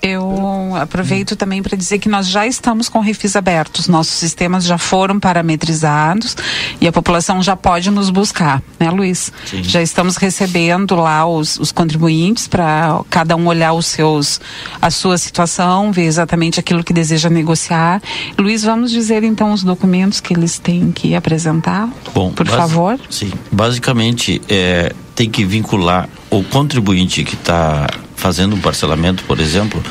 [0.02, 4.78] Eu aproveito também para dizer que nós já estamos com refis abertos, nossos sistemas já
[4.78, 6.36] foram parametrizados
[6.80, 9.30] e a população já pode nos buscar, né, Luiz?
[9.44, 9.62] Sim.
[9.62, 14.40] Já estamos recebendo lá os, os contribuintes para cada um olhar os seus,
[14.80, 18.02] a sua situação, ver exatamente aquilo que deseja negociar.
[18.38, 22.98] Luiz, vamos dizer então os documentos que eles têm que apresentar, Bom, por favor.
[23.10, 23.30] Sim.
[23.52, 27.86] Basicamente, é, tem que vincular o contribuinte que está
[28.20, 29.82] fazendo um parcelamento, por exemplo,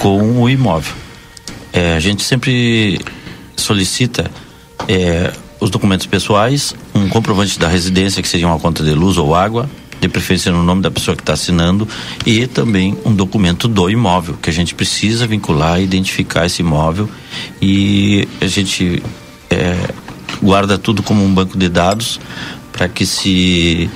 [0.00, 0.94] com o imóvel.
[1.72, 2.98] É, a gente sempre
[3.56, 4.30] solicita
[4.88, 9.34] é, os documentos pessoais, um comprovante da residência, que seria uma conta de luz ou
[9.34, 9.68] água,
[10.00, 11.86] de preferência no nome da pessoa que está assinando,
[12.24, 17.08] e também um documento do imóvel, que a gente precisa vincular e identificar esse imóvel.
[17.60, 19.02] E a gente
[19.50, 19.76] é,
[20.42, 22.18] guarda tudo como um banco de dados
[22.72, 23.90] para que se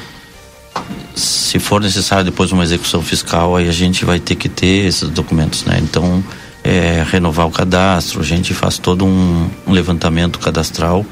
[1.18, 5.08] se for necessário depois uma execução fiscal aí a gente vai ter que ter esses
[5.08, 5.78] documentos né?
[5.82, 6.22] Então
[6.64, 11.04] é, renovar o cadastro a gente faz todo um, um levantamento cadastral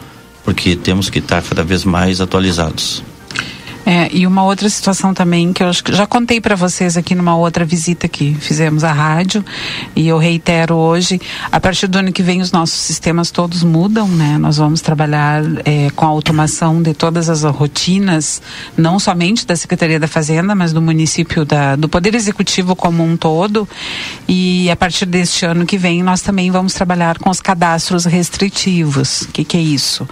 [0.44, 3.02] porque temos que estar cada vez mais atualizados
[3.88, 7.14] É, e uma outra situação também que eu acho que já contei para vocês aqui
[7.14, 9.44] numa outra visita que fizemos à rádio
[9.94, 11.20] e eu reitero hoje,
[11.52, 14.38] a partir do ano que vem os nossos sistemas todos mudam, né?
[14.38, 18.42] Nós vamos trabalhar é, com a automação de todas as rotinas,
[18.76, 23.16] não somente da Secretaria da Fazenda, mas do município da, do Poder Executivo como um
[23.16, 23.68] todo.
[24.26, 29.22] E a partir deste ano que vem nós também vamos trabalhar com os cadastros restritivos.
[29.22, 30.08] O que, que é isso?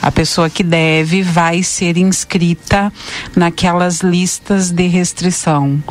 [0.00, 2.90] A pessoa que deve vai ser inscrita
[3.36, 5.82] naquelas listas de restrição.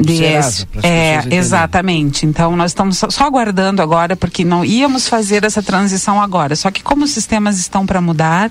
[0.00, 2.24] De Serasa, é, exatamente.
[2.26, 6.56] Então nós estamos só, só aguardando agora, porque não íamos fazer essa transição agora.
[6.56, 8.50] Só que como os sistemas estão para mudar,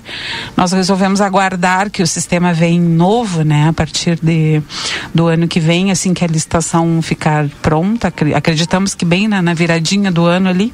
[0.56, 4.62] nós resolvemos aguardar que o sistema venha novo, né, a partir de,
[5.14, 8.08] do ano que vem, assim que a licitação ficar pronta.
[8.08, 10.72] Acre- Acreditamos que bem na, na viradinha do ano ali.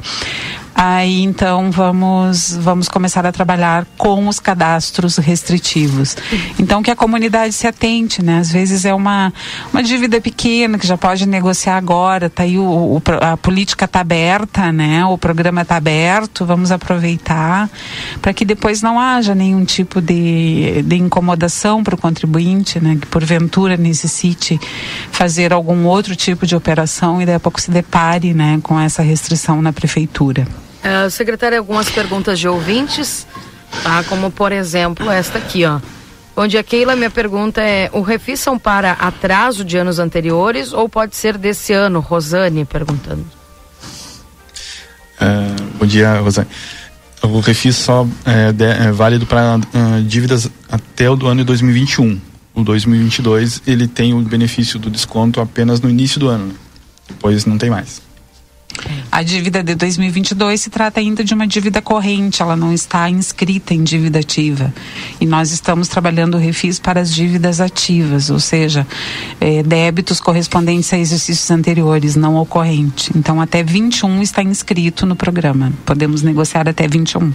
[0.78, 6.14] Aí então vamos vamos começar a trabalhar com os cadastros restritivos.
[6.58, 8.40] Então que a comunidade se atente, né?
[8.40, 9.32] Às vezes é uma
[9.72, 14.00] uma dívida pequena que já pode negociar agora, tá aí o, o a política tá
[14.00, 15.04] aberta, né?
[15.04, 17.70] O programa tá aberto, vamos aproveitar
[18.20, 22.98] para que depois não haja nenhum tipo de, de incomodação para o contribuinte, né?
[23.00, 24.58] Que porventura necessite
[25.12, 28.58] fazer algum outro tipo de operação e daí a pouco se depare, né?
[28.62, 30.46] Com essa restrição na prefeitura.
[30.82, 33.26] Uh, secretária, algumas perguntas de ouvintes,
[33.82, 34.04] tá?
[34.04, 35.80] Como, por exemplo, esta aqui, ó.
[36.36, 40.86] Onde a Keila, minha pergunta é, o refis são para atraso de anos anteriores ou
[40.88, 42.00] pode ser desse ano?
[42.00, 43.24] Rosane perguntando.
[45.18, 45.26] É,
[45.78, 46.46] bom dia, Rosane.
[47.22, 49.58] O refis só é, de- é válido para
[50.06, 52.20] dívidas até o do ano de 2021.
[52.54, 56.54] O 2022 ele tem o benefício do desconto apenas no início do ano.
[57.08, 58.02] Depois não tem mais.
[59.10, 63.72] A dívida de 2022 se trata ainda de uma dívida corrente, ela não está inscrita
[63.72, 64.72] em dívida ativa.
[65.20, 68.86] E nós estamos trabalhando o refis para as dívidas ativas, ou seja,
[69.40, 73.10] eh, débitos correspondentes a exercícios anteriores, não ao corrente.
[73.16, 75.72] Então, até 21 está inscrito no programa.
[75.84, 77.32] Podemos negociar até 21.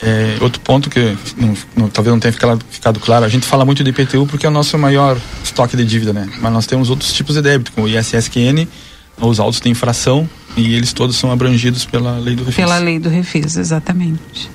[0.00, 3.64] É, outro ponto que não- não- talvez não tenha ficado, ficado claro, a gente fala
[3.64, 6.28] muito de IPTU porque é o nosso maior estoque de dívida, né?
[6.40, 8.68] Mas nós temos outros tipos de débito, como o ISSQN,
[9.20, 12.56] os autos de infração e eles todos são abrangidos pela lei do refis.
[12.56, 14.50] Pela lei do refis, exatamente.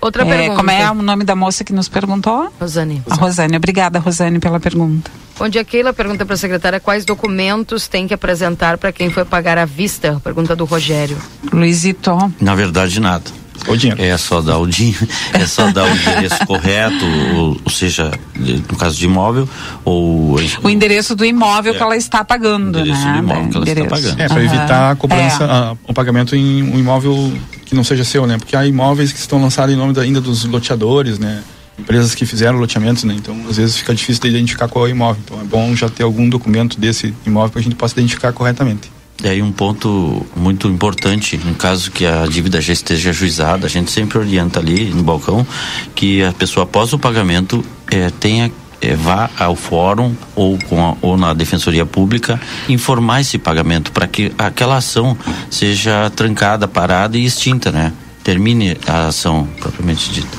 [0.00, 0.56] Outra É, pergunta.
[0.56, 2.52] Como é o nome da moça que nos perguntou?
[2.60, 3.02] Rosane.
[3.08, 3.56] A Rosane.
[3.56, 5.10] Obrigada, Rosane, pela pergunta.
[5.40, 9.24] Onde a Keila pergunta para a secretária quais documentos tem que apresentar para quem foi
[9.24, 10.20] pagar à vista?
[10.22, 11.16] Pergunta do Rogério.
[11.52, 12.16] Luizito.
[12.40, 13.24] Na verdade, nada.
[13.68, 14.02] O dinheiro.
[14.02, 17.04] É só dar o dinheiro, é só dar o endereço correto,
[17.34, 19.48] ou, ou seja, no caso de imóvel,
[19.84, 22.82] ou O endereço do imóvel que ela está pagando, É.
[22.82, 23.12] Endereço né?
[23.12, 24.02] do imóvel que ela está Endereço.
[24.02, 24.20] pagando.
[24.20, 24.44] É, para Aham.
[24.44, 25.46] evitar a cobrança, É.
[25.50, 27.32] a- o pagamento em um imóvel
[27.64, 28.38] que não seja seu, né?
[28.38, 31.42] Porque há imóveis que estão lançados em nome da- ainda dos loteadores, né?
[31.78, 33.14] Empresas que fizeram loteamentos, né?
[33.18, 35.20] Então, às vezes fica difícil de identificar qual é o imóvel.
[35.24, 38.90] Então, é bom já ter algum documento desse imóvel para a gente possa identificar corretamente.
[39.24, 43.70] E aí um ponto muito importante, no caso que a dívida já esteja ajuizada, a
[43.70, 45.46] gente sempre orienta ali no balcão
[45.94, 48.52] que a pessoa após o pagamento eh, tenha
[48.82, 52.38] eh, vá ao fórum ou, com a- ou na defensoria pública
[52.68, 55.16] informar esse pagamento para que aquela ação
[55.50, 57.94] seja trancada, parada e extinta, né?
[58.22, 60.36] Termine a ação propriamente dita.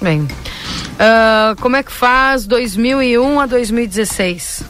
[0.00, 0.26] Bem.
[0.98, 4.64] ah, como é que faz 2001 a 2016?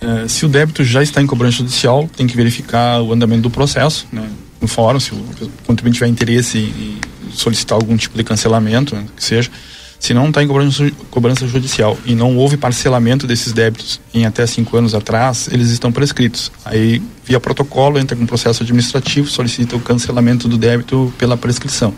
[0.00, 3.50] É, se o débito já está em cobrança judicial, tem que verificar o andamento do
[3.50, 4.28] processo, né?
[4.60, 5.22] No fórum, se o
[5.66, 6.98] contribuinte tiver interesse em
[7.32, 9.50] solicitar algum tipo de cancelamento, né, que seja.
[9.98, 14.46] Se não está em cobrança, cobrança judicial e não houve parcelamento desses débitos em até
[14.46, 16.52] cinco anos atrás, eles estão prescritos.
[16.64, 21.94] Aí, via protocolo, entra com processo administrativo, solicita o cancelamento do débito pela prescrição.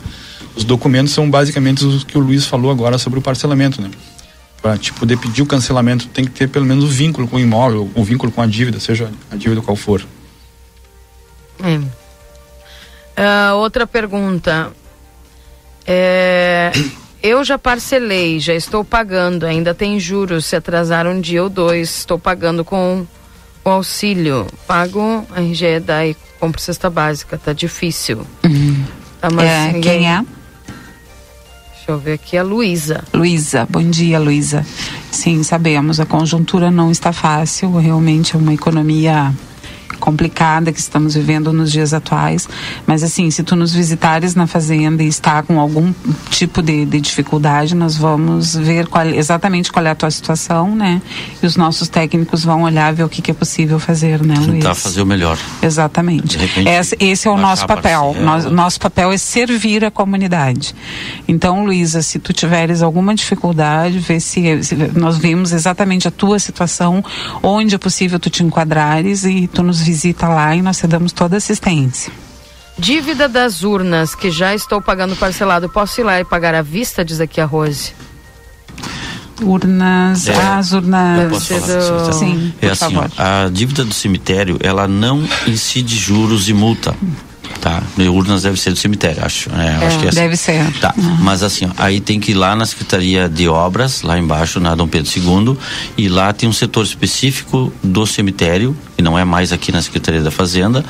[0.56, 3.90] Os documentos são basicamente os que o Luiz falou agora sobre o parcelamento, né?
[4.60, 7.36] Para tipo, poder pedir o cancelamento, tem que ter pelo menos o um vínculo com
[7.36, 10.04] o imóvel, o um vínculo com a dívida, seja a dívida qual for.
[11.60, 14.72] Uh, outra pergunta.
[15.86, 16.72] É,
[17.22, 21.98] eu já parcelei, já estou pagando, ainda tem juros, se atrasar um dia ou dois,
[21.98, 23.06] estou pagando com
[23.64, 24.46] o auxílio.
[24.66, 28.26] Pago RG, daí compro cesta básica, tá difícil.
[28.44, 28.84] Uhum.
[29.20, 30.24] Tá, mas É, ninguém- Quem é?
[31.88, 33.02] Deixa eu ver aqui, a Luísa.
[33.14, 34.62] Luísa, bom dia, Luísa.
[35.10, 39.32] Sim, sabemos, a conjuntura não está fácil, realmente é uma economia
[39.98, 42.48] complicada que estamos vivendo nos dias atuais,
[42.86, 45.92] mas assim, se tu nos visitares na fazenda e está com algum
[46.30, 51.00] tipo de, de dificuldade, nós vamos ver qual- exatamente qual é a tua situação, né?
[51.42, 54.46] E os nossos técnicos vão olhar ver o que, que é possível fazer, né, Luiz?
[54.62, 55.38] Tentar fazer o melhor.
[55.62, 56.36] Exatamente.
[56.38, 58.16] Repente, Esse, esse é o nosso papel.
[58.24, 60.74] Nós- nosso papel é servir a comunidade.
[61.26, 66.38] Então, Luísa, se tu tiveres alguma dificuldade, vê se, se nós vimos exatamente a tua
[66.38, 67.04] situação,
[67.42, 71.12] onde é possível tu te enquadrares e tu nos visita lá e nós te damos
[71.12, 72.12] toda a assistência.
[72.78, 77.02] Dívida das urnas, que já estou pagando parcelado, posso ir lá e pagar à vista,
[77.04, 77.92] diz aqui a Rose.
[79.40, 80.34] Urnas, É.
[80.36, 81.22] as urnas.
[81.24, 82.12] Eu posso falar do-?
[82.12, 86.94] Sim, É assim, ó, a dívida do cemitério, ela não incide juros e multa.
[87.60, 89.50] Tá, E urnas deve ser do cemitério, acho.
[89.50, 90.20] É, eu É, acho que é assim.
[90.20, 90.72] deve ser.
[90.80, 94.60] Tá, mas assim, ó, aí tem que ir lá na Secretaria de Obras, lá embaixo,
[94.60, 95.56] na Dom Pedro II,
[95.96, 100.22] e lá tem um setor específico do cemitério, que não é mais aqui na Secretaria
[100.22, 100.84] da Fazenda,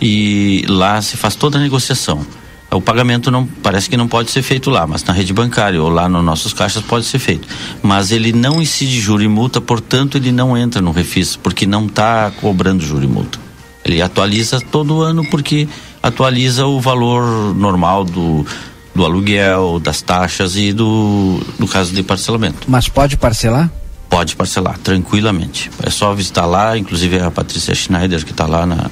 [0.00, 2.24] e lá se faz toda a negociação.
[2.70, 5.90] O pagamento não parece que não pode ser feito lá, mas na rede bancária ou
[5.90, 7.46] lá nos nossos caixas pode ser feito.
[7.82, 11.84] Mas ele não incide juro e multa, portanto ele não entra no refis, porque não
[11.84, 13.38] está cobrando juro e multa.
[13.84, 15.68] Ele atualiza todo ano porque
[16.02, 18.44] atualiza o valor normal do,
[18.94, 22.66] do aluguel, das taxas e do, do caso de parcelamento.
[22.68, 23.70] Mas pode parcelar?
[24.10, 25.70] Pode parcelar, tranquilamente.
[25.82, 28.90] É só visitar lá, inclusive é a Patrícia Schneider, que está lá na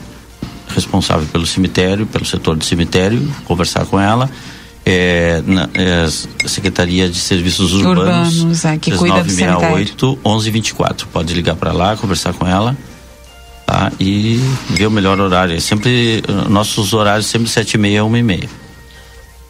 [0.68, 4.30] responsável pelo cemitério, pelo setor do cemitério, conversar com ela.
[4.86, 6.06] É, na é,
[6.44, 11.06] a Secretaria de Serviços Urbanos, Urbanos, é, que cuida do 3968 1124.
[11.08, 12.74] Pode ligar para lá, conversar com ela.
[13.70, 13.92] Tá?
[14.00, 14.40] E
[14.70, 15.54] ver o melhor horário.
[15.54, 18.48] É sempre, eh, nossos horários sempre sete e meia, uma e meia.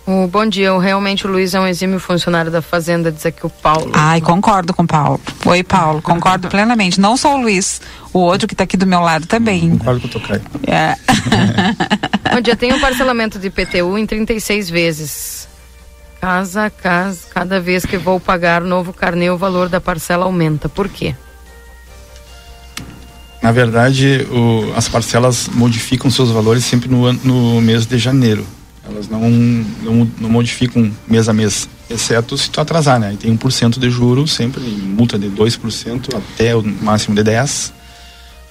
[0.07, 3.49] O, bom dia, realmente o Luiz é um exímio funcionário da Fazenda, diz aqui o
[3.49, 3.91] Paulo.
[3.95, 5.19] Ai, concordo com o Paulo.
[5.47, 7.01] Oi, Paulo, concordo plenamente.
[7.01, 7.81] Não só o Luiz,
[8.13, 9.71] o outro que está aqui do meu lado também.
[9.71, 10.43] Concordo com o Tocaio.
[10.67, 10.97] É.
[12.35, 15.49] Bom dia, tem um parcelamento de IPTU em 36 vezes.
[16.21, 20.69] Casa a casa, cada vez que vou pagar novo carnê, o valor da parcela aumenta.
[20.69, 21.15] Por quê?
[23.51, 28.47] Na verdade, o- as parcelas modificam seus valores sempre no, no mês de janeiro.
[28.89, 33.13] Elas não, não, não modificam mês a mês, exceto se tu atrasar, né?
[33.13, 37.73] E tem 1% de juros, sempre multa de 2% até o máximo de 10%.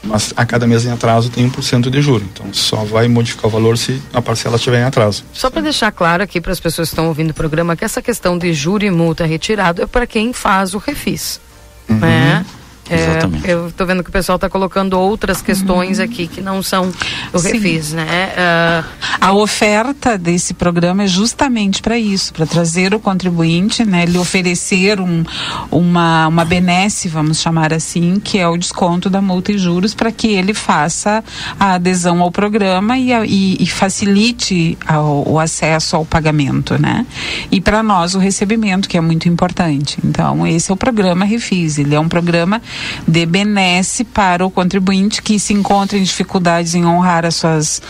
[0.03, 2.26] Mas a cada mês em atraso tem 1% de juro.
[2.34, 5.23] Então só vai modificar o valor se a parcela estiver em atraso.
[5.31, 8.01] Só para deixar claro aqui para as pessoas que estão ouvindo o programa que essa
[8.01, 11.39] questão de juro e multa retirado é para quem faz o refis.
[11.88, 12.45] Né?
[12.90, 13.48] É, Exatamente.
[13.49, 16.91] eu estou vendo que o pessoal está colocando outras questões aqui que não são
[17.32, 17.53] do Sim.
[17.53, 18.34] refis, né?
[18.38, 18.84] Ah,
[19.22, 24.99] A oferta desse programa é justamente para isso, para trazer o contribuinte, né, lhe oferecer
[24.99, 25.24] um,
[25.72, 30.11] uma, uma benesse, vamos chamar assim, que é o desconto da multa e juros, para
[30.11, 31.24] que ele faça
[31.60, 37.06] a adesão ao programa e, a- e- e facilite ao- o acesso ao pagamento, né?
[37.52, 39.98] E para nós o recebimento, que é muito importante.
[40.03, 41.78] Então, esse é o programa Refis.
[41.78, 42.61] Ele é um programa
[43.07, 47.81] de benesse para o contribuinte que se encontra em dificuldades em honrar as suas,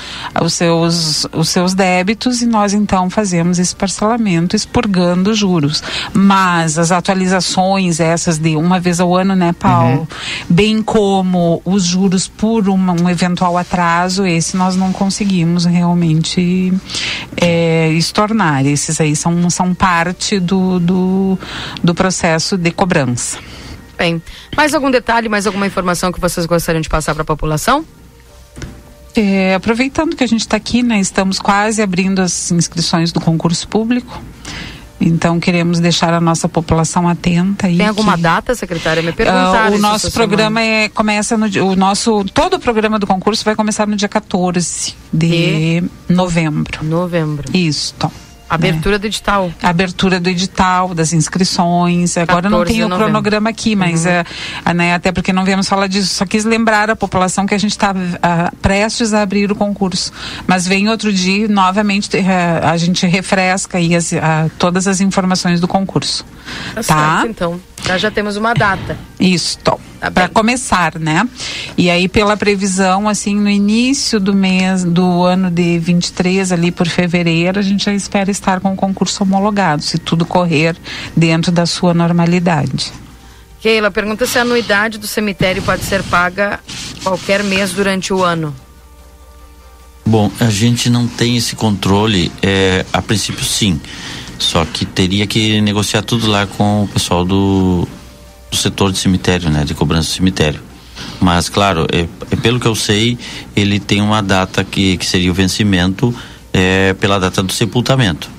[0.41, 5.82] os, seus, os seus débitos e nós então fazemos esse parcelamento expurgando os juros.
[6.14, 10.07] Mas as atualizações, essas de uma vez ao ano, né, Paulo?
[10.49, 16.74] Bem como os juros por uma- um eventual atraso, esse nós não conseguimos realmente
[17.38, 18.66] é, estornar.
[18.66, 21.40] Esses aí são, são parte do, do,
[21.84, 23.38] do processo de cobrança.
[24.00, 24.22] Bem,
[24.56, 27.86] mais algum detalhe, mais alguma informação que vocês gostariam de passar para a população?
[29.16, 33.68] É, aproveitando que a gente está aqui, né, estamos quase abrindo as inscrições do concurso
[33.68, 34.22] público.
[35.02, 37.68] Então queremos deixar a nossa população atenta.
[37.68, 39.02] Tem alguma que- data, secretária?
[39.02, 40.84] Me perguntaram o isso nosso programa semana.
[40.86, 44.94] é, começa no o nosso todo o programa do concurso vai começar no dia 14
[45.12, 46.84] de novembro.
[46.84, 47.50] Novembro.
[47.54, 47.96] Isso.
[47.98, 48.12] Tom.
[48.50, 49.52] Abertura do edital.
[49.62, 52.18] Abertura do edital, das inscrições.
[52.18, 54.12] Agora não 14 tem o cronograma aqui, mas Uhum.
[54.12, 54.24] é,
[54.66, 56.16] ah, né, até porque não viemos falar disso.
[56.16, 57.94] Só quis lembrar a população que a gente está
[58.62, 60.12] prestes a abrir o concurso.
[60.48, 65.60] Mas vem outro dia, novamente, eh, a gente refresca aí as- a- todas as informações
[65.60, 66.26] do concurso.
[66.76, 66.84] Tá, Tá?
[67.22, 67.62] certo, então.
[67.90, 68.95] Já já temos uma data.
[69.20, 69.57] Isso,
[69.99, 71.28] Tá para começar, né?
[71.76, 76.88] E aí pela previsão, assim, no início do mês do ano de 23, ali por
[76.88, 80.78] fevereiro, a gente já espera estar com o concurso homologado, se tudo correr
[81.18, 82.94] dentro da sua normalidade.
[83.60, 86.60] Keila, pergunta se a anuidade do cemitério pode ser paga
[87.02, 88.56] qualquer mês durante o ano.
[90.06, 93.82] Bom, a gente não tem esse controle, é, a princípio sim.
[94.40, 97.88] Só que teria que negociar tudo lá com o pessoal do,
[98.49, 99.66] do setor de cemitério, né?
[99.66, 100.61] De cobrança de cemitério.
[101.20, 103.18] Mas, claro, é, é pelo que eu sei,
[103.56, 106.16] ele tem uma data que, que seria o vencimento
[106.53, 108.30] é, pela data do sepultamento.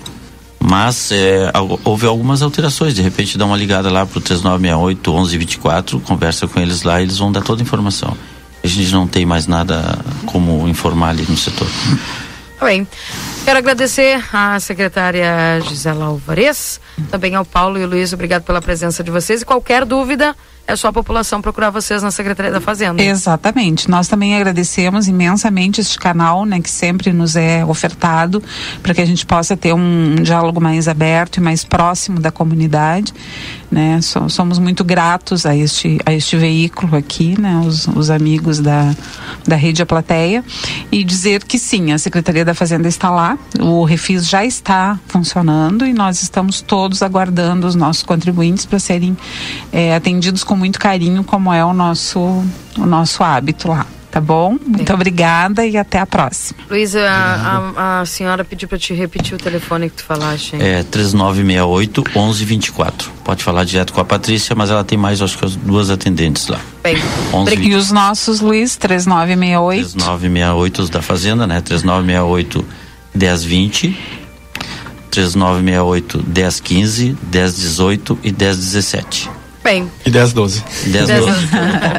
[0.59, 1.51] Mas é,
[1.85, 2.95] houve algumas alterações.
[2.95, 7.31] De repente, dá uma ligada lá pro 3968 1124, conversa com eles lá, eles vão
[7.31, 8.17] dar toda a informação.
[8.63, 11.69] A gente não tem mais nada como informar ali no setor.
[12.61, 12.87] Tá bem.
[13.43, 16.79] Quero agradecer à secretária Gisela Alvarez,
[17.11, 19.41] também ao Paulo e Luiz, obrigado pela presença de vocês.
[19.41, 20.37] E qualquer dúvida,
[20.71, 23.03] é só a população procurar vocês na Secretaria da Fazenda.
[23.03, 23.91] Exatamente.
[23.91, 28.43] Nós também agradecemos imensamente este canal, né, que sempre nos é ofertado
[28.83, 32.31] para que a gente possa ter um, um diálogo mais aberto e mais próximo da
[32.31, 33.13] comunidade,
[33.71, 34.01] né?
[34.01, 38.95] So- somos muito gratos a este a este veículo aqui, né, os, os amigos da
[39.47, 40.45] da rede A Plateia
[40.93, 45.87] e dizer que sim, a Secretaria da Fazenda está lá, o Refis já está funcionando
[45.87, 49.17] e nós estamos todos aguardando os nossos contribuintes para serem
[49.73, 53.85] eh, atendidos com muito carinho, como é o nosso o nosso hábito lá.
[54.11, 54.57] Tá bom?
[54.67, 56.59] Muito obrigada e até a próxima.
[56.69, 60.55] Luiz, a, a, a senhora pediu para te repetir o telefone que tu falaste.
[60.57, 60.61] hein?
[60.61, 63.09] É 3968 1124.
[63.23, 66.49] Pode falar direto com a Patrícia, mas ela tem mais, acho que as duas atendentes
[66.49, 66.59] lá.
[66.83, 66.97] Bem,
[67.33, 69.93] 11 E os nossos, Luiz, 3968.
[69.93, 71.61] 3968 os da Fazenda, né?
[71.61, 72.65] 3968
[73.15, 73.97] 1020,
[75.09, 79.31] 3968 1015, 1018 e 1017.
[79.63, 79.91] Bem.
[80.07, 80.65] E 1012.
[80.87, 81.49] 1012.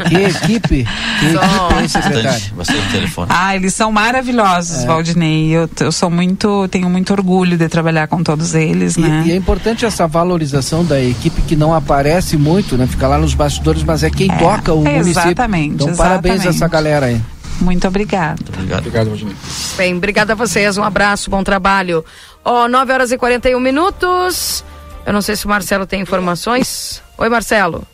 [0.09, 0.87] Que equipe?
[1.19, 2.41] Que Só- equipe, secretário?
[2.55, 3.27] Bastante, telefone.
[3.29, 4.85] Ah, eles são maravilhosos, É.
[4.87, 5.51] Valdinei.
[5.51, 9.23] Eu, eu sou muito, tenho muito orgulho de trabalhar com todos eles, E, né?
[9.27, 12.87] e é importante essa valorização da equipe que não aparece muito, né?
[12.87, 15.09] Fica lá nos bastidores, mas é quem toca o município.
[15.21, 17.21] exatamente, Então, parabéns a essa galera aí.
[17.59, 18.39] Muito obrigada.
[18.51, 18.79] Obrigado.
[18.79, 19.35] Obrigado, Valdinei.
[19.77, 22.03] Bem, obrigada a vocês, um abraço, bom trabalho.
[22.43, 24.63] Ó, 9 horas e 41 minutos.
[25.05, 27.01] Eu não sei se o Marcelo tem informações.
[27.17, 27.85] Oi, Marcelo.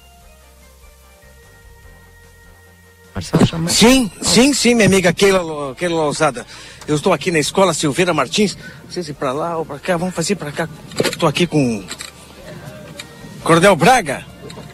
[3.15, 3.69] Marcelo chamou.
[3.69, 6.45] Sim, sim, sim, minha amiga Keila, Keila Lousada.
[6.88, 8.55] Eu estou aqui na escola Silveira Martins.
[8.84, 10.69] Não sei se para lá ou para cá, vamos fazer para cá.
[11.03, 11.84] Estou aqui com
[13.43, 14.25] Coronel Braga.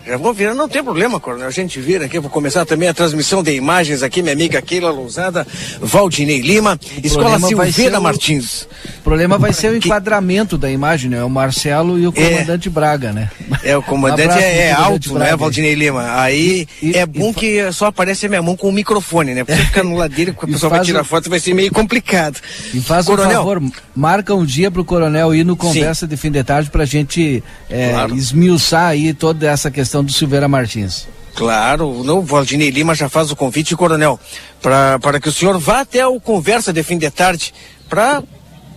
[0.06, 1.48] Já vou virar, não tem problema, Coronel.
[1.48, 2.20] A gente vira aqui.
[2.20, 5.48] Vou começar também a transmissão de imagens aqui, minha amiga Keila Lousada,
[5.80, 8.68] Valdinei Lima, Escola problema vai Silveira o- Martins.
[9.00, 11.24] O problema vai ser o enquadramento da imagem, né?
[11.24, 12.30] O Marcelo e o É.
[12.32, 13.30] comandante Braga, né?
[13.64, 15.38] É, o comandante Um abraço é, é comandante alto, né, Braga.
[15.38, 16.22] Valdinei Lima?
[16.22, 19.44] Aí é bom que só aparece a minha mão com o microfone, né?
[19.46, 21.72] Porque ficar no ladeiro, que a E pessoa vai tirar o- foto, vai ser meio
[21.72, 22.40] complicado.
[22.74, 23.62] E faz um favor,
[23.96, 27.92] marca um dia pro coronel ir no Conversa de Fim de Tarde pra gente é,
[27.92, 28.16] Claro.
[28.16, 31.08] esmiuçar aí toda essa questão do Silveira Martins.
[31.36, 34.20] Claro, o Valdinei Lima já faz o convite, coronel,
[34.62, 37.54] para que o senhor vá até o Conversa de Fim de Tarde,
[37.90, 38.24] para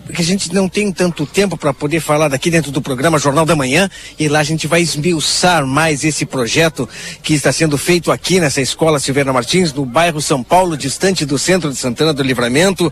[0.06, 3.44] porque a gente não tem tanto tempo para poder falar daqui dentro do programa Jornal
[3.44, 6.88] da Manhã e lá a gente vai esmiuçar mais esse projeto
[7.24, 11.36] que está sendo feito aqui nessa escola Silveira Martins, no bairro São Paulo, distante do
[11.36, 12.90] centro de Santana do Livramento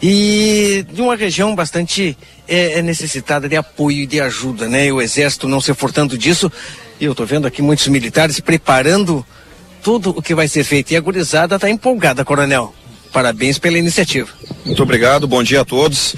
[0.00, 2.16] e de uma região bastante
[2.46, 4.86] é, é necessitada de apoio e de ajuda, né?
[4.86, 6.52] E o exército não se furtando disso.
[7.00, 9.24] E eu estou vendo aqui muitos militares preparando
[9.82, 10.92] tudo o que vai ser feito.
[10.92, 12.74] E a gurizada está empolgada, coronel.
[13.12, 14.28] Parabéns pela iniciativa.
[14.64, 16.16] Muito obrigado, bom dia a todos.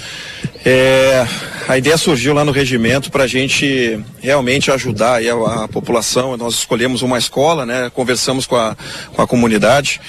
[0.65, 1.27] É,
[1.69, 6.37] a ideia surgiu lá no regimento para a gente realmente ajudar a, a população.
[6.37, 7.91] Nós escolhemos uma escola, né?
[7.93, 8.77] Conversamos com a,
[9.15, 10.01] com a comunidade.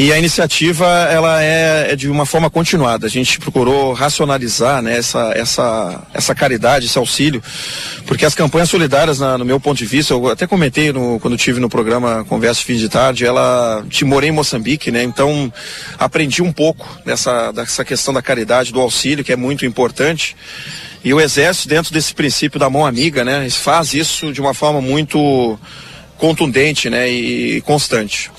[0.00, 3.04] E a iniciativa ela é, é de uma forma continuada.
[3.04, 7.42] A gente procurou racionalizar né, essa, essa, essa caridade, esse auxílio,
[8.06, 11.36] porque as campanhas solidárias, na- no meu ponto de vista, eu até comentei no, quando
[11.36, 15.02] tive no programa Conversa Fim de Tarde, ela te morei em Moçambique, né?
[15.02, 15.52] Então
[15.98, 20.36] aprendi um pouco dessa, dessa questão da caridade, do auxílio, que é muito importante.
[21.02, 24.80] E o Exército, dentro desse princípio da mão amiga, né, faz isso de uma forma
[24.80, 25.58] muito
[26.18, 28.30] contundente né, e constante.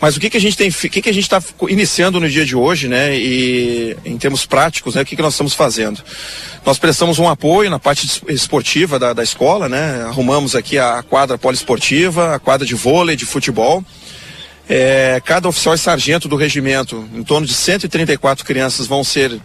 [0.00, 2.28] Mas o que, que a gente tem, o que, que a gente está iniciando no
[2.28, 3.16] dia de hoje, né?
[3.16, 5.02] E em termos práticos, né?
[5.02, 6.02] O que, que nós estamos fazendo?
[6.64, 10.04] Nós prestamos um apoio na parte esportiva da, da escola, né?
[10.04, 13.82] Arrumamos aqui a quadra poliesportiva, a quadra de vôlei, de futebol.
[14.68, 19.40] É, cada oficial e sargento do regimento, em torno de 134 crianças vão ser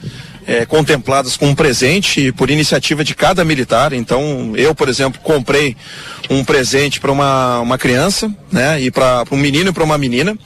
[0.46, 3.94] é, contempladas com um presente por iniciativa de cada militar.
[3.94, 5.76] Então, eu, por exemplo, comprei
[6.30, 8.82] um presente para uma, uma criança, né?
[8.82, 10.38] E para um menino e para uma menina.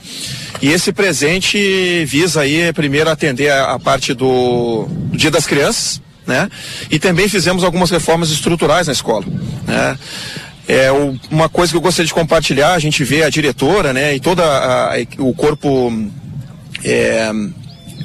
[0.60, 6.00] E esse presente visa aí primeiro atender a, a parte do, do Dia das Crianças,
[6.26, 6.48] né?
[6.90, 9.24] E também fizemos algumas reformas estruturais na escola,
[9.66, 9.98] né?
[10.68, 10.90] É
[11.30, 14.42] uma coisa que eu gostaria de compartilhar, a gente vê a diretora, né, e todo
[15.18, 15.92] o corpo
[16.84, 17.30] é,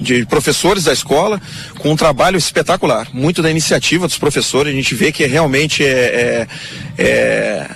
[0.02, 1.40] de professores da escola
[1.80, 6.48] com um trabalho espetacular, muito da iniciativa dos professores, a gente vê que realmente é,
[6.98, 7.70] é, é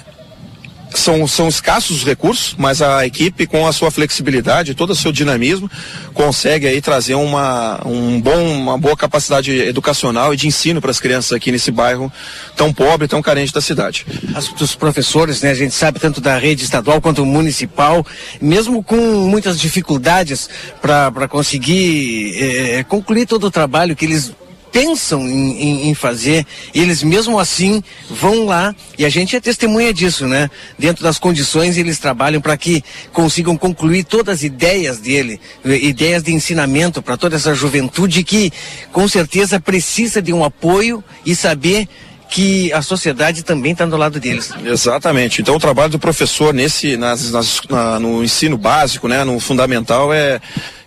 [0.95, 5.11] são, são escassos os recursos, mas a equipe, com a sua flexibilidade, todo o seu
[5.11, 5.69] dinamismo,
[6.13, 10.99] consegue aí trazer uma, um bom, uma boa capacidade educacional e de ensino para as
[10.99, 12.11] crianças aqui nesse bairro
[12.55, 14.05] tão pobre, tão carente da cidade.
[14.33, 18.05] As, os professores, né, a gente sabe tanto da rede estadual quanto municipal,
[18.41, 20.49] mesmo com muitas dificuldades
[20.81, 24.33] para conseguir é, concluir todo o trabalho que eles
[24.71, 29.93] pensam em, em, em, fazer, eles mesmo assim vão lá e a gente é testemunha
[29.93, 30.49] disso, né?
[30.77, 36.33] Dentro das condições eles trabalham para que consigam concluir todas as ideias dele, ideias de
[36.33, 38.51] ensinamento para toda essa juventude que
[38.91, 41.87] com certeza precisa de um apoio e saber
[42.29, 44.51] que a sociedade também está do lado deles.
[44.65, 45.41] Exatamente.
[45.41, 50.13] Então o trabalho do professor nesse nas, nas, na, no ensino básico, né, no fundamental
[50.13, 50.41] é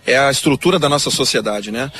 [0.05, 1.91] é a estrutura da nossa sociedade, né?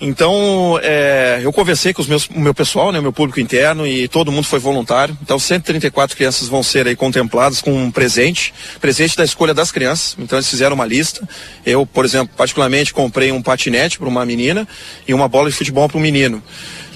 [0.00, 4.08] Então, é, eu conversei com meus, o meu pessoal, né, o meu público interno, e
[4.08, 5.16] todo mundo foi voluntário.
[5.22, 10.16] Então, 134 crianças vão ser aí contempladas com um presente, presente da escolha das crianças.
[10.18, 11.28] Então, eles fizeram uma lista.
[11.66, 14.66] Eu, por exemplo, particularmente comprei um patinete para uma menina
[15.06, 16.42] e uma bola de futebol para um menino.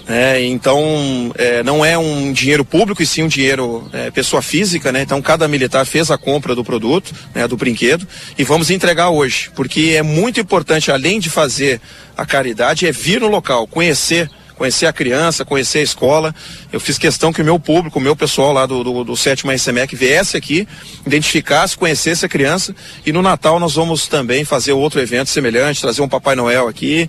[0.06, 4.92] É, então, é, não é um dinheiro público e sim um dinheiro é, pessoa física,
[4.92, 5.02] né?
[5.02, 8.06] Então, cada militar fez a compra do produto, né, do brinquedo,
[8.36, 11.80] e vamos entregar hoje, porque é muito importante, além de fazer
[12.16, 16.34] a caridade, é vir no local, conhecer conhecer a criança, conhecer a escola.
[16.72, 19.52] Eu fiz questão que o meu público, o meu pessoal lá do, do, do sétimo
[19.52, 20.66] SMEC viesse aqui,
[21.04, 22.74] identificasse, conhecesse a criança
[23.04, 27.08] e no Natal nós vamos também fazer outro evento semelhante, trazer um Papai Noel aqui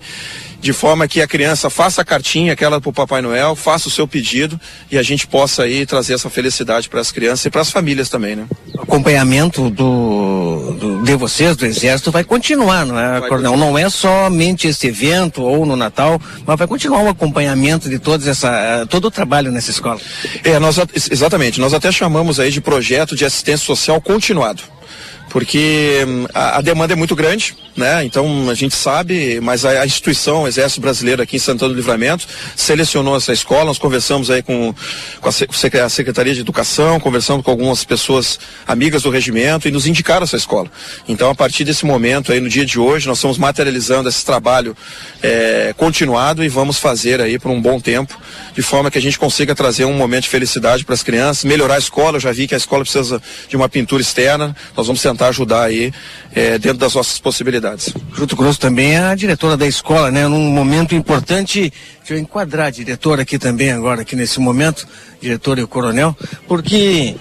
[0.66, 3.90] de forma que a criança faça a cartinha aquela para o Papai Noel, faça o
[3.90, 4.60] seu pedido
[4.90, 8.08] e a gente possa aí trazer essa felicidade para as crianças e para as famílias
[8.08, 8.46] também, né?
[8.74, 13.52] O acompanhamento do, do, de vocês, do Exército, vai continuar, não é, vai Coronel?
[13.52, 13.70] Continuar.
[13.70, 18.26] Não é somente esse evento ou no Natal, mas vai continuar o acompanhamento de todos
[18.26, 20.00] essa, todo o trabalho nessa escola.
[20.42, 20.78] É, nós,
[21.12, 24.64] exatamente, nós até chamamos aí de projeto de assistência social continuado
[25.36, 28.02] porque hum, a, a, demanda é muito grande, né?
[28.02, 31.76] Então a gente sabe, mas a, a, instituição, o Exército Brasileiro aqui em Santana do
[31.76, 32.26] Livramento,
[32.56, 33.66] selecionou essa escola.
[33.66, 34.74] Nós conversamos aí com,
[35.20, 39.86] com a, a Secretaria de Educação, conversando com algumas pessoas amigas do regimento e nos
[39.86, 40.72] indicaram essa escola.
[41.06, 44.74] Então a partir desse momento aí no dia de hoje nós estamos materializando esse trabalho
[45.22, 48.18] é, continuado e vamos fazer aí por um bom tempo,
[48.54, 51.74] de forma que a gente consiga trazer um momento de felicidade para as crianças, melhorar
[51.74, 52.16] a escola.
[52.16, 54.56] Eu já vi que a escola precisa de uma pintura externa.
[54.74, 55.92] Nós vamos sentar tentar ajudar aí
[56.34, 57.92] é, dentro das nossas possibilidades.
[58.14, 60.26] Junto conosco também é a diretora da escola, né?
[60.28, 64.86] Num momento importante, deixa eu enquadrar a diretora aqui também agora, aqui nesse momento,
[65.20, 66.16] diretora e o coronel,
[66.46, 67.16] porque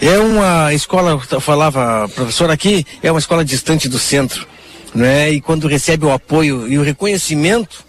[0.00, 4.46] é uma escola, falava professor aqui, é uma escola distante do centro,
[4.94, 5.30] né?
[5.30, 7.85] E quando recebe o apoio e o reconhecimento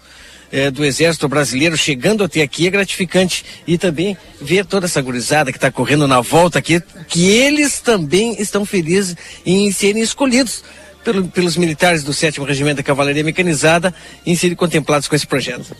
[0.50, 3.44] é, do Exército Brasileiro chegando até aqui é gratificante.
[3.66, 8.40] E também ver toda essa gurizada que está correndo na volta aqui, que eles também
[8.40, 10.62] estão felizes em serem escolhidos
[11.08, 13.94] pelo, pelos militares do 7 Regimento da Cavalaria Mecanizada
[14.26, 15.74] em serem contemplados com esse projeto.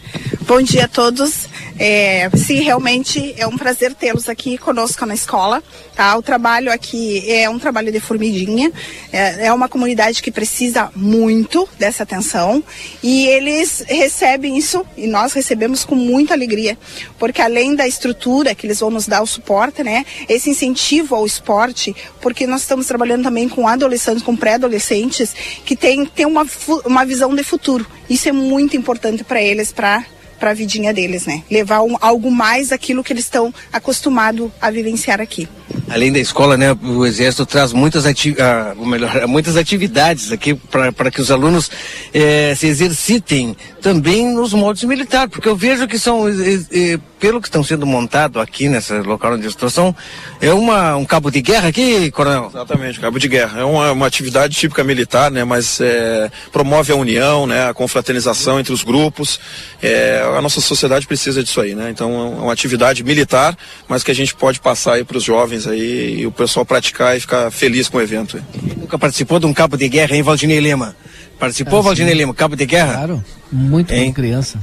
[0.46, 1.46] Bom dia a todos.
[1.78, 5.62] É, sim, realmente é um prazer tê-los aqui conosco na escola.
[5.94, 6.16] Tá?
[6.16, 8.72] O trabalho aqui é um trabalho de formiguinha.
[9.12, 12.64] É, é uma comunidade que precisa muito dessa atenção
[13.02, 16.78] e eles recebem isso e nós recebemos com muita alegria,
[17.18, 21.26] porque além da estrutura que eles vão nos dar o suporte, né, esse incentivo ao
[21.26, 25.17] esporte, porque nós estamos trabalhando também com adolescentes, com pré-adolescentes
[25.64, 26.46] que têm tem uma,
[26.84, 27.86] uma visão de futuro.
[28.08, 30.04] Isso é muito importante para eles, para
[30.38, 31.42] para a vidinha deles, né?
[31.50, 35.48] Levar um, algo mais daquilo que eles estão acostumados a vivenciar aqui.
[35.90, 41.10] Além da escola, né, o Exército traz muitas, ati uh, melhor, muitas atividades aqui para
[41.10, 41.70] que os alunos
[42.12, 47.40] eh, se exercitem também nos moldes militares, porque eu vejo que são, eh, eh, pelo
[47.40, 49.94] que estão sendo montado aqui nesse local onde estou, são,
[50.40, 52.48] é uma, um cabo de guerra aqui, coronel?
[52.50, 53.60] Exatamente, cabo de guerra.
[53.60, 55.44] É uma, uma atividade típica militar, né?
[55.44, 57.68] Mas é, promove a união, né?
[57.68, 59.40] A confraternização entre os grupos.
[59.82, 61.90] É, a nossa sociedade precisa disso aí, né?
[61.90, 63.56] Então é uma atividade militar,
[63.88, 67.16] mas que a gente pode passar aí para os jovens aí e o pessoal praticar
[67.16, 68.42] e ficar feliz com o evento.
[68.76, 70.96] Nunca participou de um cabo de guerra em Valdinei Lima?
[71.38, 72.18] Participou, Ah, Valdinei sim.
[72.18, 72.94] Lima, cabo de guerra?
[72.94, 74.06] Claro, muito Hein?
[74.08, 74.58] bom criança.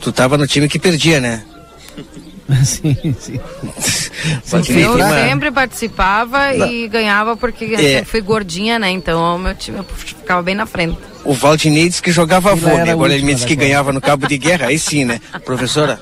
[0.00, 1.42] Tu tava no time que perdia, né?
[2.64, 3.40] sim, sim.
[4.46, 8.04] Valdinei Eu Lima- sempre participava e ganhava porque eu É.
[8.04, 8.90] fui gordinha, né?
[8.90, 10.96] Então o meu time ficava bem na frente.
[11.24, 14.38] O Valdinei disse que jogava vôlei, agora ele me disse que ganhava no cabo de
[14.38, 15.20] guerra, aí sim, né?
[15.44, 16.00] Professora,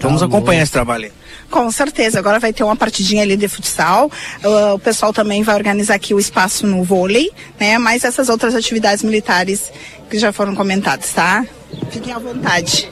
[0.00, 1.10] vamos acompanhar esse trabalho.
[1.50, 4.10] Com certeza, agora vai ter uma partidinha ali de futsal.
[4.42, 7.78] Uh, o pessoal também vai organizar aqui o espaço no vôlei, né?
[7.78, 9.72] Mais essas outras atividades militares
[10.10, 11.44] que já foram comentadas, tá?
[11.90, 12.88] Fiquem à vontade.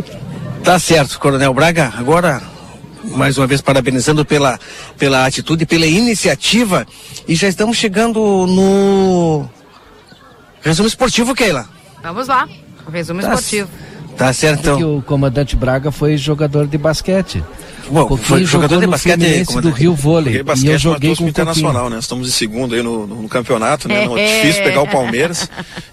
[0.63, 1.93] Tá certo, Coronel Braga.
[1.97, 2.43] Agora,
[3.03, 4.59] mais uma vez, parabenizando pela,
[4.97, 6.87] pela atitude, pela iniciativa.
[7.29, 9.49] E já estamos chegando no
[10.63, 11.69] resumo esportivo, Keila.
[12.03, 12.49] Vamos lá,
[12.87, 13.69] o resumo Tá esportivo.
[14.17, 14.79] Tá certo, então.
[14.79, 17.43] Porque o comandante Braga foi jogador de basquete.
[17.91, 19.71] Bom, Coquinho foi jogador de no basquete, Fluminense do.
[19.71, 20.25] Rio Vôlei.
[20.35, 21.99] Joguei E basquete eu no joguei com o Internacional, né?
[21.99, 24.05] Estamos em segundo aí no, no campeonato, né?
[24.07, 24.21] É.
[24.21, 25.49] é difícil pegar o Palmeiras.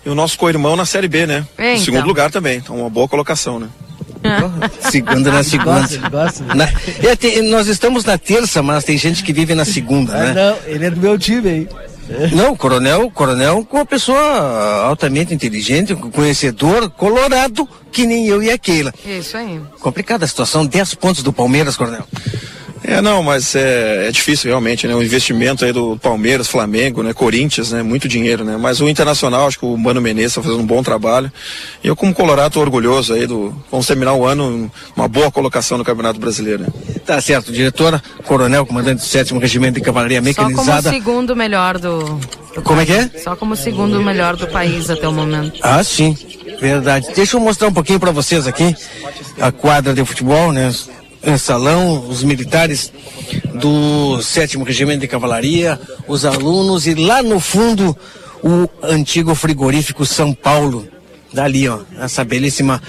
[0.05, 1.45] e o nosso co-irmão na Série B, né?
[1.57, 2.07] É, Em segundo então.
[2.07, 2.57] lugar também.
[2.57, 3.67] Então, uma boa colocação, né?
[4.91, 5.79] Segunda na segunda.
[5.81, 6.43] gosta, ele gosta.
[6.55, 6.69] Na-
[7.01, 10.33] É, tem- nós estamos na terça, mas tem gente que vive na segunda, Ah, né?
[10.33, 11.67] não, ele é do meu time aí.
[12.33, 14.19] Não, o coronel, o coronel com uma pessoa
[14.85, 18.93] altamente inteligente, conhecedor, colorado, que nem eu e a Keila.
[19.05, 19.59] Isso aí.
[19.79, 22.05] Complicada a situação, 10 pontos do Palmeiras, coronel.
[22.83, 24.95] É, não, mas é, é difícil realmente, né?
[24.95, 27.13] O investimento aí do Palmeiras, Flamengo, né?
[27.13, 27.83] Corinthians, né?
[27.83, 28.57] Muito dinheiro, né?
[28.57, 31.31] Mas o Internacional, acho que o Mano Menezes está fazendo um bom trabalho.
[31.83, 33.53] E eu, como colorado, tô orgulhoso aí do...
[33.69, 36.69] Vamos terminar o ano uma boa colocação no Campeonato Brasileiro, né?
[37.05, 40.89] Tá certo, diretora, coronel, comandante do 7 Regimento de Cavalaria Só como o Mecanizada.
[40.89, 42.19] segundo melhor do.
[42.63, 43.09] Como é que é?
[43.23, 45.59] Só como o segundo melhor do país até o momento.
[45.61, 46.15] Ah, sim,
[46.59, 47.07] verdade.
[47.15, 48.75] Deixa eu mostrar um pouquinho para vocês aqui
[49.39, 50.71] a quadra de futebol, né?
[51.37, 52.91] Salão, os militares
[53.55, 57.95] do 7 Regimento de Cavalaria, os alunos e lá no fundo
[58.43, 60.87] o antigo frigorífico São Paulo.
[61.31, 62.81] Dali, ó, essa belíssima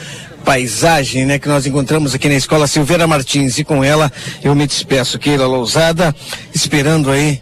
[0.44, 3.58] paisagem, né, que nós encontramos aqui na Escola Silveira Martins.
[3.58, 4.10] E com ela
[4.42, 6.14] eu me despeço, Keila Lousada,
[6.54, 7.40] esperando aí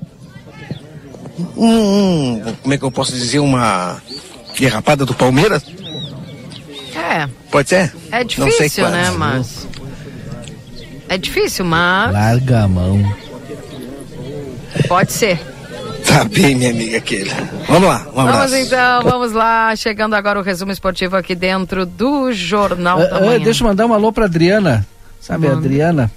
[1.57, 4.03] um, um- como é que eu posso dizer, uma
[4.59, 5.62] derrapada do Palmeiras?
[6.95, 7.93] É, Pode ser?
[8.12, 9.11] é difícil, né?
[9.17, 9.67] Mas.
[11.11, 13.03] É difícil, mas Larga a mão.
[14.89, 15.41] pode ser.
[16.07, 17.35] Tá bem, minha amiga Keila.
[17.69, 18.39] Vamos lá, um abraço.
[18.53, 19.74] Vamos então, vamos lá.
[19.77, 23.41] Chegando agora o resumo esportivo aqui dentro do Jornal da Ah, ah, Manhã.
[23.41, 24.87] deixa eu mandar um alô pra Adriana.
[25.20, 25.66] Sabe, a Manda.
[25.66, 26.11] Adriana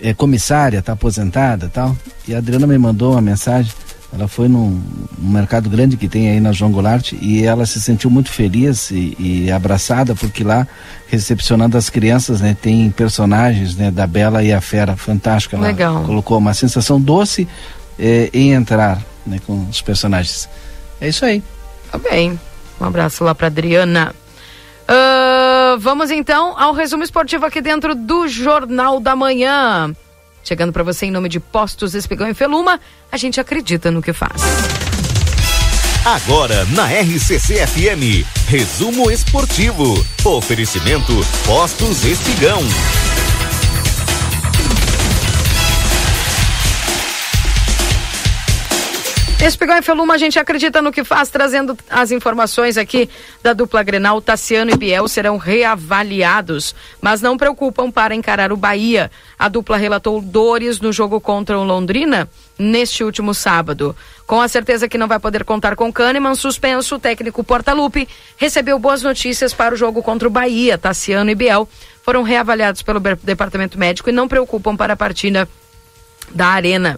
[0.00, 1.94] é comissária, tá aposentada e tal.
[2.26, 3.70] E a Adriana me mandou uma mensagem.
[4.12, 4.82] Ela foi num,
[5.18, 8.90] num mercado grande que tem aí na João Goulart e ela se sentiu muito feliz
[8.90, 10.66] e, e abraçada porque lá,
[11.08, 14.96] recepcionando as crianças, né, tem personagens né, da Bela e a Fera.
[14.96, 15.56] Fantástica.
[15.56, 16.04] Ela Legal.
[16.04, 17.48] colocou uma sensação doce
[17.98, 20.48] eh, em entrar né, com os personagens.
[21.00, 21.42] É isso aí.
[21.90, 22.38] Tá bem.
[22.80, 24.14] Um abraço lá pra Adriana.
[24.86, 29.94] Ah, vamos então ao resumo esportivo aqui dentro do Jornal da Manhã.
[30.42, 34.12] Chegando pra você em nome de Postos Espigão e Feluma, a gente acredita no que
[34.12, 34.42] faz.
[36.04, 40.04] Agora na RCC FM, resumo esportivo.
[40.24, 41.12] Oferecimento
[41.46, 42.60] Postos Espigão.
[49.44, 53.10] Espigão e Feluma, a gente acredita no que faz, trazendo as informações aqui
[53.42, 54.22] da dupla Grenal.
[54.22, 59.10] Tassiano e Biel serão reavaliados, mas não preocupam para encarar o Bahia.
[59.36, 63.96] A dupla relatou dores no jogo contra o Londrina neste último sábado.
[64.28, 68.78] Com a certeza que não vai poder contar com Kahneman, suspenso, o técnico Portaluppi recebeu
[68.78, 70.78] boas notícias para o jogo contra o Bahia.
[70.78, 71.68] Tassiano e Biel
[72.04, 75.48] foram reavaliados pelo departamento médico e não preocupam para a partida
[76.32, 76.96] da Arena.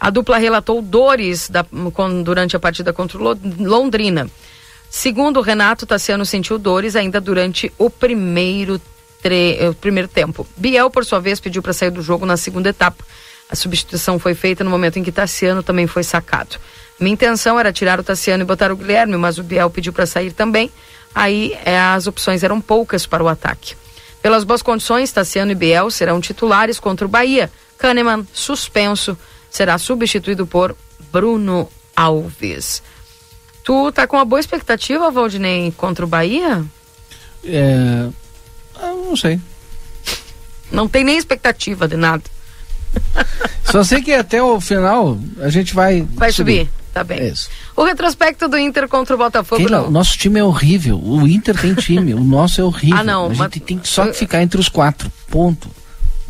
[0.00, 4.28] A dupla relatou dores da- com- durante a partida contra o Lo- Londrina.
[4.88, 8.80] Segundo Renato, Tassiano sentiu dores ainda durante o primeiro,
[9.22, 10.46] tre- eh, o primeiro tempo.
[10.56, 13.04] Biel, por sua vez, pediu para sair do jogo na segunda etapa.
[13.48, 16.56] A substituição foi feita no momento em que Tassiano também foi sacado.
[16.98, 20.06] Minha intenção era tirar o Tassiano e botar o Guilherme, mas o Biel pediu para
[20.06, 20.70] sair também.
[21.14, 23.74] Aí eh, as opções eram poucas para o ataque.
[24.22, 27.50] Pelas boas condições, Tassiano e Biel serão titulares contra o Bahia.
[27.78, 29.16] Kahneman, suspenso,
[29.50, 30.76] será substituído por
[31.12, 32.82] Bruno Alves.
[33.64, 36.64] Tu tá com uma boa expectativa, Valdinei, contra o Bahia?
[37.44, 38.08] É,
[38.80, 39.40] eu não sei.
[40.70, 42.22] Não tem nem expectativa de nada.
[43.64, 46.02] Só sei que até o final a gente vai.
[46.14, 46.66] Vai subir.
[46.66, 46.80] subir.
[46.92, 47.20] Tá bem.
[47.20, 47.32] É.
[47.76, 49.60] O retrospecto do Inter contra o Botafogo.
[49.60, 51.00] Keila, o nosso time é horrível.
[51.00, 52.98] O Inter tem time, o nosso é horrível.
[52.98, 53.26] Ah, não.
[53.26, 53.38] A mas...
[53.38, 55.10] gente tem só que ficar entre os quatro.
[55.28, 55.70] Ponto.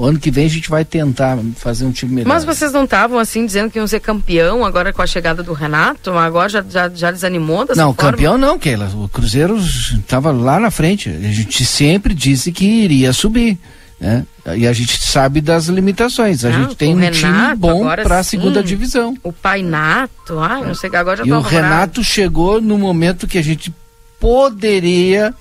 [0.00, 2.28] O ano que vem a gente vai tentar fazer um time melhor.
[2.28, 5.52] Mas vocês não estavam assim dizendo que iam ser campeão agora com a chegada do
[5.52, 6.12] Renato?
[6.12, 8.12] Agora já, já, já desanimou dessa Não, forma?
[8.12, 8.90] campeão não, Keila.
[8.94, 11.10] O Cruzeiro estava lá na frente.
[11.10, 13.58] A gente sempre disse que iria subir.
[14.00, 14.24] Né?
[14.56, 16.46] E a gente sabe das limitações.
[16.46, 19.14] A gente tem um Renato, time bom para a segunda divisão.
[19.22, 21.42] O Painato, ai, não sei, agora já E o.
[21.42, 23.70] Renato chegou no momento que a gente
[24.18, 25.34] poderia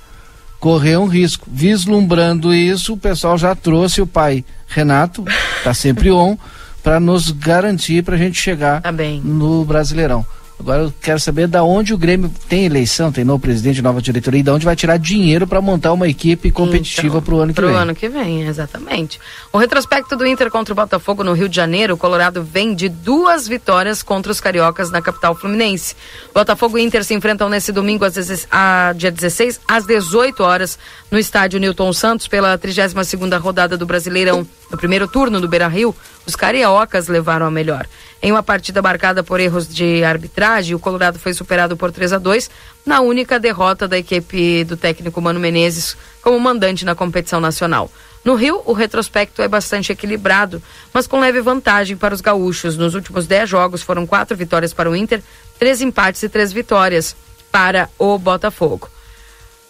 [0.60, 1.48] correr um risco.
[1.52, 5.26] Vislumbrando isso, o pessoal já trouxe o pai Renato,
[5.64, 6.38] tá sempre on,
[6.84, 8.92] para nos garantir para a gente chegar Tá
[9.24, 10.26] no Brasileirão.
[10.60, 14.42] Agora eu quero saber da onde o Grêmio tem eleição, tem novo presidente, nova diretoria,
[14.42, 17.62] e da onde vai tirar dinheiro para montar uma equipe competitiva para o ano que
[17.62, 17.78] Pro vem.
[17.78, 19.20] ano que vem, exatamente.
[19.54, 22.90] O retrospecto do Inter contra o Botafogo no Rio de Janeiro, o Colorado vem de
[22.90, 25.96] duas vitórias contra os cariocas na capital fluminense.
[26.34, 30.78] Botafogo e Inter se enfrentam nesse domingo, às 16 a, dia 16, às 18 horas,
[31.10, 34.46] no estádio Newton Santos, pela 32ª rodada do Brasileirão.
[34.70, 37.88] No primeiro turno do Beira-Rio, os cariocas levaram a melhor.
[38.22, 42.18] Em uma partida marcada por erros de arbitragem, o Colorado foi superado por 3 a
[42.18, 42.50] 2
[42.86, 47.90] na única derrota da equipe do técnico Mano Menezes como mandante na competição nacional.
[48.24, 50.62] No Rio, o retrospecto é bastante equilibrado,
[50.94, 52.76] mas com leve vantagem para os gaúchos.
[52.78, 55.24] Nos últimos 10 jogos foram quatro vitórias para o Inter,
[55.58, 57.16] três empates e três vitórias
[57.52, 58.90] para o Botafogo.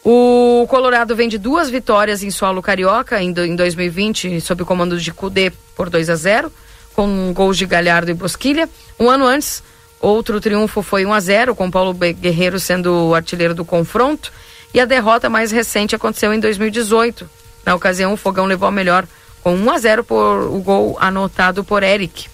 [0.03, 4.65] O Colorado vem de duas vitórias em solo carioca em, do- em 2020, sob o
[4.65, 6.51] comando de Cudê por 2 a 0
[6.95, 8.67] com gols de Galhardo e Bosquilha.
[8.99, 9.61] Um ano antes,
[9.99, 14.31] outro triunfo foi 1 a 0 com Paulo Guerreiro sendo o artilheiro do confronto.
[14.73, 17.29] E a derrota mais recente aconteceu em 2018.
[17.65, 19.05] Na ocasião, o Fogão levou a melhor
[19.43, 22.27] com 1 a 0 por o gol anotado por Eric.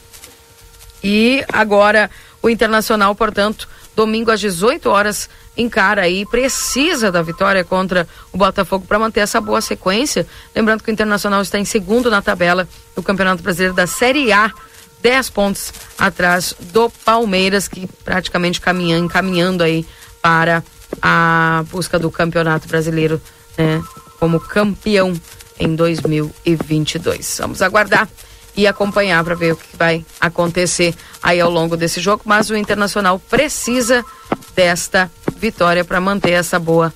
[1.03, 2.09] E agora
[2.41, 8.85] o Internacional, portanto, domingo às 18 horas encara aí, precisa da vitória contra o Botafogo
[8.87, 10.27] para manter essa boa sequência.
[10.55, 14.51] Lembrando que o Internacional está em segundo na tabela do Campeonato Brasileiro da Série A,
[15.01, 19.85] 10 pontos atrás do Palmeiras, que praticamente caminha, encaminhando aí
[20.21, 20.63] para
[21.01, 23.21] a busca do Campeonato Brasileiro,
[23.57, 23.83] né,
[24.19, 25.13] como campeão
[25.59, 27.37] em 2022.
[27.39, 28.09] Vamos aguardar
[28.55, 32.55] e acompanhar para ver o que vai acontecer aí ao longo desse jogo, mas o
[32.55, 34.03] Internacional precisa
[34.55, 36.93] desta vitória para manter essa boa.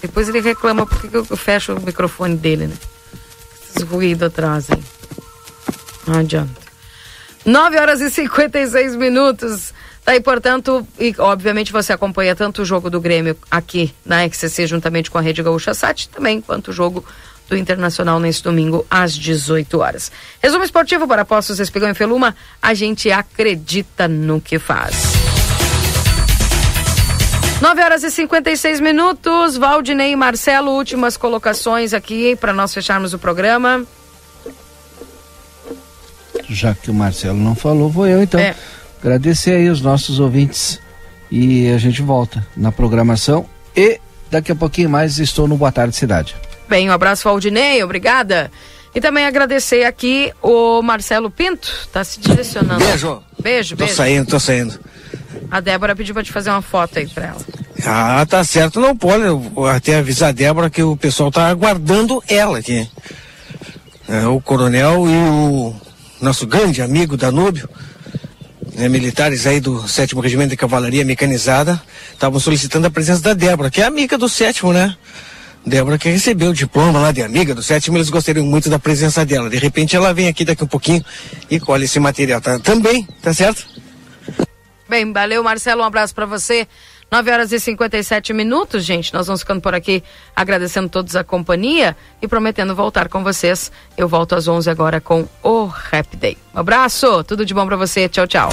[0.00, 2.76] Depois ele reclama porque que eu fecho o microfone dele, né?
[3.70, 4.82] Esses ruídos atrás aí.
[6.06, 6.60] Não adianta.
[7.44, 9.72] 9 horas e 56 minutos.
[10.04, 14.66] Tá aí, portanto, e obviamente você acompanha tanto o jogo do Grêmio aqui na XCC
[14.66, 17.02] juntamente com a Rede Gaúcha Sat, também quanto o jogo
[17.48, 20.10] do Internacional nesse domingo às 18 horas.
[20.42, 24.94] Resumo esportivo para Postos Espigão e Feluma, a gente acredita no que faz.
[27.60, 29.56] 9 horas e 56 minutos.
[29.56, 33.86] Valdinei e Marcelo, últimas colocações aqui para nós fecharmos o programa.
[36.48, 38.38] Já que o Marcelo não falou, vou eu então.
[38.40, 38.54] É.
[39.00, 40.80] Agradecer aí os nossos ouvintes
[41.30, 43.46] e a gente volta na programação
[43.76, 44.00] e
[44.30, 46.36] daqui a pouquinho mais estou no Boa Tarde Cidade.
[46.74, 48.50] Bem, um abraço Valdinei, obrigada.
[48.92, 52.84] E também agradecer aqui o Marcelo Pinto, tá se direcionando.
[52.84, 53.22] Beijo.
[53.40, 53.94] Beijo, Tô beijo.
[53.94, 54.76] saindo, tô saindo.
[55.48, 57.40] A Débora pediu pra te fazer uma foto aí pra ela.
[57.86, 59.22] Ah, tá certo, não pode.
[59.22, 62.90] Eu vou até avisar a Débora que o pessoal tá aguardando ela aqui.
[64.08, 65.76] É, o coronel e o
[66.20, 67.68] nosso grande amigo Danúbio,
[68.74, 71.80] né, militares aí do 7 Regimento de Cavalaria Mecanizada,
[72.12, 74.96] estavam solicitando a presença da Débora, que é amiga do sétimo, né?
[75.66, 79.24] Débora que recebeu o diploma lá de amiga do sétimo, eles gostariam muito da presença
[79.24, 79.48] dela.
[79.48, 81.02] De repente ela vem aqui daqui um pouquinho
[81.50, 82.58] e colhe esse material, tá?
[82.58, 83.66] Também, tá certo?
[84.88, 85.82] Bem, valeu, Marcelo.
[85.82, 86.68] Um abraço pra você.
[87.10, 89.14] 9 horas e 57 minutos, gente.
[89.14, 90.02] Nós vamos ficando por aqui
[90.34, 93.70] agradecendo todos a companhia e prometendo voltar com vocês.
[93.96, 96.36] Eu volto às 11 agora com o Rap Day.
[96.54, 98.08] Um abraço, tudo de bom pra você.
[98.08, 98.50] Tchau, tchau.